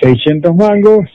[0.00, 1.06] 600 mangos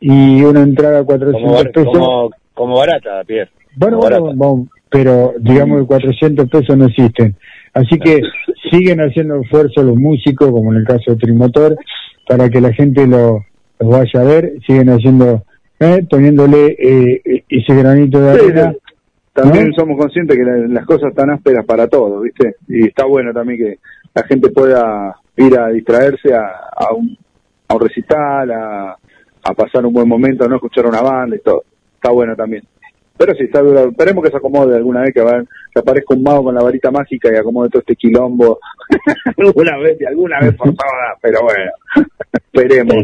[0.00, 1.98] y una entrada 400 Como, pesos.
[1.98, 3.50] como, como barata, Pierre.
[3.76, 4.20] Bueno, barata.
[4.20, 7.34] bueno, pero digamos que 400 pesos no existen.
[7.72, 8.20] Así que
[8.70, 11.76] siguen haciendo esfuerzo los músicos, como en el caso de Trimotor,
[12.28, 13.44] para que la gente lo,
[13.78, 14.52] los vaya a ver.
[14.66, 15.44] Siguen haciendo,
[15.80, 18.74] eh, poniéndole eh, ese granito de Sí, arena.
[19.32, 19.74] También ¿no?
[19.74, 22.56] somos conscientes que la- las cosas están ásperas para todos, ¿viste?
[22.68, 23.78] Y está bueno también que
[24.14, 26.46] la gente pueda ir a distraerse a,
[26.76, 27.16] a un,
[27.68, 28.90] a un recital, a,
[29.42, 31.64] a pasar un buen momento, a no escuchar una banda y todo.
[31.94, 32.62] Está bueno también.
[33.16, 33.88] Pero sí, está duro.
[33.90, 36.90] Esperemos que se acomode alguna vez, que, va- que aparezca un mago con la varita
[36.90, 38.58] mágica y acomode todo este quilombo.
[39.38, 41.70] alguna vez, y alguna vez forzada, pero bueno.
[42.32, 42.96] Esperemos.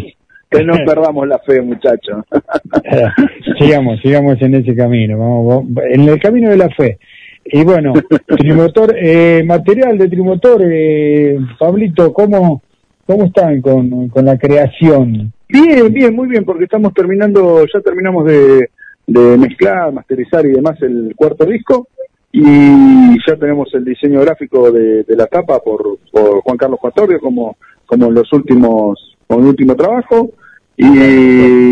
[0.50, 2.24] Que no perdamos la fe, muchachos.
[3.58, 6.98] sigamos, sigamos en ese camino, vamos, en el camino de la fe.
[7.44, 7.92] Y bueno,
[8.26, 12.62] Trimotor, eh, material de Trimotor, eh, Pablito, ¿cómo,
[13.06, 15.32] cómo están con, con la creación?
[15.48, 18.70] Bien, bien, muy bien, porque estamos terminando, ya terminamos de,
[19.06, 21.88] de mezclar, masterizar y demás el cuarto disco
[22.32, 27.20] y ya tenemos el diseño gráfico de, de la tapa por, por Juan Carlos Cuatorio
[27.20, 27.56] como,
[27.86, 30.30] como los últimos, el último trabajo
[30.76, 30.86] y,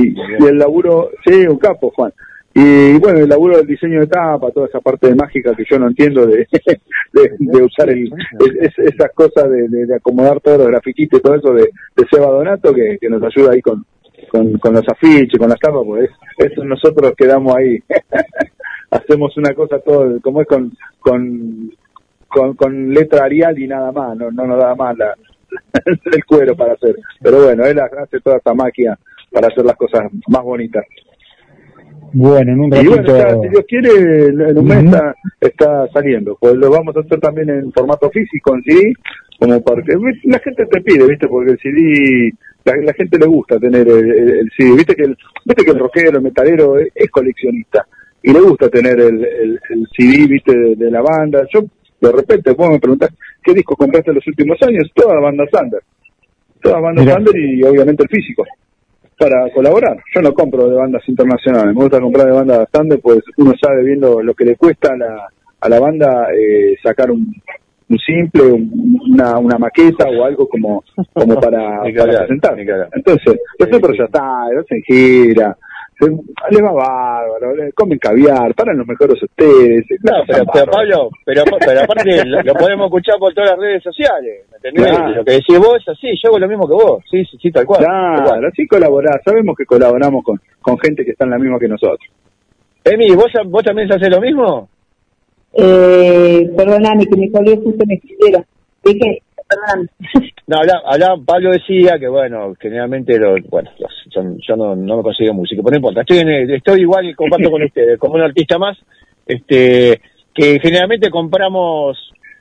[0.09, 0.15] y
[0.47, 2.13] el laburo, sí, un capo Juan.
[2.57, 5.77] Y bueno, el laburo del diseño de tapa, toda esa parte de mágica que yo
[5.79, 6.47] no entiendo de,
[7.13, 11.23] de, de usar el, es- es- esas cosas de, de- acomodar todos los grafiquitos y
[11.23, 11.63] todo eso de,
[11.97, 13.85] de Seba Donato que, que nos ayuda ahí con,
[14.31, 16.09] con, con los afiches, con las tapas, pues
[16.39, 17.79] eso nosotros quedamos ahí,
[18.91, 21.73] hacemos una cosa todo, como es con, con,
[22.29, 25.15] con, con letra Arial y nada más, no, no nos da más la,
[25.85, 26.97] el cuero para hacer.
[27.23, 28.99] Pero bueno, él hace toda esta magia
[29.31, 30.85] para hacer las cosas más bonitas.
[32.13, 33.43] Bueno, en un Y bueno, ratito...
[33.43, 36.37] si Dios quiere, en un mes está, está saliendo.
[36.41, 38.93] Pues lo vamos a hacer también en formato físico, en CD,
[39.41, 39.93] como porque
[40.25, 41.27] la gente te pide, ¿viste?
[41.27, 42.33] Porque el CD,
[42.65, 44.77] la, la gente le gusta tener el, el- el CD.
[44.77, 47.85] ¿Viste que el, viste que el rockero, el metalero es, es coleccionista
[48.23, 50.57] y le gusta tener el, el, el CD, ¿viste?
[50.57, 51.45] De, de la banda.
[51.53, 51.63] Yo,
[52.01, 53.11] de repente, vos me preguntás,
[53.45, 54.91] ¿qué disco compraste en los últimos años?
[54.95, 55.81] Todas bandas under.
[56.63, 57.19] Todas bandas Mirá.
[57.19, 58.45] under y obviamente el físico
[59.19, 59.97] para colaborar.
[60.15, 63.85] Yo no compro de bandas internacionales, me gusta comprar de bandas standard, pues uno sabe
[63.85, 65.29] viendo lo que le cuesta a la,
[65.61, 67.33] a la banda eh, sacar un,
[67.89, 72.57] un simple, un- una, una maqueta o algo como, como para, para presentar.
[72.93, 75.57] Entonces, nosotros ya está, hacen gira,
[75.99, 79.85] se- les va bárbaro, comen caviar, paran los mejores ustedes.
[80.03, 83.83] No, pero, pero Pablo, pero, pero aparte lo, lo podemos escuchar por todas las redes
[83.83, 84.91] sociales, ¿me entendés?
[84.97, 85.15] Claro.
[85.15, 87.51] Lo que decís vos es así, yo hago lo mismo que vos, sí, sí, sí,
[87.51, 87.81] tal cual.
[87.85, 88.25] tal cual.
[88.27, 91.69] Claro, así colaborar, sabemos que colaboramos con, con gente que está en la misma que
[91.69, 92.09] nosotros.
[92.85, 94.69] Emi, ¿vos, vos también haces lo mismo?
[95.53, 98.45] Eh, perdóname que me colgué justo en el escribieron.
[98.85, 99.23] Dije,
[100.47, 104.99] No, habla, habla- Pablo decía que, bueno, generalmente, lo, bueno, los- son- yo no, no
[104.99, 108.15] me consigo música, pero no importa, estoy, en estoy igual y comparto con ustedes, como
[108.15, 108.77] un artista más,
[109.27, 110.01] este
[110.35, 111.97] que generalmente compramos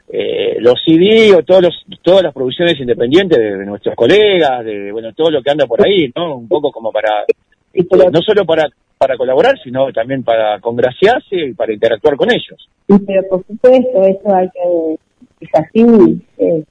[0.10, 5.14] eh, los CD o todos los, todas las producciones independientes de, nuestros colegas, de, bueno,
[5.14, 6.38] todo lo que anda por ahí, ¿no?
[6.38, 7.24] Un poco como para,
[7.72, 8.68] este, no solo para,
[8.98, 12.68] para colaborar, sino también para congraciarse y para interactuar con ellos.
[12.88, 14.96] Pero por supuesto, eso hay que,
[15.42, 16.64] es así, eh,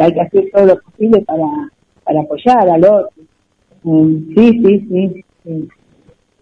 [0.00, 1.46] hay que hacer todo lo posible para,
[2.04, 3.10] para apoyar al otro.
[3.82, 5.24] Mm, sí, sí, sí.
[5.44, 5.68] sí.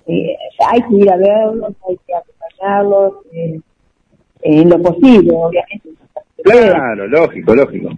[0.07, 0.37] Eh,
[0.69, 3.61] hay que ir a verlos, hay que acompañarlos, eh,
[4.43, 5.91] en lo posible, obviamente.
[6.43, 7.91] Claro, lógico, lógico.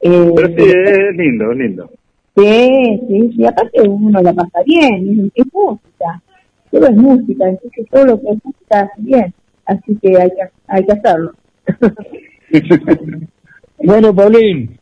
[0.00, 1.90] Eh, Pero sí, es lindo, es lindo.
[2.36, 6.22] Sí, sí, sí, aparte uno la pasa bien, es, es música,
[6.70, 9.34] todo es música, entonces todo lo que es música hace bien,
[9.66, 11.32] así que hay que, hay que hacerlo.
[13.82, 14.78] Bueno, Paulín,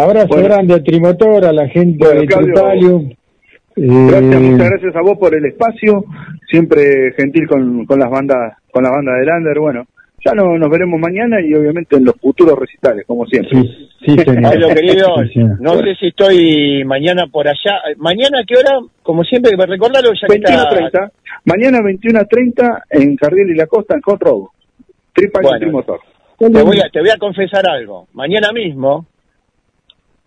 [0.00, 0.44] abrazo Bueno.
[0.48, 3.16] grande a Trimotor, a la gente Bueno, de.
[3.76, 6.04] Gracias, Eh, muchas gracias a vos por el espacio,
[6.48, 9.86] siempre gentil con, con las bandas, con las bandas de Lander, bueno,
[10.24, 13.58] ya no, nos veremos mañana y obviamente en los futuros recitales, como siempre.
[13.58, 14.74] Sí, sí, señor.
[14.74, 17.78] Querido, Sí, no sé si estoy mañana por allá.
[17.96, 18.80] ¿Mañana a qué hora?
[19.02, 20.68] Como siempre, recordalo ya que está...
[20.68, 21.10] 21.30,
[21.46, 24.42] mañana 21.30 en Cardiel y la Costa, en Hot Road,
[25.14, 25.56] Tripa Bueno.
[25.56, 26.00] y Trimotor.
[26.38, 28.08] Te voy, a, te voy a confesar algo.
[28.14, 29.06] Mañana mismo,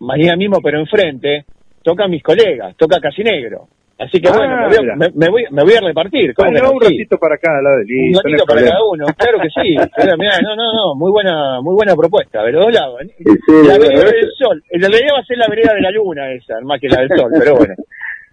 [0.03, 1.45] mañana mismo, pero enfrente,
[1.84, 3.67] tocan mis colegas, toca Casi Negro.
[3.99, 4.95] Así que Ah, bueno, me voy, a, mira.
[4.97, 6.34] me, me voy, me voy a repartir.
[6.34, 6.88] ¿cómo Bueno, un Sí.
[6.97, 9.75] ratito para cada lado de Un ratito para cada uno, claro que sí.
[9.95, 13.01] Pero mirá, no, no, no, muy buena, muy buena propuesta, de los dos lados.
[13.03, 13.07] ¿eh?
[13.17, 14.63] Sí, sí, la bueno, vereda del sol.
[14.71, 17.09] En realidad va a ser la vereda de la luna esa, más que la del
[17.15, 17.75] sol, pero bueno.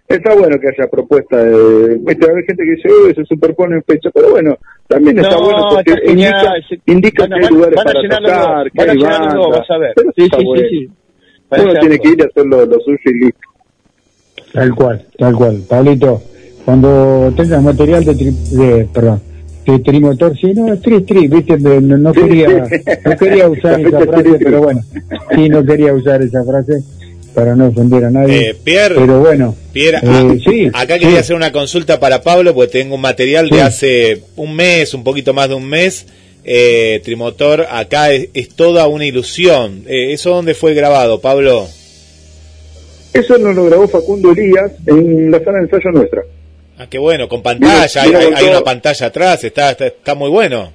[0.09, 1.95] Está bueno que haya propuesta de...
[2.01, 4.57] Viste, hay gente que dice, uy, se superpone en fecha, pero bueno,
[4.87, 6.53] también está No, bueno porque está indica,
[6.87, 9.93] indica Van a- que hay lugares van a para tocar, que van a a ver.
[9.95, 10.67] Pero Sí, está sí, sí, bueno.
[10.69, 10.87] sí.
[10.87, 10.91] A
[11.51, 13.39] Uno tiene que ir a hacer lo, lo suyo y listo.
[14.53, 15.61] Tal cual, tal cual.
[15.67, 16.21] Pablito,
[16.65, 19.21] cuando tengas material de, tri- de perdón,
[19.65, 22.47] de trimotor, sí, no, tri, tri, viste, no, no quería,
[23.05, 24.43] no quería usar esa frase, tri, tri.
[24.45, 24.81] pero bueno,
[25.35, 26.83] sí, no quería usar esa frase
[27.33, 28.49] para no ofender a nadie.
[28.49, 30.99] Eh, Pierre, pero bueno, Pierre, eh, ah, sí, acá sí.
[31.01, 35.03] quería hacer una consulta para Pablo, porque tengo un material de hace un mes, un
[35.03, 36.05] poquito más de un mes.
[36.43, 39.83] Eh, Trimotor, acá es, es toda una ilusión.
[39.87, 41.67] Eh, ¿Eso dónde fue grabado, Pablo?
[43.13, 46.23] Eso nos lo grabó Facundo Elías en la sala de ensayo nuestra.
[46.77, 50.29] Ah, qué bueno, con pantalla, Mira, hay, hay una pantalla atrás, está, está, está muy
[50.29, 50.73] bueno.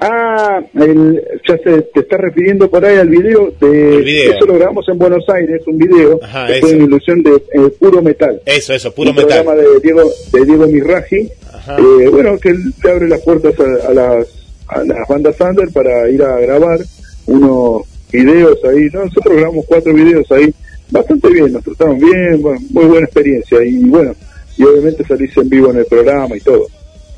[0.00, 4.32] Ah, el, ya se te está refiriendo por ahí al video de video.
[4.34, 7.70] eso lo grabamos en Buenos Aires, un video Ajá, que fue una ilusión de eh,
[7.80, 8.40] puro metal.
[8.44, 9.42] Eso, eso, puro un metal.
[9.44, 10.02] programa de Diego
[10.32, 11.76] de Diego Mirraji, Ajá.
[11.78, 14.26] eh, bueno, que él le abre las puertas a, a las
[14.68, 16.80] a las bandas under para ir a grabar
[17.26, 19.04] unos videos ahí, ¿no?
[19.06, 20.52] nosotros grabamos cuatro videos ahí,
[20.90, 24.14] bastante bien, nos trataron bien, bueno, muy buena experiencia y bueno,
[24.58, 26.66] y obviamente salís en vivo en el programa y todo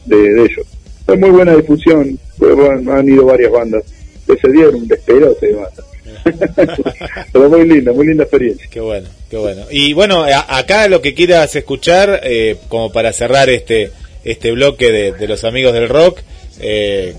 [0.06, 0.66] de, de ellos.
[1.06, 3.82] Fue muy buena difusión, han ido varias bandas,
[4.26, 5.84] ese día era un despelote de bandas.
[7.32, 8.66] Pero muy linda, muy linda experiencia.
[8.70, 9.64] Qué bueno, qué bueno.
[9.70, 13.90] Y bueno, a- acá lo que quieras escuchar, eh, como para cerrar este
[14.24, 16.20] este bloque de, de los amigos del rock,
[16.60, 17.14] eh,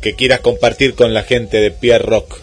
[0.00, 2.38] que quieras compartir con la gente de Pierre Rock.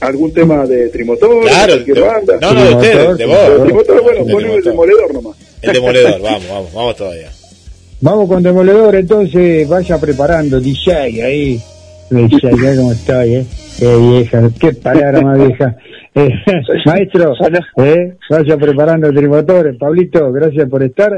[0.00, 1.46] ¿Algún tema de Trimotor?
[1.46, 2.38] Claro, de- banda?
[2.40, 3.38] no, no, de ustedes, de vos.
[3.64, 5.36] Trimotor, bueno, poneme el demoledor nomás.
[5.62, 7.30] El demoledor, vamos, vamos, vamos todavía.
[8.04, 11.58] Vamos con Demoledor, entonces vaya preparando, DJ, ahí.
[12.10, 13.46] DJ, ya cómo estoy, ¿eh?
[13.78, 15.76] Qué vieja, qué palabra más vieja.
[16.16, 16.30] Eh,
[16.86, 17.34] maestro,
[17.78, 18.14] ¿eh?
[18.30, 19.76] vaya preparando el trimotor.
[19.76, 21.12] Pablito, gracias por estar.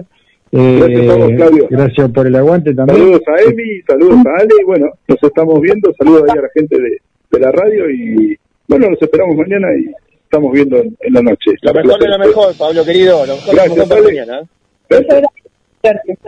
[0.53, 1.67] Eh, Gracias a vos, Claudio.
[1.69, 2.99] gracias por el aguante también.
[3.01, 6.77] Saludos a Emi, saludos a Ale, bueno, nos estamos viendo, saludos ahí a la gente
[6.81, 6.99] de,
[7.31, 9.85] de la radio y bueno, los esperamos mañana y
[10.23, 11.51] estamos viendo en, en la noche.
[11.61, 13.27] Lo mejor de lo mejor, Pablo querido.
[13.27, 14.41] Lo mejor de lo Gracias, mejor para mañana.
[14.41, 14.47] ¿eh?
[14.89, 15.23] Gracias,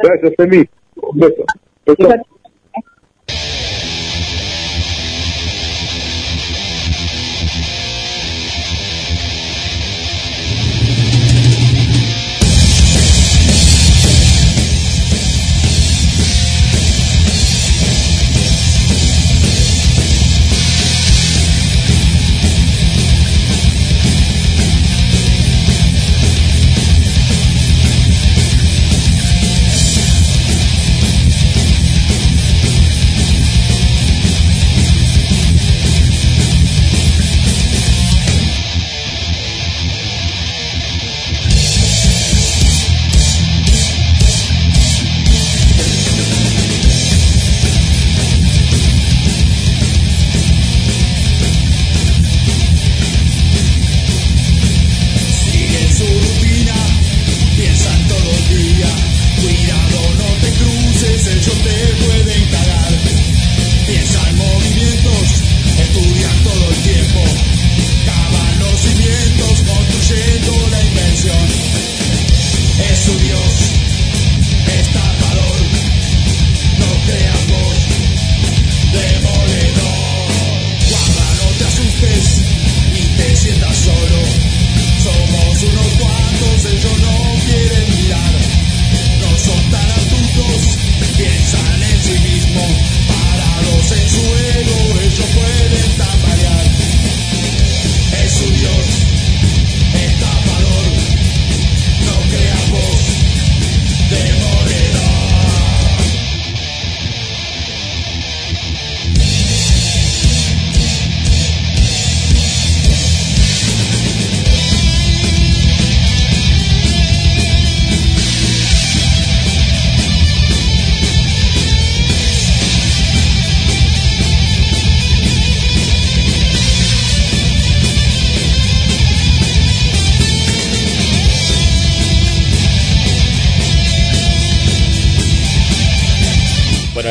[0.02, 0.68] gracias Emi.
[0.96, 1.44] Un beso.
[1.86, 2.08] Beso.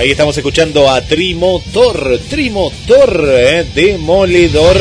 [0.08, 4.77] Ahí estamos escuchando a Trimotor, Trimotor, eh, Demoledor,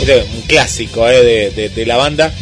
[0.00, 2.32] Este es un clásico eh, de, de- de la banda.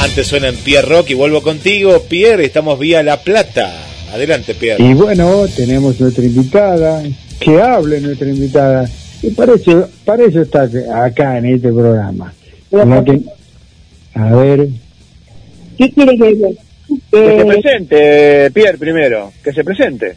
[0.00, 2.02] Antes suena en Pierre Rock y vuelvo contigo.
[2.08, 3.70] Pierre, estamos vía La Plata.
[4.12, 4.82] Adelante, Pierre.
[4.82, 7.02] Y bueno, tenemos nuestra invitada,
[7.40, 8.88] que hable nuestra invitada.
[9.22, 10.68] Y para eso, para eso está
[11.04, 12.32] acá en este programa.
[12.70, 13.20] Que-
[14.14, 14.68] a ver,
[15.78, 16.48] ¿Qué quiere que diga?
[17.10, 19.32] Que se Eh, presente, Pierre, primero.
[19.42, 20.16] Que se presente.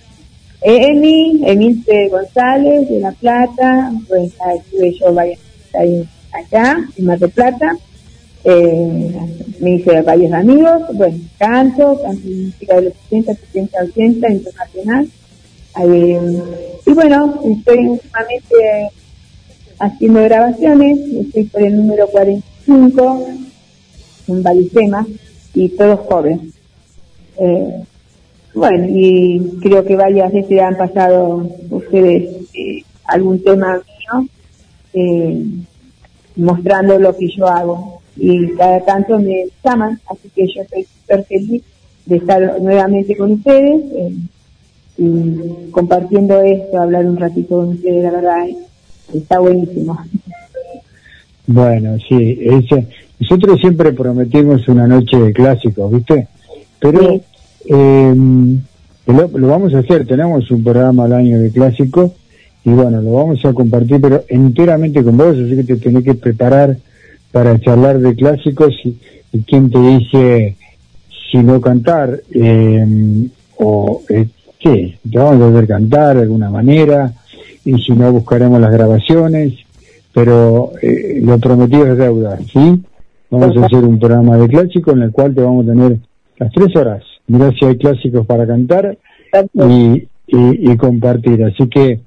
[0.67, 5.39] Emi, Emilce González, de La Plata, pues estuve yo varias
[5.79, 7.77] ahí acá, en Mar del Plata,
[8.43, 9.15] eh,
[9.59, 15.07] me hice varios amigos, bueno, canto, canto música de los 60, 70, 80, internacional,
[16.83, 18.89] y bueno, estoy últimamente
[19.77, 23.27] haciendo grabaciones, estoy por el número 45,
[24.29, 25.05] en varios temas,
[25.53, 26.55] y todos jóvenes.
[27.37, 27.83] Eh,
[28.55, 34.27] bueno, y creo que varias veces han pasado ustedes eh, algún tema mío
[34.93, 35.45] eh,
[36.37, 38.01] mostrando lo que yo hago.
[38.15, 41.63] Y cada tanto me llaman, así que yo estoy súper feliz
[42.05, 44.15] de estar nuevamente con ustedes eh,
[44.97, 48.55] y compartiendo esto, hablar un ratito con ustedes, la verdad, eh,
[49.13, 49.99] está buenísimo.
[51.47, 52.39] bueno, sí,
[53.19, 56.29] nosotros siempre prometimos una noche de clásicos, ¿viste?
[56.79, 57.21] Pero
[57.69, 58.15] eh,
[59.07, 62.11] lo, lo vamos a hacer, tenemos un programa al año de clásicos
[62.63, 66.15] y bueno, lo vamos a compartir, pero enteramente con vos, así que te tenés que
[66.15, 66.77] preparar
[67.31, 68.97] para charlar de clásicos y,
[69.31, 70.55] y quién te dice
[71.31, 73.27] si no cantar eh,
[73.57, 74.27] o eh,
[74.59, 77.13] qué, te vamos a hacer cantar de alguna manera
[77.63, 79.53] y si no buscaremos las grabaciones,
[80.13, 82.81] pero eh, lo prometido es deuda, ¿sí?
[83.29, 85.97] Vamos a hacer un programa de clásicos en el cual te vamos a tener
[86.37, 87.03] las tres horas.
[87.27, 88.97] Mirá si hay clásicos para cantar
[89.53, 91.43] y, y, y compartir.
[91.43, 91.99] Así que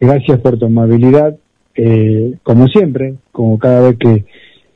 [0.00, 1.36] gracias por tu amabilidad,
[1.76, 4.24] eh, como siempre, como cada vez que,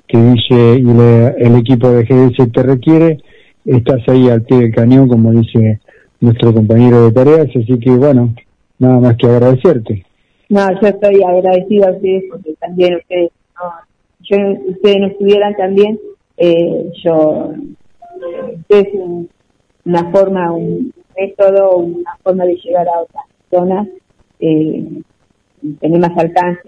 [0.06, 3.18] que dice y le- el equipo de GDS te requiere,
[3.64, 5.80] estás ahí al pie del cañón, como dice
[6.20, 7.48] nuestro compañero de tareas.
[7.48, 8.34] Así que bueno,
[8.78, 10.04] nada más que agradecerte.
[10.48, 13.70] No, yo estoy agradecida a ustedes porque también ustedes, no,
[14.22, 15.98] yo, ustedes no estuvieran también,
[16.36, 17.52] eh, yo,
[18.68, 19.28] es un-
[19.90, 23.88] una forma, un método, una forma de llegar a otras personas,
[24.38, 24.84] eh,
[25.80, 26.62] tener más alcance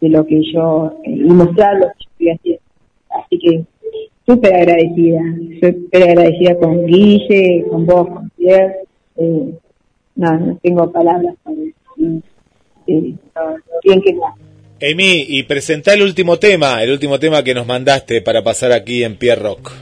[0.00, 2.62] de, lo que yo, eh, y mostrar lo que yo estoy haciendo.
[3.10, 3.64] Así que
[4.26, 5.20] súper agradecida,
[5.62, 8.76] súper agradecida con Guille, con vos, con Pierre,
[9.16, 9.54] eh,
[10.16, 11.74] no, no tengo palabras para decir
[12.86, 13.14] eh,
[13.82, 14.34] bien que está.
[14.78, 19.02] Emi, y presentá el último tema, el último tema que nos mandaste para pasar aquí
[19.04, 19.72] en Pierre Rock.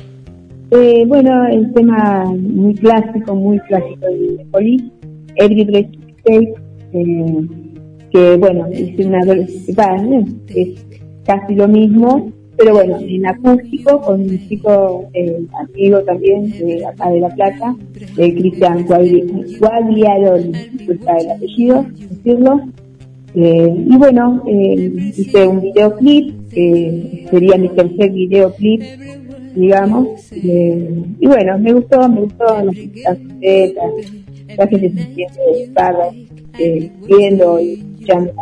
[0.76, 4.90] Eh, bueno, el tema muy clásico, muy clásico de Police,
[5.36, 5.94] Every Breath
[6.24, 6.52] eh,
[8.10, 10.86] que bueno, es una eh, es
[11.24, 17.08] casi lo mismo, pero bueno, en acústico con un chico eh, amigo también de acá
[17.08, 17.76] de La Plata,
[18.16, 22.62] de Cristian Guadiaroli, disculpa el apellido, decirlo.
[23.36, 28.82] Eh, y bueno, eh, hice un videoclip, que sería mi tercer videoclip,
[29.54, 30.32] digamos.
[30.32, 33.18] eh, y bueno, me gustó, me gustó las
[34.56, 35.70] la gente se siente
[36.58, 38.32] eh, viendo y escuchando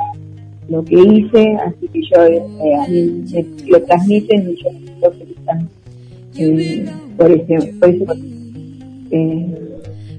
[0.68, 5.10] lo que hice, así que yo, eh, a mí me lo transmiten y yo lo
[5.12, 5.68] que están
[6.39, 8.05] eh, por ese, por ese.
[9.10, 9.47] Eh,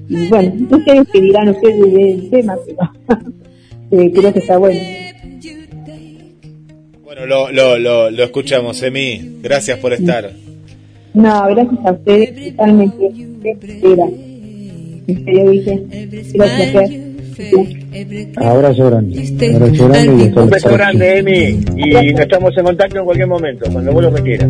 [0.08, 3.22] y bueno, no sé qué dirán ustedes del tema, pero
[4.02, 4.80] eh, creo que está bueno.
[7.04, 9.38] Bueno, lo, lo, lo, lo escuchamos, Emi.
[9.42, 10.43] Gracias por estar.
[11.14, 13.10] No, gracias a ustedes, totalmente.
[13.40, 14.10] Gracias.
[15.06, 15.86] En serio, dije.
[16.34, 16.90] Gracias.
[18.36, 19.54] Abrazo grande.
[19.54, 21.64] Abrazo grande y hasta Un beso grande, Emi.
[21.76, 24.48] Y estamos en contacto en cualquier momento, cuando vos lo requieras.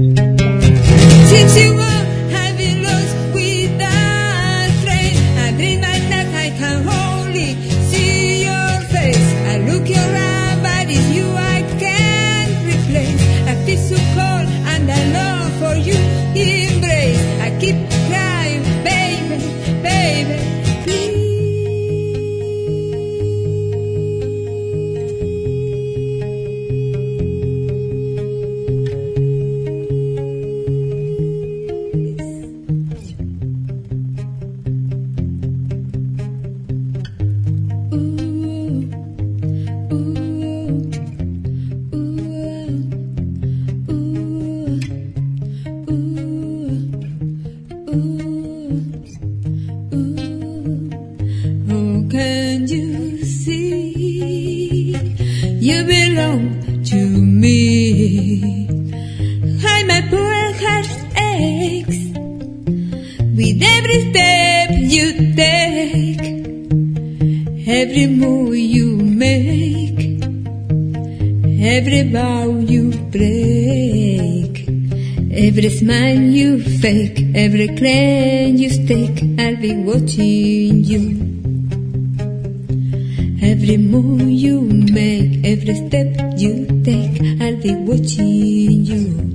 [60.14, 60.54] Belong to me?
[60.54, 60.86] Hi, poor heart
[61.16, 62.14] aches
[63.36, 66.20] With every step you take,
[67.66, 70.22] every move you make,
[71.60, 74.68] every vow you break,
[75.32, 81.20] every smile you fake, every claim you stake, I'll be watching you.
[83.42, 89.33] Every move you make, every step you take, I'll be watching you.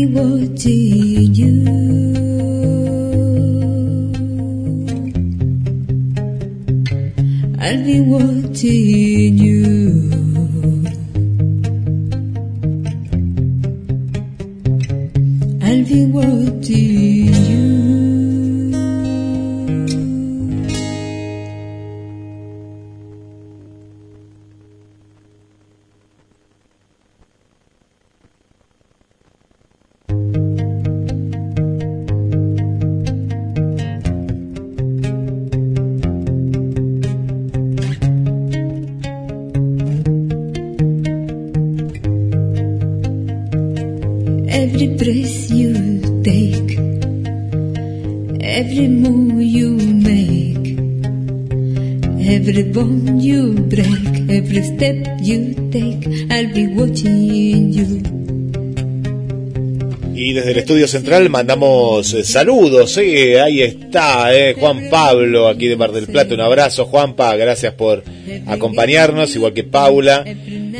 [0.00, 1.60] I'll be watching you.
[7.60, 9.99] I'll be watching you
[60.70, 66.06] estudio central mandamos eh, saludos, eh, ahí está, eh, Juan Pablo, aquí de Mar del
[66.06, 68.04] Plata, un abrazo Juanpa, gracias por
[68.46, 70.24] acompañarnos, igual que Paula,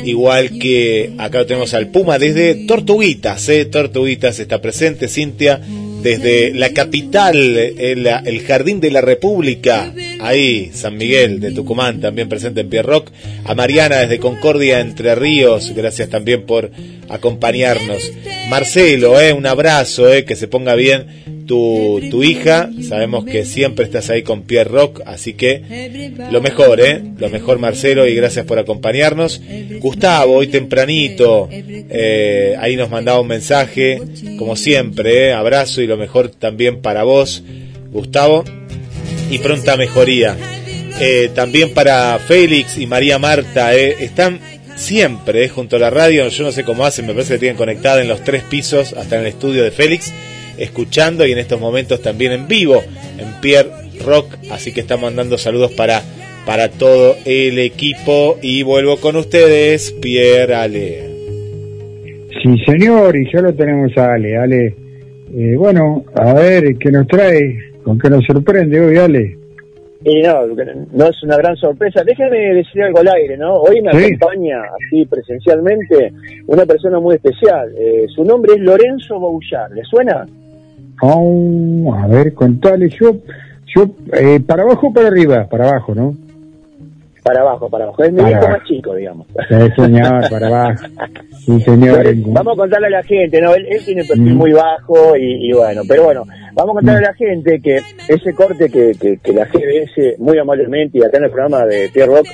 [0.05, 5.59] igual que acá tenemos al Puma desde Tortuguitas, eh, Tortuguitas está presente, Cintia,
[6.01, 12.29] desde la capital, el, el Jardín de la República, ahí, San Miguel de Tucumán, también
[12.29, 13.11] presente en Pierrock,
[13.45, 16.71] a Mariana desde Concordia, Entre Ríos, gracias también por
[17.09, 18.11] acompañarnos.
[18.49, 23.85] Marcelo, eh, un abrazo, eh, que se ponga bien tu, tu hija, sabemos que siempre
[23.85, 28.45] estás ahí con Pierre Rock, así que lo mejor, eh, lo mejor Marcelo y gracias
[28.45, 29.41] por acompañarnos.
[29.79, 34.01] Gustavo, hoy tempranito, eh, ahí nos mandaba un mensaje,
[34.37, 37.43] como siempre, eh, abrazo y lo mejor también para vos,
[37.91, 38.43] Gustavo,
[39.29, 40.37] y pronta mejoría.
[40.99, 44.39] Eh, también para Félix y María Marta, eh, están
[44.75, 47.57] siempre eh, junto a la radio, yo no sé cómo hacen, me parece que tienen
[47.57, 50.13] conectada en los tres pisos, hasta en el estudio de Félix,
[50.61, 52.81] escuchando y en estos momentos también en vivo
[53.17, 53.69] en Pierre
[54.05, 56.01] Rock, así que estamos mandando saludos para,
[56.45, 61.11] para todo el equipo y vuelvo con ustedes, Pierre Ale.
[62.41, 64.37] Sí, señor, y ya lo tenemos a Ale.
[64.37, 64.65] Ale,
[65.37, 67.55] eh, bueno, a ver, ¿qué nos trae?
[67.83, 69.37] ¿Con qué nos sorprende hoy, Ale?
[70.03, 72.01] Y no, no es una gran sorpresa.
[72.03, 73.53] Déjame decir algo al aire, ¿no?
[73.53, 74.05] Hoy me Sí.
[74.15, 76.11] acompaña, así presencialmente,
[76.47, 77.71] una persona muy especial.
[77.77, 79.73] Eh, su nombre es Lorenzo Bouchard.
[79.73, 80.25] ¿Le suena?
[81.01, 83.15] Oh, a ver, contale, yo,
[83.75, 86.15] yo, eh, para abajo o para arriba, para abajo, ¿no?
[87.23, 88.03] Para abajo, para abajo.
[88.03, 89.27] Es mi hijo más chico, digamos.
[89.49, 90.85] Sí, señor, para abajo.
[91.45, 92.03] Sí, señor.
[92.27, 93.53] Vamos a contarle a la gente, ¿no?
[93.53, 94.37] Él, él tiene un perfil Mm.
[94.37, 96.23] muy bajo y, y bueno, pero bueno,
[96.53, 100.37] vamos a contarle a la gente que ese corte que, que, que la GBS muy
[100.39, 102.27] amablemente y acá en el programa de Pierre Rock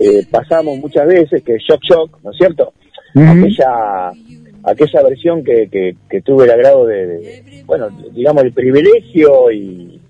[0.00, 2.72] eh, pasamos muchas veces, que es Shock Shock, ¿no es cierto?
[3.14, 4.10] Aquella
[4.64, 5.68] aquella versión que,
[6.08, 10.00] que, tuve el agrado de, bueno, digamos, el privilegio y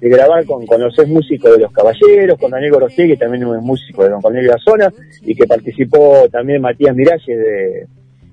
[0.00, 3.42] de grabar con, con los ex músicos de Los Caballeros, con Daniel Gorostegui, que también
[3.42, 7.86] es músico de Don Cornelio Zona, y que participó también Matías Miralles de,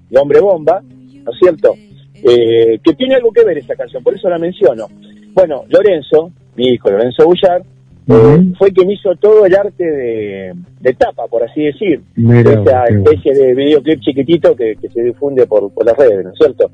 [0.09, 1.75] de Hombre Bomba, ¿no es cierto?
[2.23, 4.87] Eh, que tiene algo que ver esta canción, por eso la menciono.
[5.33, 7.63] Bueno, Lorenzo, mi hijo Lorenzo Bullar,
[8.07, 12.85] eh, fue quien hizo todo el arte de, de tapa, por así decir, Mira, esa
[12.85, 16.69] especie de videoclip chiquitito que, que se difunde por, por las redes, ¿no es cierto?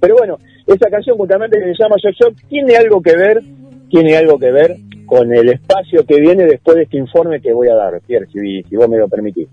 [0.00, 3.42] Pero bueno, esa canción justamente que se llama Shock Shock tiene algo que ver,
[3.88, 7.68] tiene algo que ver con el espacio que viene después de este informe que voy
[7.68, 9.46] a dar, Pierre, si, si vos me lo permitís.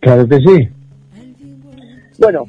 [0.00, 0.68] Claro que sí.
[2.18, 2.44] Bueno,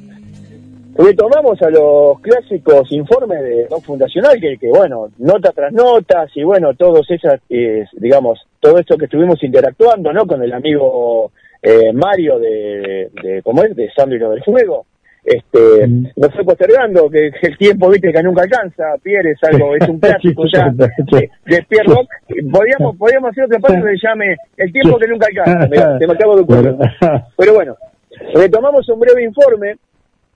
[1.04, 6.44] retomamos a los clásicos informes de Rock Fundacional, que, que bueno, nota tras notas y
[6.44, 10.26] bueno, todos esas, eh, digamos, todo esto que estuvimos interactuando, ¿no?
[10.26, 11.32] Con el amigo
[11.62, 13.76] eh, Mario de, de, ¿cómo es?
[13.76, 14.86] De Sandro del Fuego.
[15.24, 19.76] Este, nos fue postergando, que, que el tiempo, viste, que nunca alcanza, Pierre, es algo,
[19.76, 22.10] es un clásico ya de, de Pierre Rock.
[22.52, 26.08] Podríamos, podríamos hacer otra parte que se llame El tiempo que nunca alcanza, Mirá, se
[26.08, 26.76] me acabo de ocurrir.
[27.38, 27.76] Pero bueno,
[28.34, 29.76] retomamos un breve informe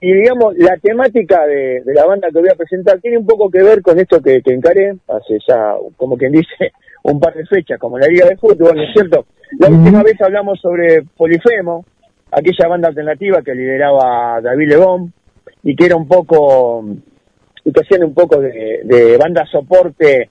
[0.05, 3.49] y digamos, la temática de, de la banda que voy a presentar tiene un poco
[3.49, 7.43] que ver con esto que, que encaré hace ya, como quien dice, un par de
[7.47, 9.25] fechas, como la Liga de Fútbol, ¿no es cierto?
[9.57, 11.85] La última vez hablamos sobre Polifemo,
[12.31, 15.11] aquella banda alternativa que lideraba David Lebón
[15.63, 16.85] y que era un poco,
[17.63, 20.29] y que hacían un poco de, de banda soporte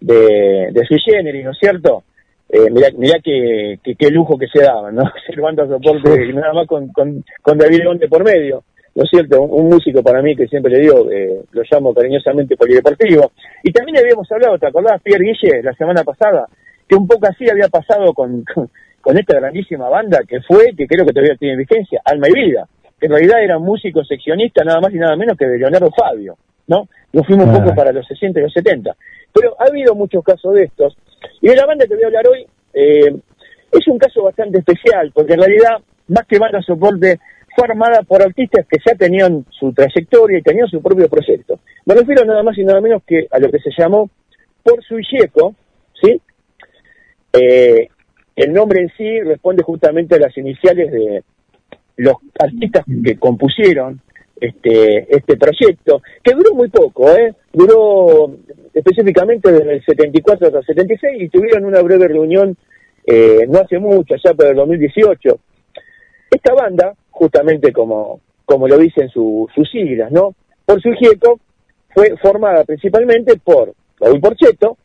[0.00, 2.04] de, de Sui Generis, ¿no es cierto?
[2.48, 5.02] Eh, mirá, mirá que, qué lujo que se daban, ¿no?
[5.26, 8.62] Ser banda soporte nada más con, con, con David Lebón de por medio.
[8.96, 9.42] ¿No es cierto?
[9.42, 13.30] Un, un músico para mí que siempre le digo, eh, lo llamo cariñosamente polideportivo.
[13.62, 16.48] Y también habíamos hablado, ¿te acordás, Pierre Guille, la semana pasada?
[16.88, 18.70] Que un poco así había pasado con, con,
[19.02, 22.66] con esta grandísima banda que fue, que creo que todavía tiene vigencia, Alma y Vida,
[22.98, 25.90] que en realidad era un músico seccionista nada más y nada menos que de Leonardo
[25.90, 26.88] Fabio, ¿no?
[27.12, 28.96] Nos fuimos un poco para los 60 y los 70.
[29.32, 30.96] Pero ha habido muchos casos de estos.
[31.42, 33.14] Y de la banda que voy a hablar hoy, eh,
[33.72, 35.76] es un caso bastante especial, porque en realidad,
[36.08, 37.18] más que banda soporte,
[37.56, 41.58] fue armada por artistas que ya tenían su trayectoria y tenían su propio proyecto.
[41.86, 44.10] Me refiero nada más y nada menos que a lo que se llamó
[44.62, 45.54] Por Suilleco,
[46.00, 46.20] ¿sí?
[47.32, 47.88] Eh,
[48.36, 51.24] el nombre en sí responde justamente a las iniciales de
[51.96, 54.00] los artistas que compusieron
[54.38, 57.34] este este proyecto, que duró muy poco, ¿eh?
[57.52, 58.36] Duró
[58.74, 62.54] específicamente desde el 74 hasta el 76 y tuvieron una breve reunión
[63.06, 65.38] eh, no hace mucho, allá por el 2018.
[66.30, 70.34] Esta banda, justamente como, como lo dicen su, sus siglas, ¿no?
[70.64, 71.40] Por su gieco,
[71.94, 74.76] fue formada principalmente por Raúl Porcheto,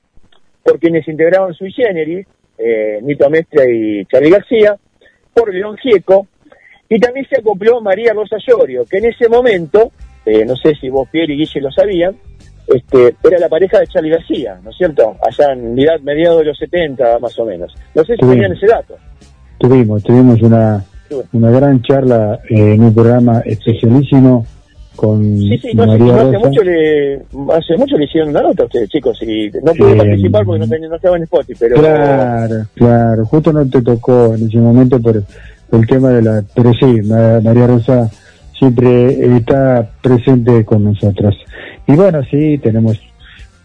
[0.63, 2.25] por quienes integraban Sui Generis,
[2.57, 4.77] eh, Nito Mestre y Charlie García,
[5.33, 6.27] por León Gieco,
[6.87, 9.91] y también se acopló María Rosa Llorio, que en ese momento,
[10.25, 12.15] eh, no sé si vos, Pierre y Guille lo sabían,
[12.67, 15.15] este, era la pareja de Charlie García, ¿no es cierto?
[15.21, 17.73] Allá en edad mediados de los 70, más o menos.
[17.95, 18.95] No sé si tenían ese dato.
[19.57, 20.83] Tuvimos, tuvimos una,
[21.33, 24.45] una gran charla eh, en un programa especialísimo
[24.95, 26.39] con Sí, sí, no, María hace, Rosa.
[26.49, 29.95] mucho le, hace mucho le hicieron una nota a ustedes, chicos, y no pude Eh,
[29.97, 31.75] participar porque no, tenía, no estaba en Spotify, pero...
[31.77, 35.23] Claro, claro, justo no te tocó en ese momento por,
[35.69, 36.43] por el tema de la...
[36.53, 38.09] Pero sí, Ma- María Rosa
[38.57, 41.35] siempre está presente con nosotros.
[41.87, 42.99] Y bueno, sí, tenemos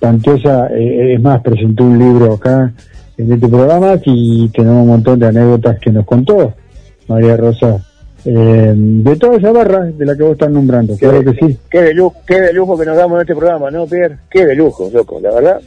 [0.01, 2.73] Pantosa, eh, es más, presentó un libro acá
[3.19, 6.55] en este programa y tenemos un montón de anécdotas que nos contó
[7.09, 7.79] María Rosa.
[8.25, 11.57] eh, de toda esa barra de la que vos estás nombrando, claro que sí.
[11.71, 14.19] Qué de, lujo, qué de lujo que nos damos en este programa, ¿no, Pierre?
[14.29, 15.61] Qué de lujo, loco, la verdad,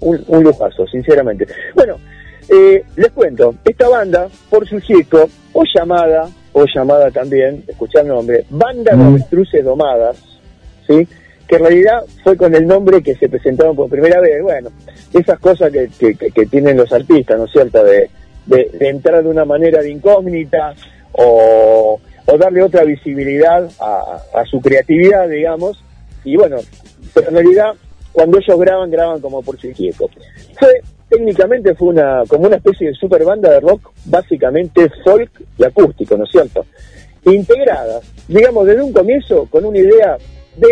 [0.00, 1.46] un, un lujazo, sinceramente.
[1.74, 1.96] Bueno,
[2.50, 8.08] eh, les cuento, esta banda, por su chico, o llamada, o llamada también, escuchar el
[8.08, 9.08] nombre, Banda de Mm.
[9.14, 10.16] Avestruces Domadas,
[10.86, 11.08] ¿sí?
[11.48, 14.42] Que en realidad fue con el nombre que se presentaron por primera vez.
[14.42, 14.68] Bueno,
[15.12, 17.82] esas cosas que, que, que- que tienen los artistas, ¿no es cierto?
[17.82, 18.10] De,
[18.46, 20.74] de, entrar de una manera de incógnita
[21.12, 22.00] o,
[22.38, 25.82] darle otra visibilidad a, a su creatividad, digamos.
[26.24, 26.56] Y bueno,
[27.14, 27.74] pero en realidad
[28.14, 30.08] cuando ellos graban, graban como por su inquieto.
[30.58, 35.64] Fue, técnicamente fue una, como una especie de super banda de rock, básicamente folk y
[35.64, 36.64] acústico, ¿no es cierto?
[37.24, 40.16] Integrada, digamos, desde un comienzo con una idea
[40.56, 40.68] de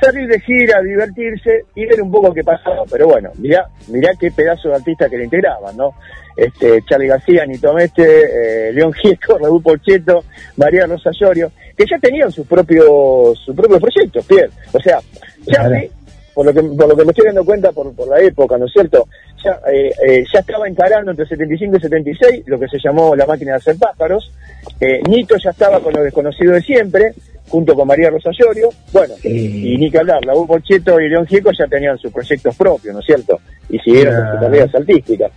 [0.00, 2.84] salir de gira, divertirse y ver un poco qué pasaba.
[2.88, 5.94] Pero bueno, mirá, mirá qué pedazo de artistas que le integraban, ¿no?
[6.36, 10.24] Este, Charlie García, Nito Mestre, eh, León Gieco, Raúl Porcheto,
[10.56, 14.50] María Rosa Llorio, que ya tenían sus propios, sus propios proyectos, Pierre.
[14.72, 14.98] O sea,
[15.46, 15.90] Charlie,
[16.34, 18.66] por lo que, por lo que me estoy dando cuenta por, por la época, ¿no
[18.66, 19.06] es cierto?
[19.42, 23.24] Ya, eh, eh, ya estaba encarando entre 75 y 76 lo que se llamó la
[23.24, 24.32] máquina de hacer pájaros.
[24.80, 27.12] Eh, Nito ya estaba con lo desconocido de siempre,
[27.48, 28.70] junto con María Rosa Llorio.
[28.92, 32.94] Bueno, y ni que hablar, Raúl Porcheto y León Gieco ya tenían sus proyectos propios,
[32.94, 33.38] ¿no es cierto?
[33.68, 35.30] Y siguieron con sus carreras artísticas.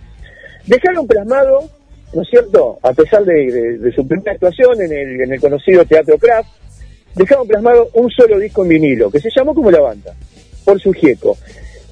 [0.68, 1.68] Dejaron plasmado,
[2.12, 2.78] ¿no es cierto?
[2.82, 6.48] A pesar de, de- de su primera actuación en el, en el conocido Teatro Craft,
[7.14, 10.14] dejaron plasmado un solo disco en vinilo, que se llamó como la banda,
[10.64, 11.36] por su gieco.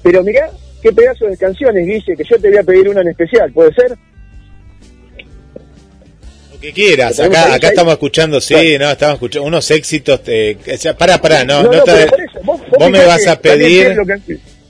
[0.03, 0.49] Pero mirá
[0.81, 3.73] qué pedazo de canciones, Guille, que yo te voy a pedir una en especial, ¿puede
[3.73, 3.97] ser?
[6.53, 7.71] Lo que quieras, ¿Lo tenemos acá, ahí, acá ahí?
[7.71, 10.21] estamos escuchando, sí, no, estamos escuchando unos éxitos.
[10.27, 13.39] eh, o sea, para, para, no, no, no, por eso, vos, vos me vas a
[13.39, 13.95] pedir,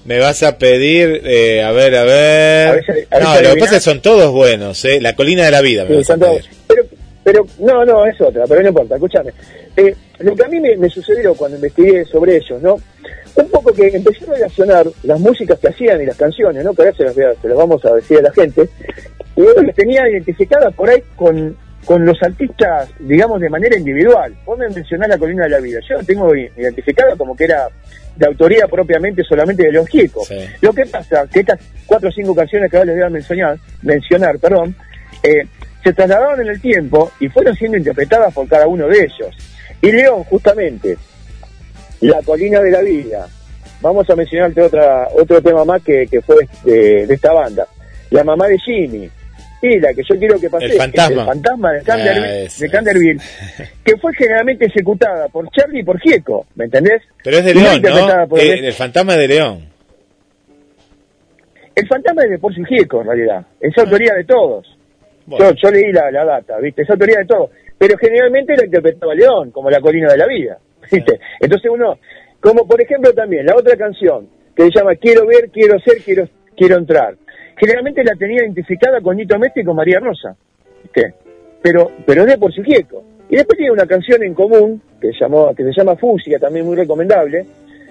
[0.07, 3.07] me vas a pedir, eh, a ver, a ver.
[3.11, 5.01] A a no, lo que pasa es que son todos buenos, eh.
[5.01, 6.45] La colina de la vida me Sí, vas a pedir.
[6.65, 6.83] Pero,
[7.23, 9.31] pero, no, no, es otra, pero no importa, escúchame.
[9.75, 12.79] Eh, lo que a mí me, me sucedió cuando investigué sobre ellos, ¿no?
[13.35, 16.73] Un poco que empecé a relacionar las músicas que hacían y las canciones, ¿no?
[16.73, 18.69] Que ahora se las, se las vamos a decir a la gente.
[19.35, 24.33] Y yo las tenía identificadas por ahí con, con los artistas, digamos, de manera individual.
[24.45, 25.79] Vos me mencionás la colina de la vida.
[25.87, 27.67] Yo la tengo identificada como que era
[28.17, 30.25] de autoría propiamente solamente de León Gieco.
[30.61, 33.57] Lo que pasa que estas cuatro o cinco canciones que ahora les voy a mencionar,
[33.83, 34.75] mencionar perdón,
[35.23, 35.43] eh,
[35.83, 39.35] se trasladaron en el tiempo y fueron siendo interpretadas por cada uno de ellos.
[39.81, 40.97] Y León, justamente,
[42.01, 43.27] La colina de la vida.
[43.81, 47.67] Vamos a mencionarte otra, otro tema más que, que fue de, de esta banda.
[48.11, 49.09] La mamá de Jimmy,
[49.61, 51.15] Y la que yo quiero que pase El fantasma.
[51.15, 52.63] es el fantasma de, Ah, Canterville, eso.
[52.63, 53.19] de
[53.83, 57.01] que fue generalmente ejecutada por Charlie y por Gieco, ¿me entendés?
[57.23, 58.27] Pero es de Y León, ¿no?
[58.27, 59.65] por Eh, el- el fantasma de León.
[61.75, 63.45] El fantasma es de Porcio Gieco, en realidad.
[63.59, 64.65] Es autoría de todos.
[65.27, 66.81] Yo, yo leí la, la data, ¿viste?
[66.83, 67.49] Es autoría de todos.
[67.77, 70.57] Pero generalmente la interpretaba León, como la colina de la vida,
[70.91, 71.19] ¿viste?
[71.39, 71.99] Entonces uno,
[72.39, 76.27] como por ejemplo también, la otra canción, que se llama Quiero ver, quiero ser, quiero,
[76.55, 77.15] quiero entrar.
[77.57, 80.35] Generalmente la tenía identificada con Nito Mestre y con María Rosa,
[80.83, 81.13] ¿viste?
[81.61, 83.03] Pero, pero es de Porcio Gieco.
[83.29, 86.75] Y después tiene una canción en común, que, llamó, que se llama Fusia, también muy
[86.77, 87.45] recomendable,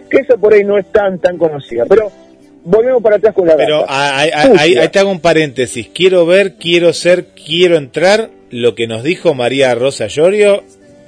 [0.08, 1.84] que esa por ahí no es tan, tan conocida.
[1.86, 2.10] Pero
[2.64, 5.88] volvemos para atrás con la Pero ahí, ahí- ahí te hago un paréntesis.
[5.92, 8.30] Quiero ver, quiero ser, quiero entrar.
[8.50, 10.62] Lo que nos dijo María Rosa Llorio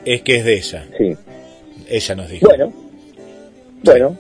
[0.05, 0.85] es que es de ella.
[0.99, 1.17] Sí.
[1.89, 2.47] Ella nos dijo.
[2.49, 2.73] Bueno,
[3.85, 4.17] bueno,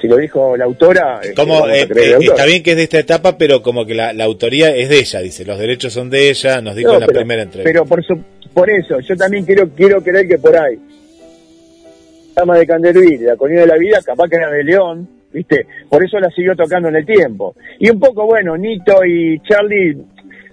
[0.00, 2.22] si lo dijo la autora, este, Como, eh, eh, al autor.
[2.22, 4.98] está bien que es de esta etapa, pero como que la, la autoría es de
[4.98, 5.44] ella, dice.
[5.44, 7.70] Los derechos son de ella, nos dijo No, en la pero, primera entrevista.
[7.72, 10.78] pero por, su- por eso, yo también quiero quiero creer que por ahí,
[12.34, 15.66] Dama de Candelville, la colina de la vida, capaz que era de León, ¿viste?
[15.88, 17.54] Por eso la siguió tocando en el tiempo.
[17.78, 19.96] Y un poco, bueno, Nito y Charlie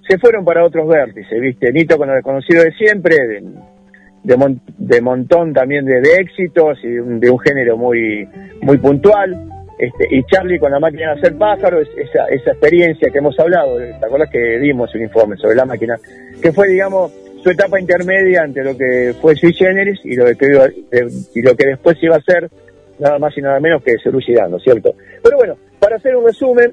[0.07, 1.71] se fueron para otros vértices, ¿viste?
[1.73, 3.43] Nito con lo desconocido de siempre, de,
[4.23, 8.27] de, mon- de montón también de, de éxitos y un, de un género muy,
[8.61, 9.49] muy puntual.
[9.77, 13.77] Este, y Charlie con la máquina de hacer pájaros, esa, esa experiencia que hemos hablado,
[13.77, 15.97] ¿te acuerdas que dimos un informe sobre la máquina?
[16.41, 17.11] Que fue, digamos,
[17.43, 20.47] su etapa intermedia entre lo que fue Sui Generis y lo que,
[21.35, 22.49] y lo que después iba a ser
[22.99, 24.93] nada más y nada menos que Cerucidando, ¿cierto?
[25.21, 26.71] Pero bueno, para hacer un resumen,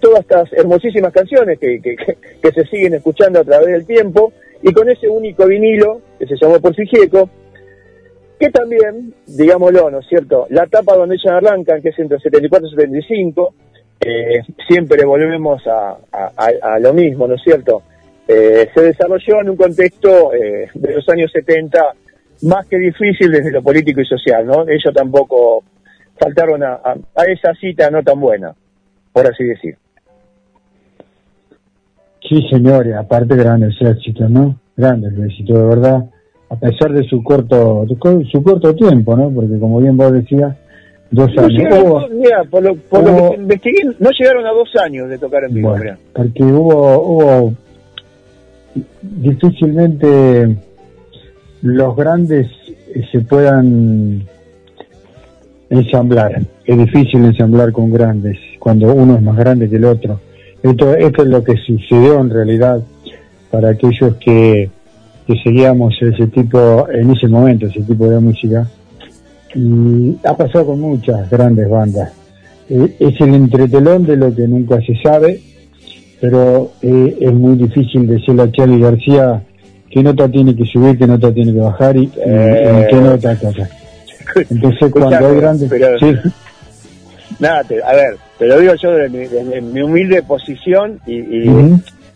[0.00, 4.32] todas estas hermosísimas canciones que, que- que se siguen escuchando a través del tiempo
[4.62, 7.28] y con ese único vinilo que se llamó Por Gieco,
[8.38, 10.46] que también, digámoslo, ¿no es cierto?
[10.50, 13.54] La etapa donde ellas arrancan, que es entre 74 y 75,
[14.00, 17.82] eh, siempre volvemos a, lo mismo, ¿no es cierto?
[18.26, 21.80] Eh, se desarrolló en un contexto eh, de los años 70
[22.42, 24.62] más que difícil desde lo político y social, ¿no?
[24.68, 25.62] Ellos tampoco
[26.18, 28.54] faltaron a- a esa cita no tan buena,
[29.12, 29.76] por así decir.
[32.32, 34.56] Sí, señores, aparte grandes éxitos, ¿no?
[34.74, 36.02] Grandes éxitos, de verdad.
[36.48, 37.84] A pesar de su corto
[38.30, 39.28] su corto tiempo, ¿no?
[39.30, 40.56] Porque como bien vos decías,
[41.10, 41.52] dos No años.
[41.58, 45.10] llegaron, Hubo- mira, por lo, por lo hubo- que investigué, no llegaron a dos años
[45.10, 47.52] de tocar en vivo, Bueno, porque hubo, hubo
[49.02, 50.56] difícilmente
[51.60, 52.46] los grandes
[52.94, 54.22] eh, se puedan
[55.68, 56.40] ensamblar.
[56.64, 60.18] Es difícil ensamblar con grandes cuando uno es más grande que el otro.
[60.62, 62.80] Esto, esto es lo que sucedió en realidad
[63.50, 64.70] para aquellos que,
[65.26, 68.66] que seguíamos ese tipo, en ese momento, ese tipo de música.
[69.54, 72.12] Y ha pasado con muchas grandes bandas.
[72.70, 75.40] Eh, es el entretelón de lo que nunca se sabe,
[76.20, 79.42] pero eh, es muy difícil decirle a Charlie García
[79.90, 83.34] qué nota tiene que subir, qué nota tiene que bajar y, y- y qué nota
[83.36, 83.68] tocar.
[84.48, 85.68] Entonces cuando hay grandes...
[85.68, 86.14] pero- sí,
[87.38, 91.14] Nada, te- a ver, te lo digo yo desde mi, desde mi humilde posición y,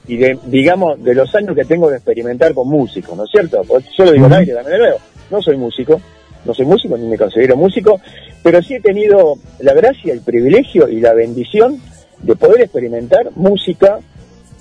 [0.08, 3.62] y, de, digamos, de los años que tengo de experimentar con músicos, ¿no es cierto?
[3.62, 4.40] Porque Yo lo digo al Ujú.
[4.40, 4.96] aire, también lo veo.
[5.30, 6.00] No soy músico,
[6.44, 8.00] no soy músico ni me considero músico,
[8.42, 11.80] pero sí he tenido la gracia, el privilegio y la bendición
[12.22, 14.00] de poder experimentar música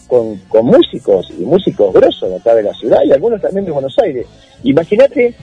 [0.05, 3.71] con, con músicos y músicos grosos de acá de la ciudad y algunos también de
[3.71, 4.27] Buenos Aires.
[4.63, 5.33] Imagínate,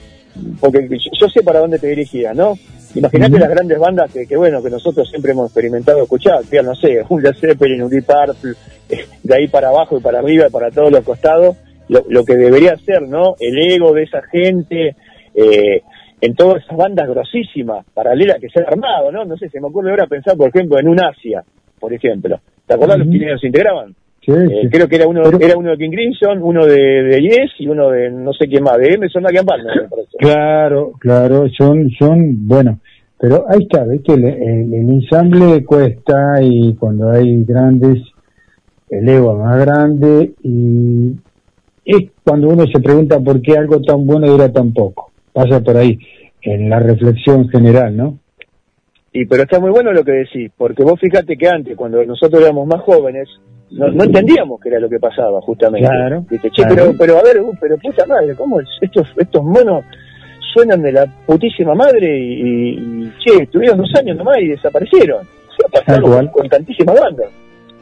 [0.59, 2.55] porque yo, sé para dónde te dirigías, ¿no?
[2.95, 6.75] Imagínate las grandes bandas que, que, bueno, que nosotros siempre hemos experimentado escuchar, que no
[6.75, 8.53] sé, Led Zeppelin, Purple,
[8.89, 11.57] eh, de ahí para abajo y para arriba y para todos los costados,
[11.89, 13.35] lo, lo que debería ser, ¿no?
[13.39, 14.95] El ego de esa gente,
[15.35, 15.81] eh,
[16.21, 19.25] en todas esas bandas grosísimas, paralelas que se han armado, ¿no?
[19.25, 21.43] No sé, se me ocurre ahora pensar, por ejemplo, en un Asia,
[21.79, 22.39] por ejemplo.
[22.65, 23.93] ¿Te acordás los quiénes se integraban?
[24.25, 24.69] Sí, Eh, sí.
[24.69, 27.89] creo que era uno era uno de King Crimson, uno de, de Yes y uno
[27.89, 29.69] de no sé quién más, de Emerson Lake me parece.
[30.19, 32.79] Claro, claro, son, son, bueno,
[33.19, 34.13] pero ahí está, ¿viste?
[34.13, 37.99] El, el- el ensamble cuesta y cuando hay grandes,
[38.89, 41.11] el ego es más grande y
[41.85, 45.11] es cuando uno se pregunta por qué algo tan bueno dura tan poco.
[45.33, 45.97] Pasa por ahí,
[46.43, 48.19] en la reflexión general, ¿no?
[49.11, 52.41] Y pero está muy bueno lo que decís, porque vos fíjate que antes, cuando nosotros
[52.41, 53.27] éramos más jóvenes,
[53.73, 55.87] no, no entendíamos qué era lo que pasaba, justamente.
[55.87, 56.75] Claro, Dice, che, claro.
[56.75, 59.83] pero, pero a ver, uh, pero puta madre, ¿cómo es- estos, estos monos
[60.53, 65.23] suenan de la putísima madre y, y, che, estuvieron dos años nomás y desaparecieron?
[65.57, 66.25] Se ha Tal pasado cual.
[66.31, 67.27] con, con tantísimas bandas.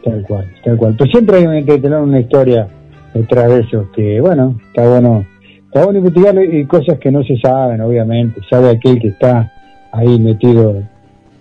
[0.03, 0.95] Tal cual, tal cual.
[0.97, 2.67] Pero siempre hay un entretener, una historia
[3.13, 5.25] detrás de eso, que bueno, está bueno,
[5.65, 8.39] está bueno investigar y cosas que no se saben, obviamente.
[8.49, 9.51] Sabe aquel que está
[9.91, 10.81] ahí metido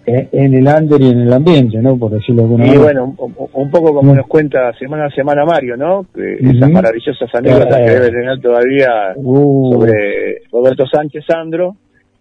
[0.06, 1.96] en el under y en el ambiente, ¿no?
[1.96, 2.84] Por decirlo de alguna Y manera.
[2.84, 3.14] bueno,
[3.52, 6.06] un, poco como nos cuenta semana a semana Mario, ¿no?
[6.14, 7.84] Que Esas maravillosas anécdotas Eh.
[7.84, 9.72] que debe tener todavía Uh.
[9.74, 11.76] sobre Roberto Sánchez Sandro.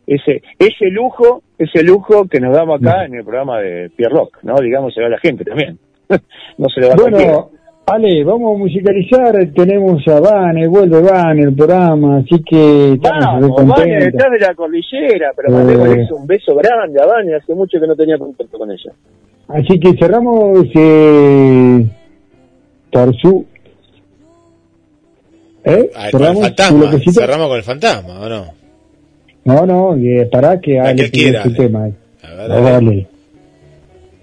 [0.05, 4.39] Ese, ese lujo, ese lujo que nos damos acá en el programa de Pierre Rock,
[4.43, 4.55] ¿no?
[4.59, 5.77] Digamos, se ve a la gente también.
[6.57, 7.37] no se le va a cualquiera.
[7.91, 9.35] Ale, vamos a musicalizar.
[9.55, 14.53] Tenemos a Vane, vuelve Vane el programa, así que estamos Vamos, Vane, detrás de la
[14.53, 15.51] cordillera, pero Eh.
[15.51, 18.91] mandémosle un beso grande a Vane, hace mucho que no tenía contacto con ella.
[19.47, 21.85] Así que cerramos eh,
[23.21, 23.45] su.
[25.63, 25.89] ¿Eh?
[25.91, 26.91] Con el Cerramos su fantasma.
[27.13, 28.45] Cerramos con el fantasma, ¿o no?
[29.45, 31.57] No, no, eh, pará que Ale que tiene quiera, su Ale.
[31.57, 31.87] tema.
[31.87, 31.93] eh.
[32.23, 33.07] A ver, A ver, Ale.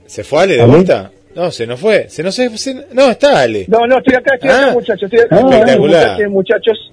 [0.06, 0.72] ¿Se fue Ale de ¿Ale?
[0.72, 1.10] vuelta?
[1.36, 2.08] No, se nos fue.
[2.08, 3.66] Se nos se- No, está Ale.
[3.68, 4.73] No, no, estoy acá, estoy acá, Ah.
[4.73, 6.08] muchachos, estoy acá, Ah, estoy acá, espectacular.
[6.08, 6.92] muchachos, muchachos.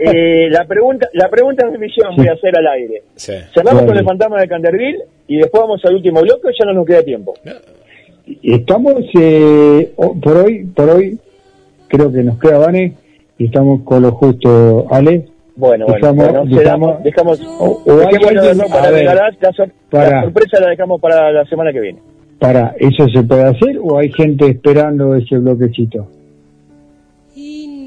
[0.00, 3.02] Eh, la pregunta, la pregunta de misión voy a hacer al aire.
[3.16, 3.34] Sí.
[3.52, 4.98] Cerramos con el fantasma de Canterville
[5.28, 7.34] y después vamos al último bloque, o ya no nos queda tiempo.
[8.42, 11.18] Estamos eh, por hoy, por hoy,
[11.88, 12.94] creo que nos queda Vane
[13.36, 15.26] y estamos con lo justo, Ale.
[15.56, 18.90] Bueno, bueno, Dejamos- bueno, dejamos- dejamos, dejamos, o- o hay dejémoslo de alguien- no para
[18.90, 20.22] regalar, la, sor- la para.
[20.22, 21.98] sorpresa la dejamos para la semana que viene.
[22.44, 26.06] Para, ¿eso se puede hacer o hay gente esperando ese bloquecito?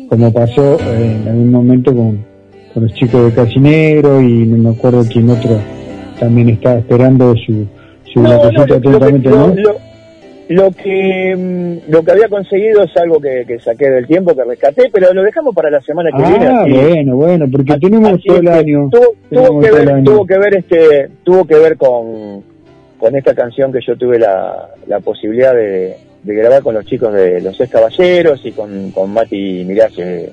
[0.10, 2.26] Como pasó eh, en algún momento con,
[2.74, 5.60] con los chicos de Casinegro y no me acuerdo quién otro
[6.19, 7.68] también estaba esperando su,
[8.11, 9.48] su No, no, bloquecito lo, lo que, atentamente, ¿no?
[9.56, 9.88] lo-
[10.50, 14.44] lo que mm, lo que había conseguido es algo que, que saqué del tiempo, que
[14.44, 16.45] rescaté, pero lo dejamos para la semana que viene.
[16.48, 18.90] Ah, bueno, bueno, porque tenemos todo el año.
[19.30, 20.03] Tuvo, que ver, año.
[20.03, 22.42] tuvo que ver este, tuvo que ver con,
[22.98, 27.14] con esta canción que yo tuve la, la posibilidad de, de grabar con los chicos
[27.14, 30.30] de Los Seis Caballeros y con, con Mati Mirage de,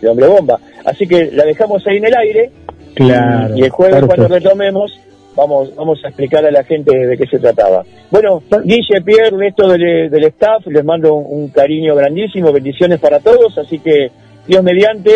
[0.00, 0.58] de Hombre Bomba.
[0.84, 2.50] Así que la dejamos ahí en el aire
[2.94, 4.16] Claro, y el jueves perfecto.
[4.16, 5.00] cuando retomemos
[5.36, 7.84] vamos vamos a explicar a la gente de qué se trataba.
[8.10, 13.20] Bueno, Guille, Pierre, resto del, del staff, les mando un, un cariño grandísimo, bendiciones para
[13.20, 14.10] todos, así que
[14.48, 15.14] Dios mediante,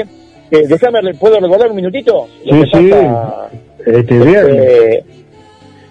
[0.53, 2.29] eh, déjame, ¿puedo recordar un minutito?
[2.45, 3.49] Lo Sí, que sí, pasa,
[3.85, 4.57] este viernes.
[4.57, 5.05] eh,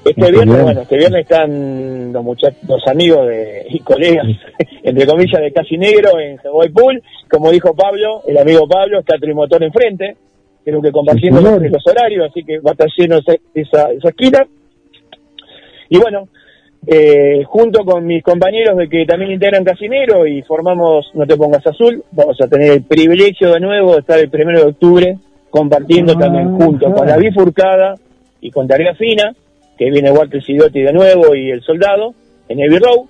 [0.04, 4.26] este Este viernes, bueno, este viernes están los muchachos, los amigos de, y colegas,
[4.84, 7.02] entre comillas, de Casi Negro en Hawaii Pool.
[7.30, 10.18] Como dijo Pablo, el amigo Pablo, está Trimotor enfrente.
[10.64, 14.46] Creo que compartiendo los, horarios, así que va a estar lleno esa, esa, esa esquina.
[15.90, 16.28] Y bueno,
[16.88, 21.66] eh, junto con mis compañeros de que también integran Casinero y formamos No Te Pongas
[21.68, 25.18] Azul, vamos a tener el privilegio de nuevo de estar el primero de octubre
[25.52, 27.96] compartiendo también junto con la bifurcada
[28.40, 29.36] y con Tarea Fina,
[29.82, 32.14] que viene Walter Sidotti de nuevo y el soldado
[32.48, 33.10] en Heavy Row.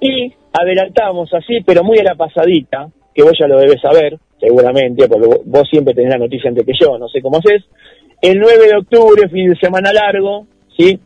[0.00, 5.06] Y adelantamos así, pero muy a la pasadita, que vos ya lo debes saber, seguramente,
[5.06, 7.62] porque vos, siempre tenés la noticia antes que yo, no sé cómo haces.
[8.20, 10.98] El 9 de octubre, fin de semana largo, ¿sí?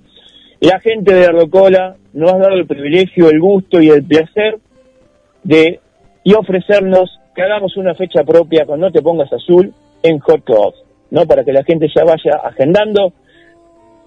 [0.61, 4.61] La gente de Rocola nos ha dado el privilegio, el gusto y el placer
[5.43, 5.79] de
[6.25, 10.73] y ofrecernos que hagamos una fecha propia con No Te Pongas Azul en Hot Club,
[11.11, 11.27] ¿no?
[11.27, 13.13] Para que la gente ya vaya agendando.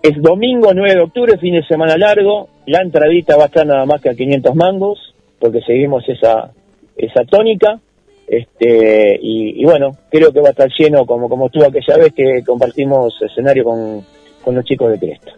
[0.04, 2.50] Es domingo 9 de octubre, fin de semana largo.
[2.66, 6.52] La entradita va a estar nada más que a 500 mangos, porque seguimos esa,
[6.98, 7.80] esa tónica.
[8.28, 12.14] Este, y, y bueno, creo que va a estar lleno como, como estuvo aquella vez
[12.14, 14.02] que compartimos escenario con,
[14.44, 15.32] con los chicos de Cresta.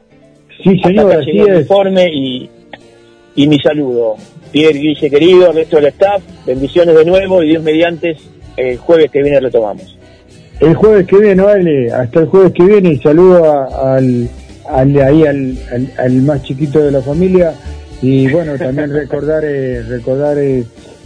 [0.64, 1.60] Sí, señor, Hasta así es.
[1.62, 2.50] informe y,
[3.36, 4.16] y mi saludo.
[4.52, 8.16] Pierre Guille querido, resto del staff, bendiciones de nuevo y Dios mediante,
[8.58, 9.96] el jueves que viene retomamos.
[10.60, 14.30] El jueves que viene, vale, hasta el jueves que viene, y saludo a- al,
[14.70, 17.54] al, ahí al, al, al más chiquito de la familia
[18.02, 20.64] y bueno, también recordar eh, recordar eh,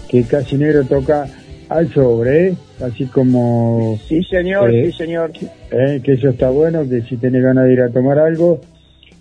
[0.07, 1.27] que Casi Negro toca
[1.69, 2.53] al sobre, ¿eh?
[2.81, 3.99] así como...
[4.07, 5.31] Sí, señor, Eh, sí, señor.
[5.71, 8.59] eh, que eso está bueno, que si tenés ganas de ir a tomar algo,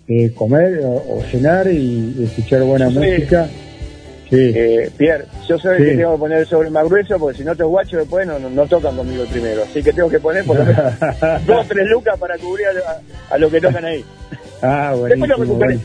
[0.07, 2.97] eh, comer o, o cenar y escuchar buena Sí.
[2.97, 3.47] música.
[4.29, 4.51] Sí.
[4.55, 5.83] Eh, Pierre, yo sé Sí.
[5.85, 8.37] que tengo que poner el sobre más grueso porque si no te guachos después no,
[8.39, 9.63] no, no tocan conmigo el primero.
[9.63, 10.83] Así que tengo que poner por lo menos
[11.47, 14.03] dos o tres lucas para cubrir a, a lo que tocan ahí.
[14.61, 15.37] Ah, Después lo,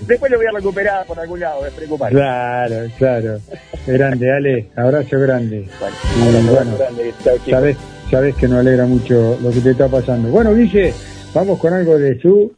[0.08, 2.12] después lo voy a recuperar por algún lado, despreocupate.
[2.12, 3.39] Claro, claro.
[3.86, 5.58] Grande, Ale, abrazo grande.
[6.18, 7.76] Y abrazo bueno, grande, chao, sabes,
[8.10, 10.28] sabes que nos alegra mucho lo que te está pasando.
[10.28, 10.92] Bueno, Guille,
[11.32, 12.52] vamos con algo de su,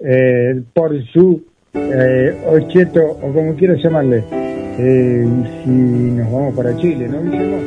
[0.00, 1.44] eh, por su,
[1.74, 4.24] eh, Ocheto, o como quieras llamarle.
[4.78, 5.26] Eh,
[5.64, 7.58] si nos vamos para Chile, ¿no, Guillermo?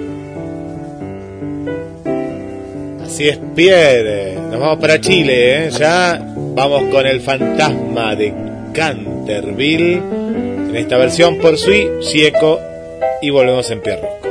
[3.03, 4.35] Así es, Pierre.
[4.51, 5.69] Nos vamos para Chile, ¿eh?
[5.69, 6.19] Ya
[6.55, 8.33] vamos con el fantasma de
[8.73, 10.01] Canterville.
[10.69, 12.59] En esta versión por Sui, Sieco
[13.21, 14.24] y volvemos en Pierre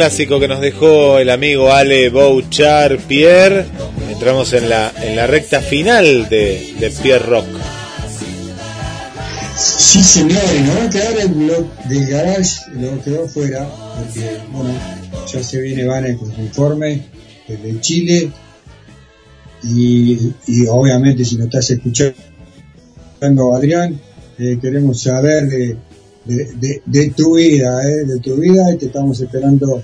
[0.00, 3.66] clásico que nos dejó el amigo Ale Bouchard Pierre,
[4.10, 7.44] entramos en la, en la recta final de, de Pierre Rock.
[9.58, 14.72] Sí, señores, nos va a quedar el blog del garage, lo quedó fuera, porque, bueno,
[15.30, 17.02] ya se viene Vane con su informe
[17.46, 18.30] desde Chile,
[19.62, 22.14] y, y obviamente si nos estás escuchando,
[23.54, 24.00] Adrián,
[24.38, 25.76] eh, queremos saber de,
[26.24, 29.82] de, de- de tu vida, eh, de tu vida, y te estamos esperando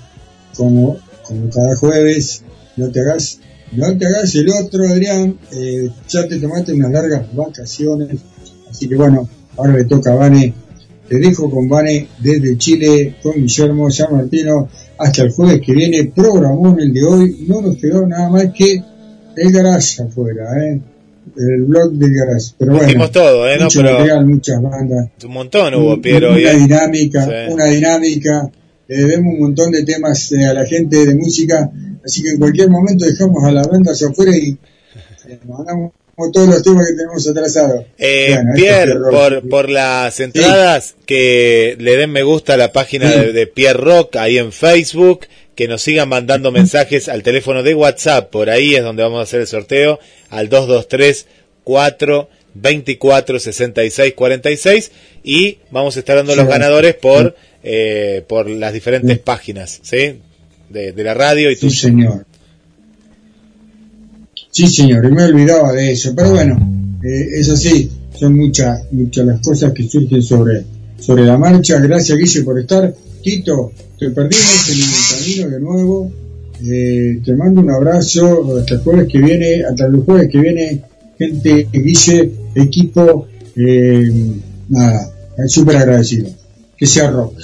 [0.56, 2.42] como, como cada jueves,
[2.76, 3.38] no te hagas,
[3.72, 8.20] no te hagas el otro, Adrián, eh, ya te tomaste unas largas vacaciones,
[8.70, 10.52] así que bueno, ahora le toca a Vane,
[11.08, 16.12] te dejo con Vane desde Chile, con Guillermo San Martino, hasta el jueves que viene,
[16.14, 18.82] programón el de hoy, no nos quedó nada más que
[19.36, 20.80] el garage afuera, eh,
[21.38, 23.68] el blog del garage, pero bueno, Dijimos todo, eh, ¿no?
[23.74, 26.56] Pero material, muchas bandas, un montón hubo Piero una eh.
[26.56, 27.52] dinámica, Sí.
[27.52, 28.50] una dinámica,
[28.88, 31.70] le debemos un montón de temas eh, a la gente de música,
[32.04, 34.56] así que en cualquier momento dejamos a las bandas afuera y
[35.28, 35.92] eh, mandamos
[36.32, 37.84] todos los temas que tenemos atrasados.
[37.98, 42.72] Eh, Bueno, Pierre, es por, por las entradas, que le den me gusta a la
[42.72, 43.18] página Sí.
[43.20, 45.26] de, de Pierre Rock ahí en Facebook,
[45.56, 49.22] que nos sigan mandando mensajes al teléfono de WhatsApp, por ahí es donde vamos a
[49.22, 49.98] hacer el sorteo,
[50.30, 51.26] al 223
[51.64, 54.92] 4 24 66 46
[55.24, 56.38] y vamos a estar dando Sí.
[56.38, 60.20] los ganadores por eh, por las diferentes páginas, ¿sí?
[60.70, 62.24] De, de la radio y Sí, tu señor.
[64.50, 66.56] Sí, señor, y me olvidaba de eso, pero bueno,
[67.04, 70.64] eh, es así, son muchas muchas las cosas que surgen sobre,
[70.98, 71.78] sobre la marcha.
[71.78, 72.94] Gracias, Guille, por estar.
[73.26, 76.12] Tito, te perdimos en el camino de nuevo.
[76.64, 80.82] Eh, te mando un abrazo hasta el jueves que viene, hasta el jueves que viene,
[81.18, 84.08] gente, Guille, equipo, eh,
[84.68, 85.12] nada,
[85.48, 86.30] súper agradecido.
[86.76, 87.36] Que sea rock.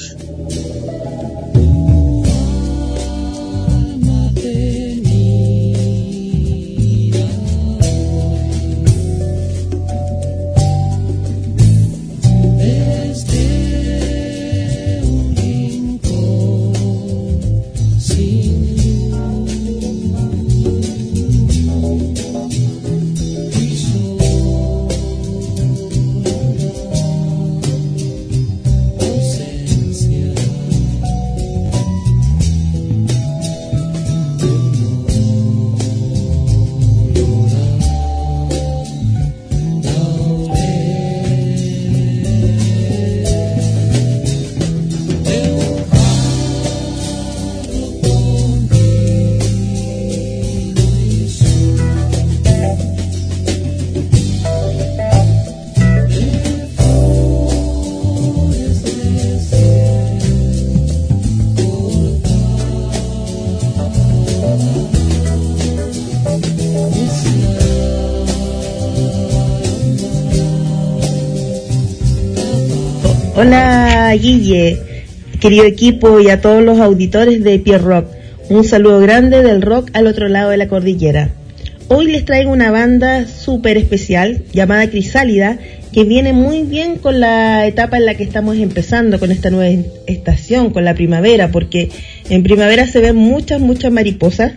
[75.43, 78.07] Querido equipo y a todos los auditores de Pierre Rock.
[78.49, 81.31] Un saludo grande del rock al otro lado de la cordillera.
[81.89, 85.59] Hoy les traigo una banda súper especial llamada Crisálida
[85.93, 89.83] que viene muy bien con la etapa en la que estamos empezando, con esta nueva
[90.07, 91.91] estación, con la primavera, porque
[92.31, 94.53] en primavera se ven muchas, muchas mariposas.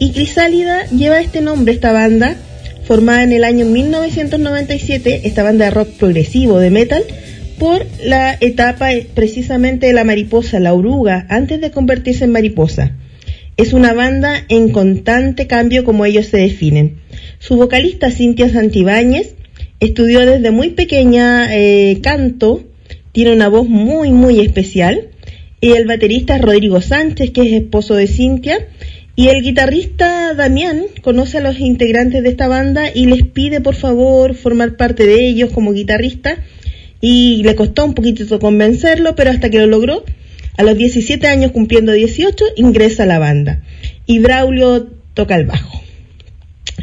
[0.00, 2.34] Y Crisálida lleva este nombre, esta banda,
[2.84, 7.04] formada en el año 1997, esta banda de rock progresivo de metal,
[7.58, 12.96] por la etapa precisamente de la mariposa, la oruga, antes de convertirse en mariposa.
[13.56, 16.96] Es una banda en constante cambio como ellos se definen.
[17.38, 19.34] Su vocalista Cintia Santibáñez
[19.80, 22.64] estudió desde muy pequeña eh, canto,
[23.12, 25.08] tiene una voz muy muy especial.
[25.58, 28.68] Y el baterista Rodrigo Sánchez, que es esposo de Cintia.
[29.18, 33.74] Y el guitarrista Damián conoce a los integrantes de esta banda y les pide por
[33.74, 36.36] favor formar parte de ellos como guitarrista.
[37.00, 40.04] Y le costó un poquito convencerlo, pero hasta que lo logró,
[40.56, 43.62] a los 17 años cumpliendo 18, ingresa a la banda.
[44.06, 45.82] Y Braulio toca el bajo.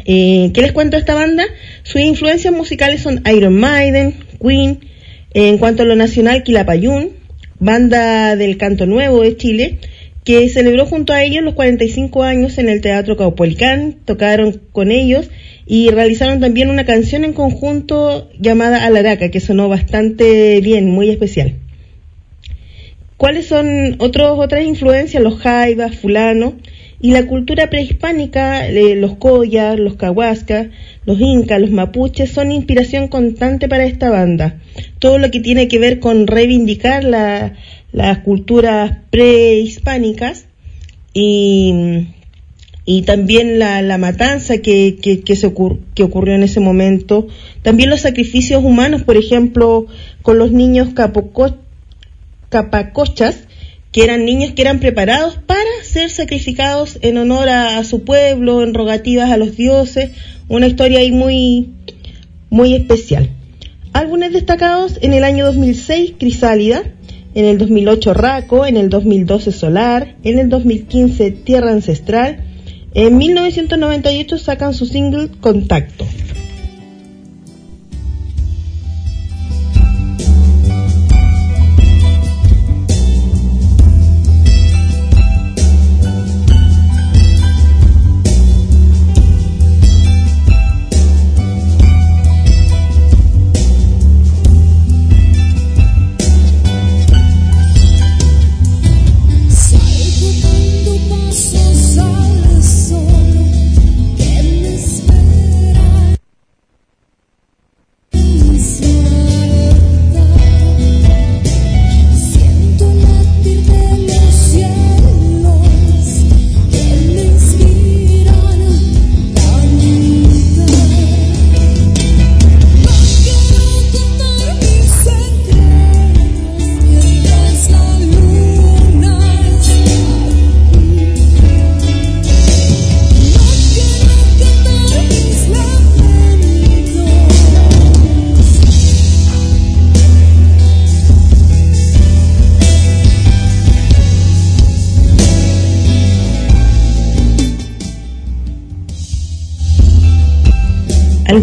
[0.06, 1.44] Eh, ¿Qué les cuento de esta banda?
[1.82, 4.80] Sus influencias musicales son Iron Maiden, Queen,
[5.32, 7.12] en cuanto a lo nacional, Quilapayún,
[7.58, 9.78] banda del canto nuevo de Chile,
[10.24, 15.28] que celebró junto a ellos los 45 años en el Teatro Caupolicán, tocaron con ellos
[15.66, 21.54] y realizaron también una canción en conjunto llamada Alaraca, que sonó bastante bien, muy especial.
[23.16, 25.22] ¿Cuáles son otros, otras influencias?
[25.22, 26.54] Los jaivas, fulano,
[27.00, 30.68] y la cultura prehispánica, eh, los collas, los cahuascas,
[31.04, 34.60] los incas, los mapuches, son inspiración constante para esta banda.
[34.98, 37.54] Todo lo que tiene que ver con reivindicar la,
[37.92, 40.46] las culturas prehispánicas
[41.12, 42.08] y,
[42.86, 45.52] y también la, la matanza que, que, que, se
[45.94, 47.28] que ocurrió en ese momento.
[47.62, 49.86] También los sacrificios humanos, por ejemplo,
[50.22, 50.90] con los niños
[52.50, 53.36] capacochas,
[53.90, 58.62] que eran niños que eran preparados para ser sacrificados en honor a, a, su pueblo,
[58.62, 60.10] en rogativas a los dioses,
[60.48, 61.70] una historia ahí muy,
[62.50, 63.30] muy especial.
[63.92, 66.82] Álbumes destacados en el año 2006, Crisálida,
[67.34, 72.44] en el 2008 Raco, en el 2012 Solar, en el 2015 Tierra Ancestral,
[72.94, 76.06] en 1998 sacan su single Contacto.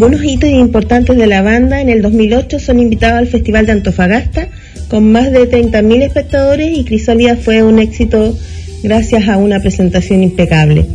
[0.01, 4.47] Algunos hitos importantes de la banda en el 2008 son invitados al Festival de Antofagasta
[4.89, 8.35] con más de 30.000 espectadores y Crisólida fue un éxito
[8.81, 10.87] gracias a una presentación impecable.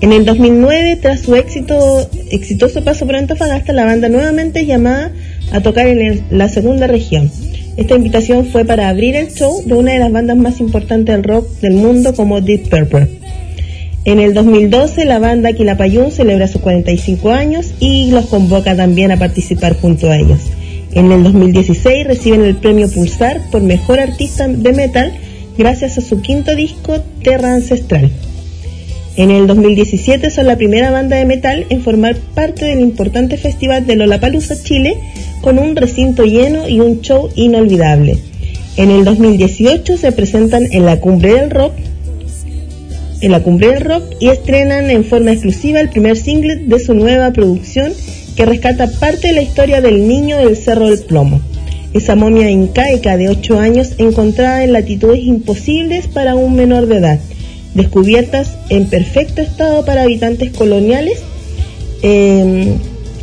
[0.00, 5.10] En el 2009, tras su éxito, exitoso paso por Antofagasta, la banda nuevamente es llamada
[5.50, 7.32] a tocar en el, la segunda región.
[7.76, 11.24] Esta invitación fue para abrir el show de una de las bandas más importantes del
[11.24, 13.08] rock del mundo como Deep Purple.
[14.04, 19.16] En el 2012 la banda Quilapayún celebra sus 45 años y los convoca también a
[19.16, 20.40] participar junto a ellos.
[20.92, 25.12] En el 2016 reciben el premio Pulsar por Mejor Artista de Metal
[25.56, 28.10] gracias a su quinto disco Terra Ancestral.
[29.16, 33.86] En el 2017 son la primera banda de metal en formar parte del importante festival
[33.86, 34.96] de Lollapalooza Chile
[35.42, 38.18] con un recinto lleno y un show inolvidable.
[38.76, 41.74] En el 2018 se presentan en la Cumbre del Rock
[43.22, 46.92] en la Cumbre del Rock y estrenan en forma exclusiva el primer single de su
[46.92, 47.92] nueva producción
[48.36, 51.40] que rescata parte de la historia del niño del Cerro del Plomo,
[51.94, 57.20] esa momia incaica de 8 años encontrada en latitudes imposibles para un menor de edad,
[57.74, 61.20] descubiertas en perfecto estado para habitantes coloniales,
[62.02, 62.74] eh,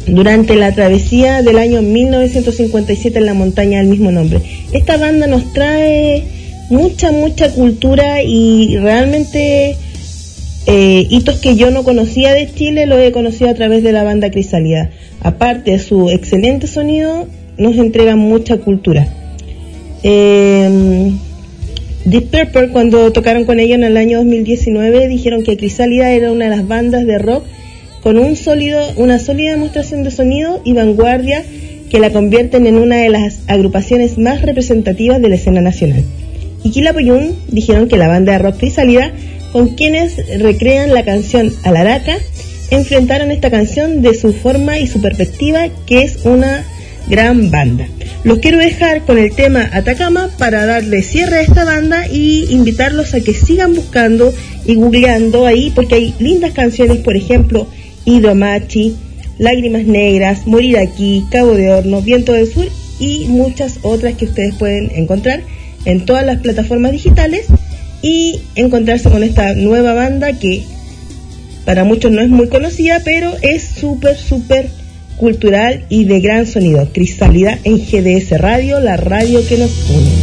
[0.08, 4.42] durante la travesía del año 1957 en la montaña del mismo nombre.
[4.72, 6.24] Esta banda nos trae
[6.69, 9.76] mucha, mucha cultura y realmente
[10.66, 14.04] eh, hitos que yo no conocía de Chile lo he conocido a través de la
[14.04, 14.92] banda Crisálida.
[15.22, 19.08] Aparte de su excelente sonido, nos entrega mucha cultura.
[20.04, 21.12] Eh,
[22.06, 26.46] Deep Purple, cuando tocaron con ella en el año 2019, dijeron que Crisálida era una
[26.46, 27.44] de las bandas de rock
[28.02, 31.44] con un sólido, una sólida demostración de sonido y vanguardia
[31.90, 36.04] que la convierten en una de las agrupaciones más representativas de la escena nacional.
[36.64, 39.12] Y Quilapayún dijeron que la banda de rock Crisálida,
[39.52, 42.18] con quienes recrean la canción Alaraca,
[42.72, 46.66] enfrentaron esta canción de su forma y su perspectiva, que es una
[47.08, 47.88] gran banda.
[48.24, 53.14] Los quiero dejar con el tema Atacama para darle cierre a esta banda y invitarlos
[53.14, 54.34] a que sigan buscando
[54.66, 57.68] y googleando ahí porque hay lindas canciones, por ejemplo,
[58.06, 58.95] Hidromachi,
[59.40, 62.68] Lágrimas Negras, Morir Aquí, Cabo de Horno, Viento del Sur
[63.00, 65.42] y muchas otras que ustedes pueden encontrar
[65.86, 67.48] en todas las plataformas digitales
[68.02, 70.64] y encontrarse con esta nueva banda que
[71.66, 74.69] para muchos no es muy conocida, pero es súper, súper
[75.18, 76.90] cultural y de gran sonido.
[76.92, 80.18] Crisálida en GDS Radio, la radio que nos une.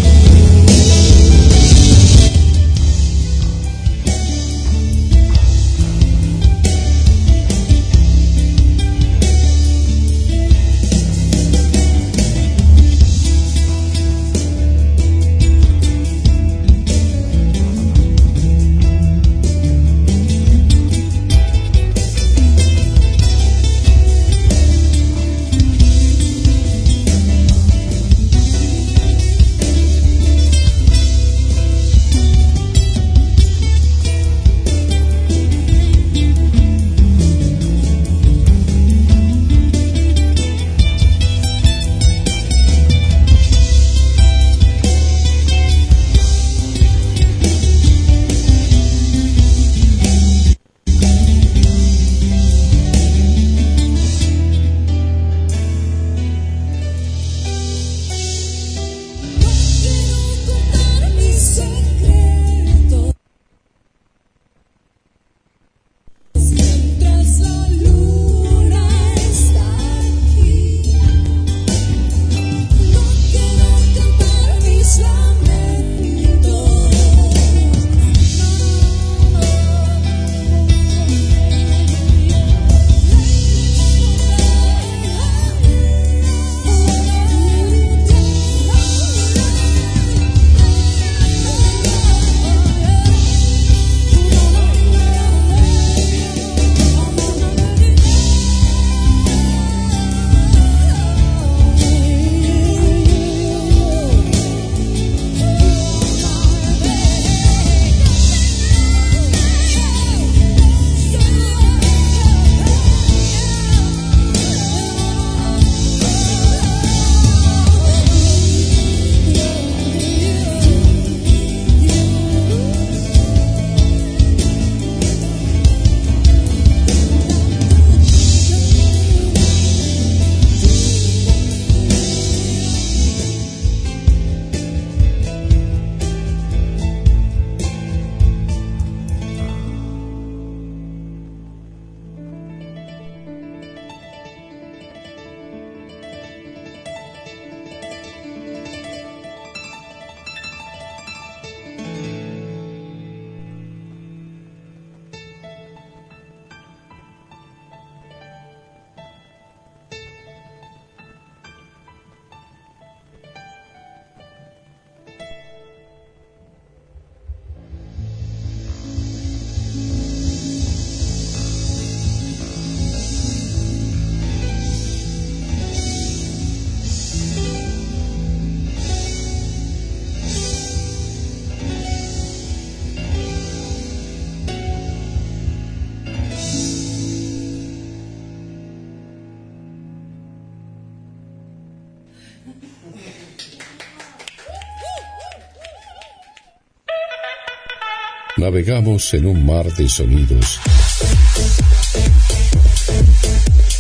[198.47, 200.61] Navegamos en un mar de sonidos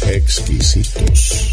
[0.08, 1.52] exquisitos.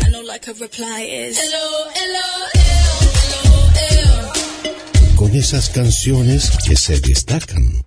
[5.16, 7.86] Con esas canciones que se destacan.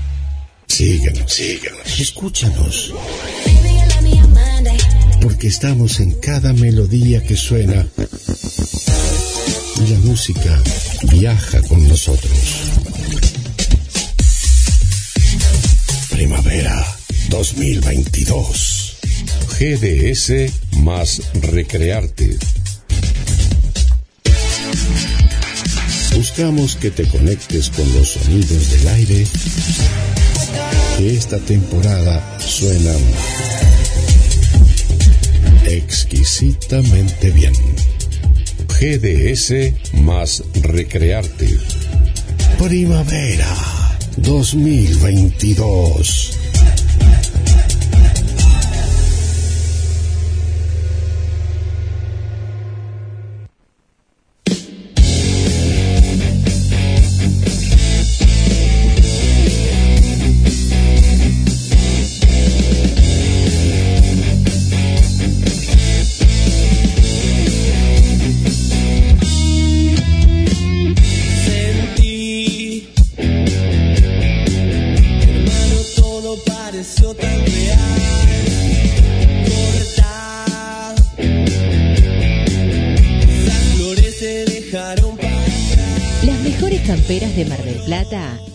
[0.65, 2.93] Síguenos, síguenos, escúchanos.
[5.21, 7.85] Porque estamos en cada melodía que suena
[9.85, 10.63] y la música
[11.11, 12.31] viaja con nosotros.
[16.09, 16.85] Primavera
[17.29, 18.97] 2022.
[19.59, 22.37] GDS más recrearte.
[26.15, 29.25] Buscamos que te conectes con los sonidos del aire
[30.97, 33.01] que esta temporada suenan
[35.67, 37.53] exquisitamente bien.
[38.79, 41.57] GDS más recrearte.
[42.57, 43.55] Primavera
[44.17, 46.31] 2022.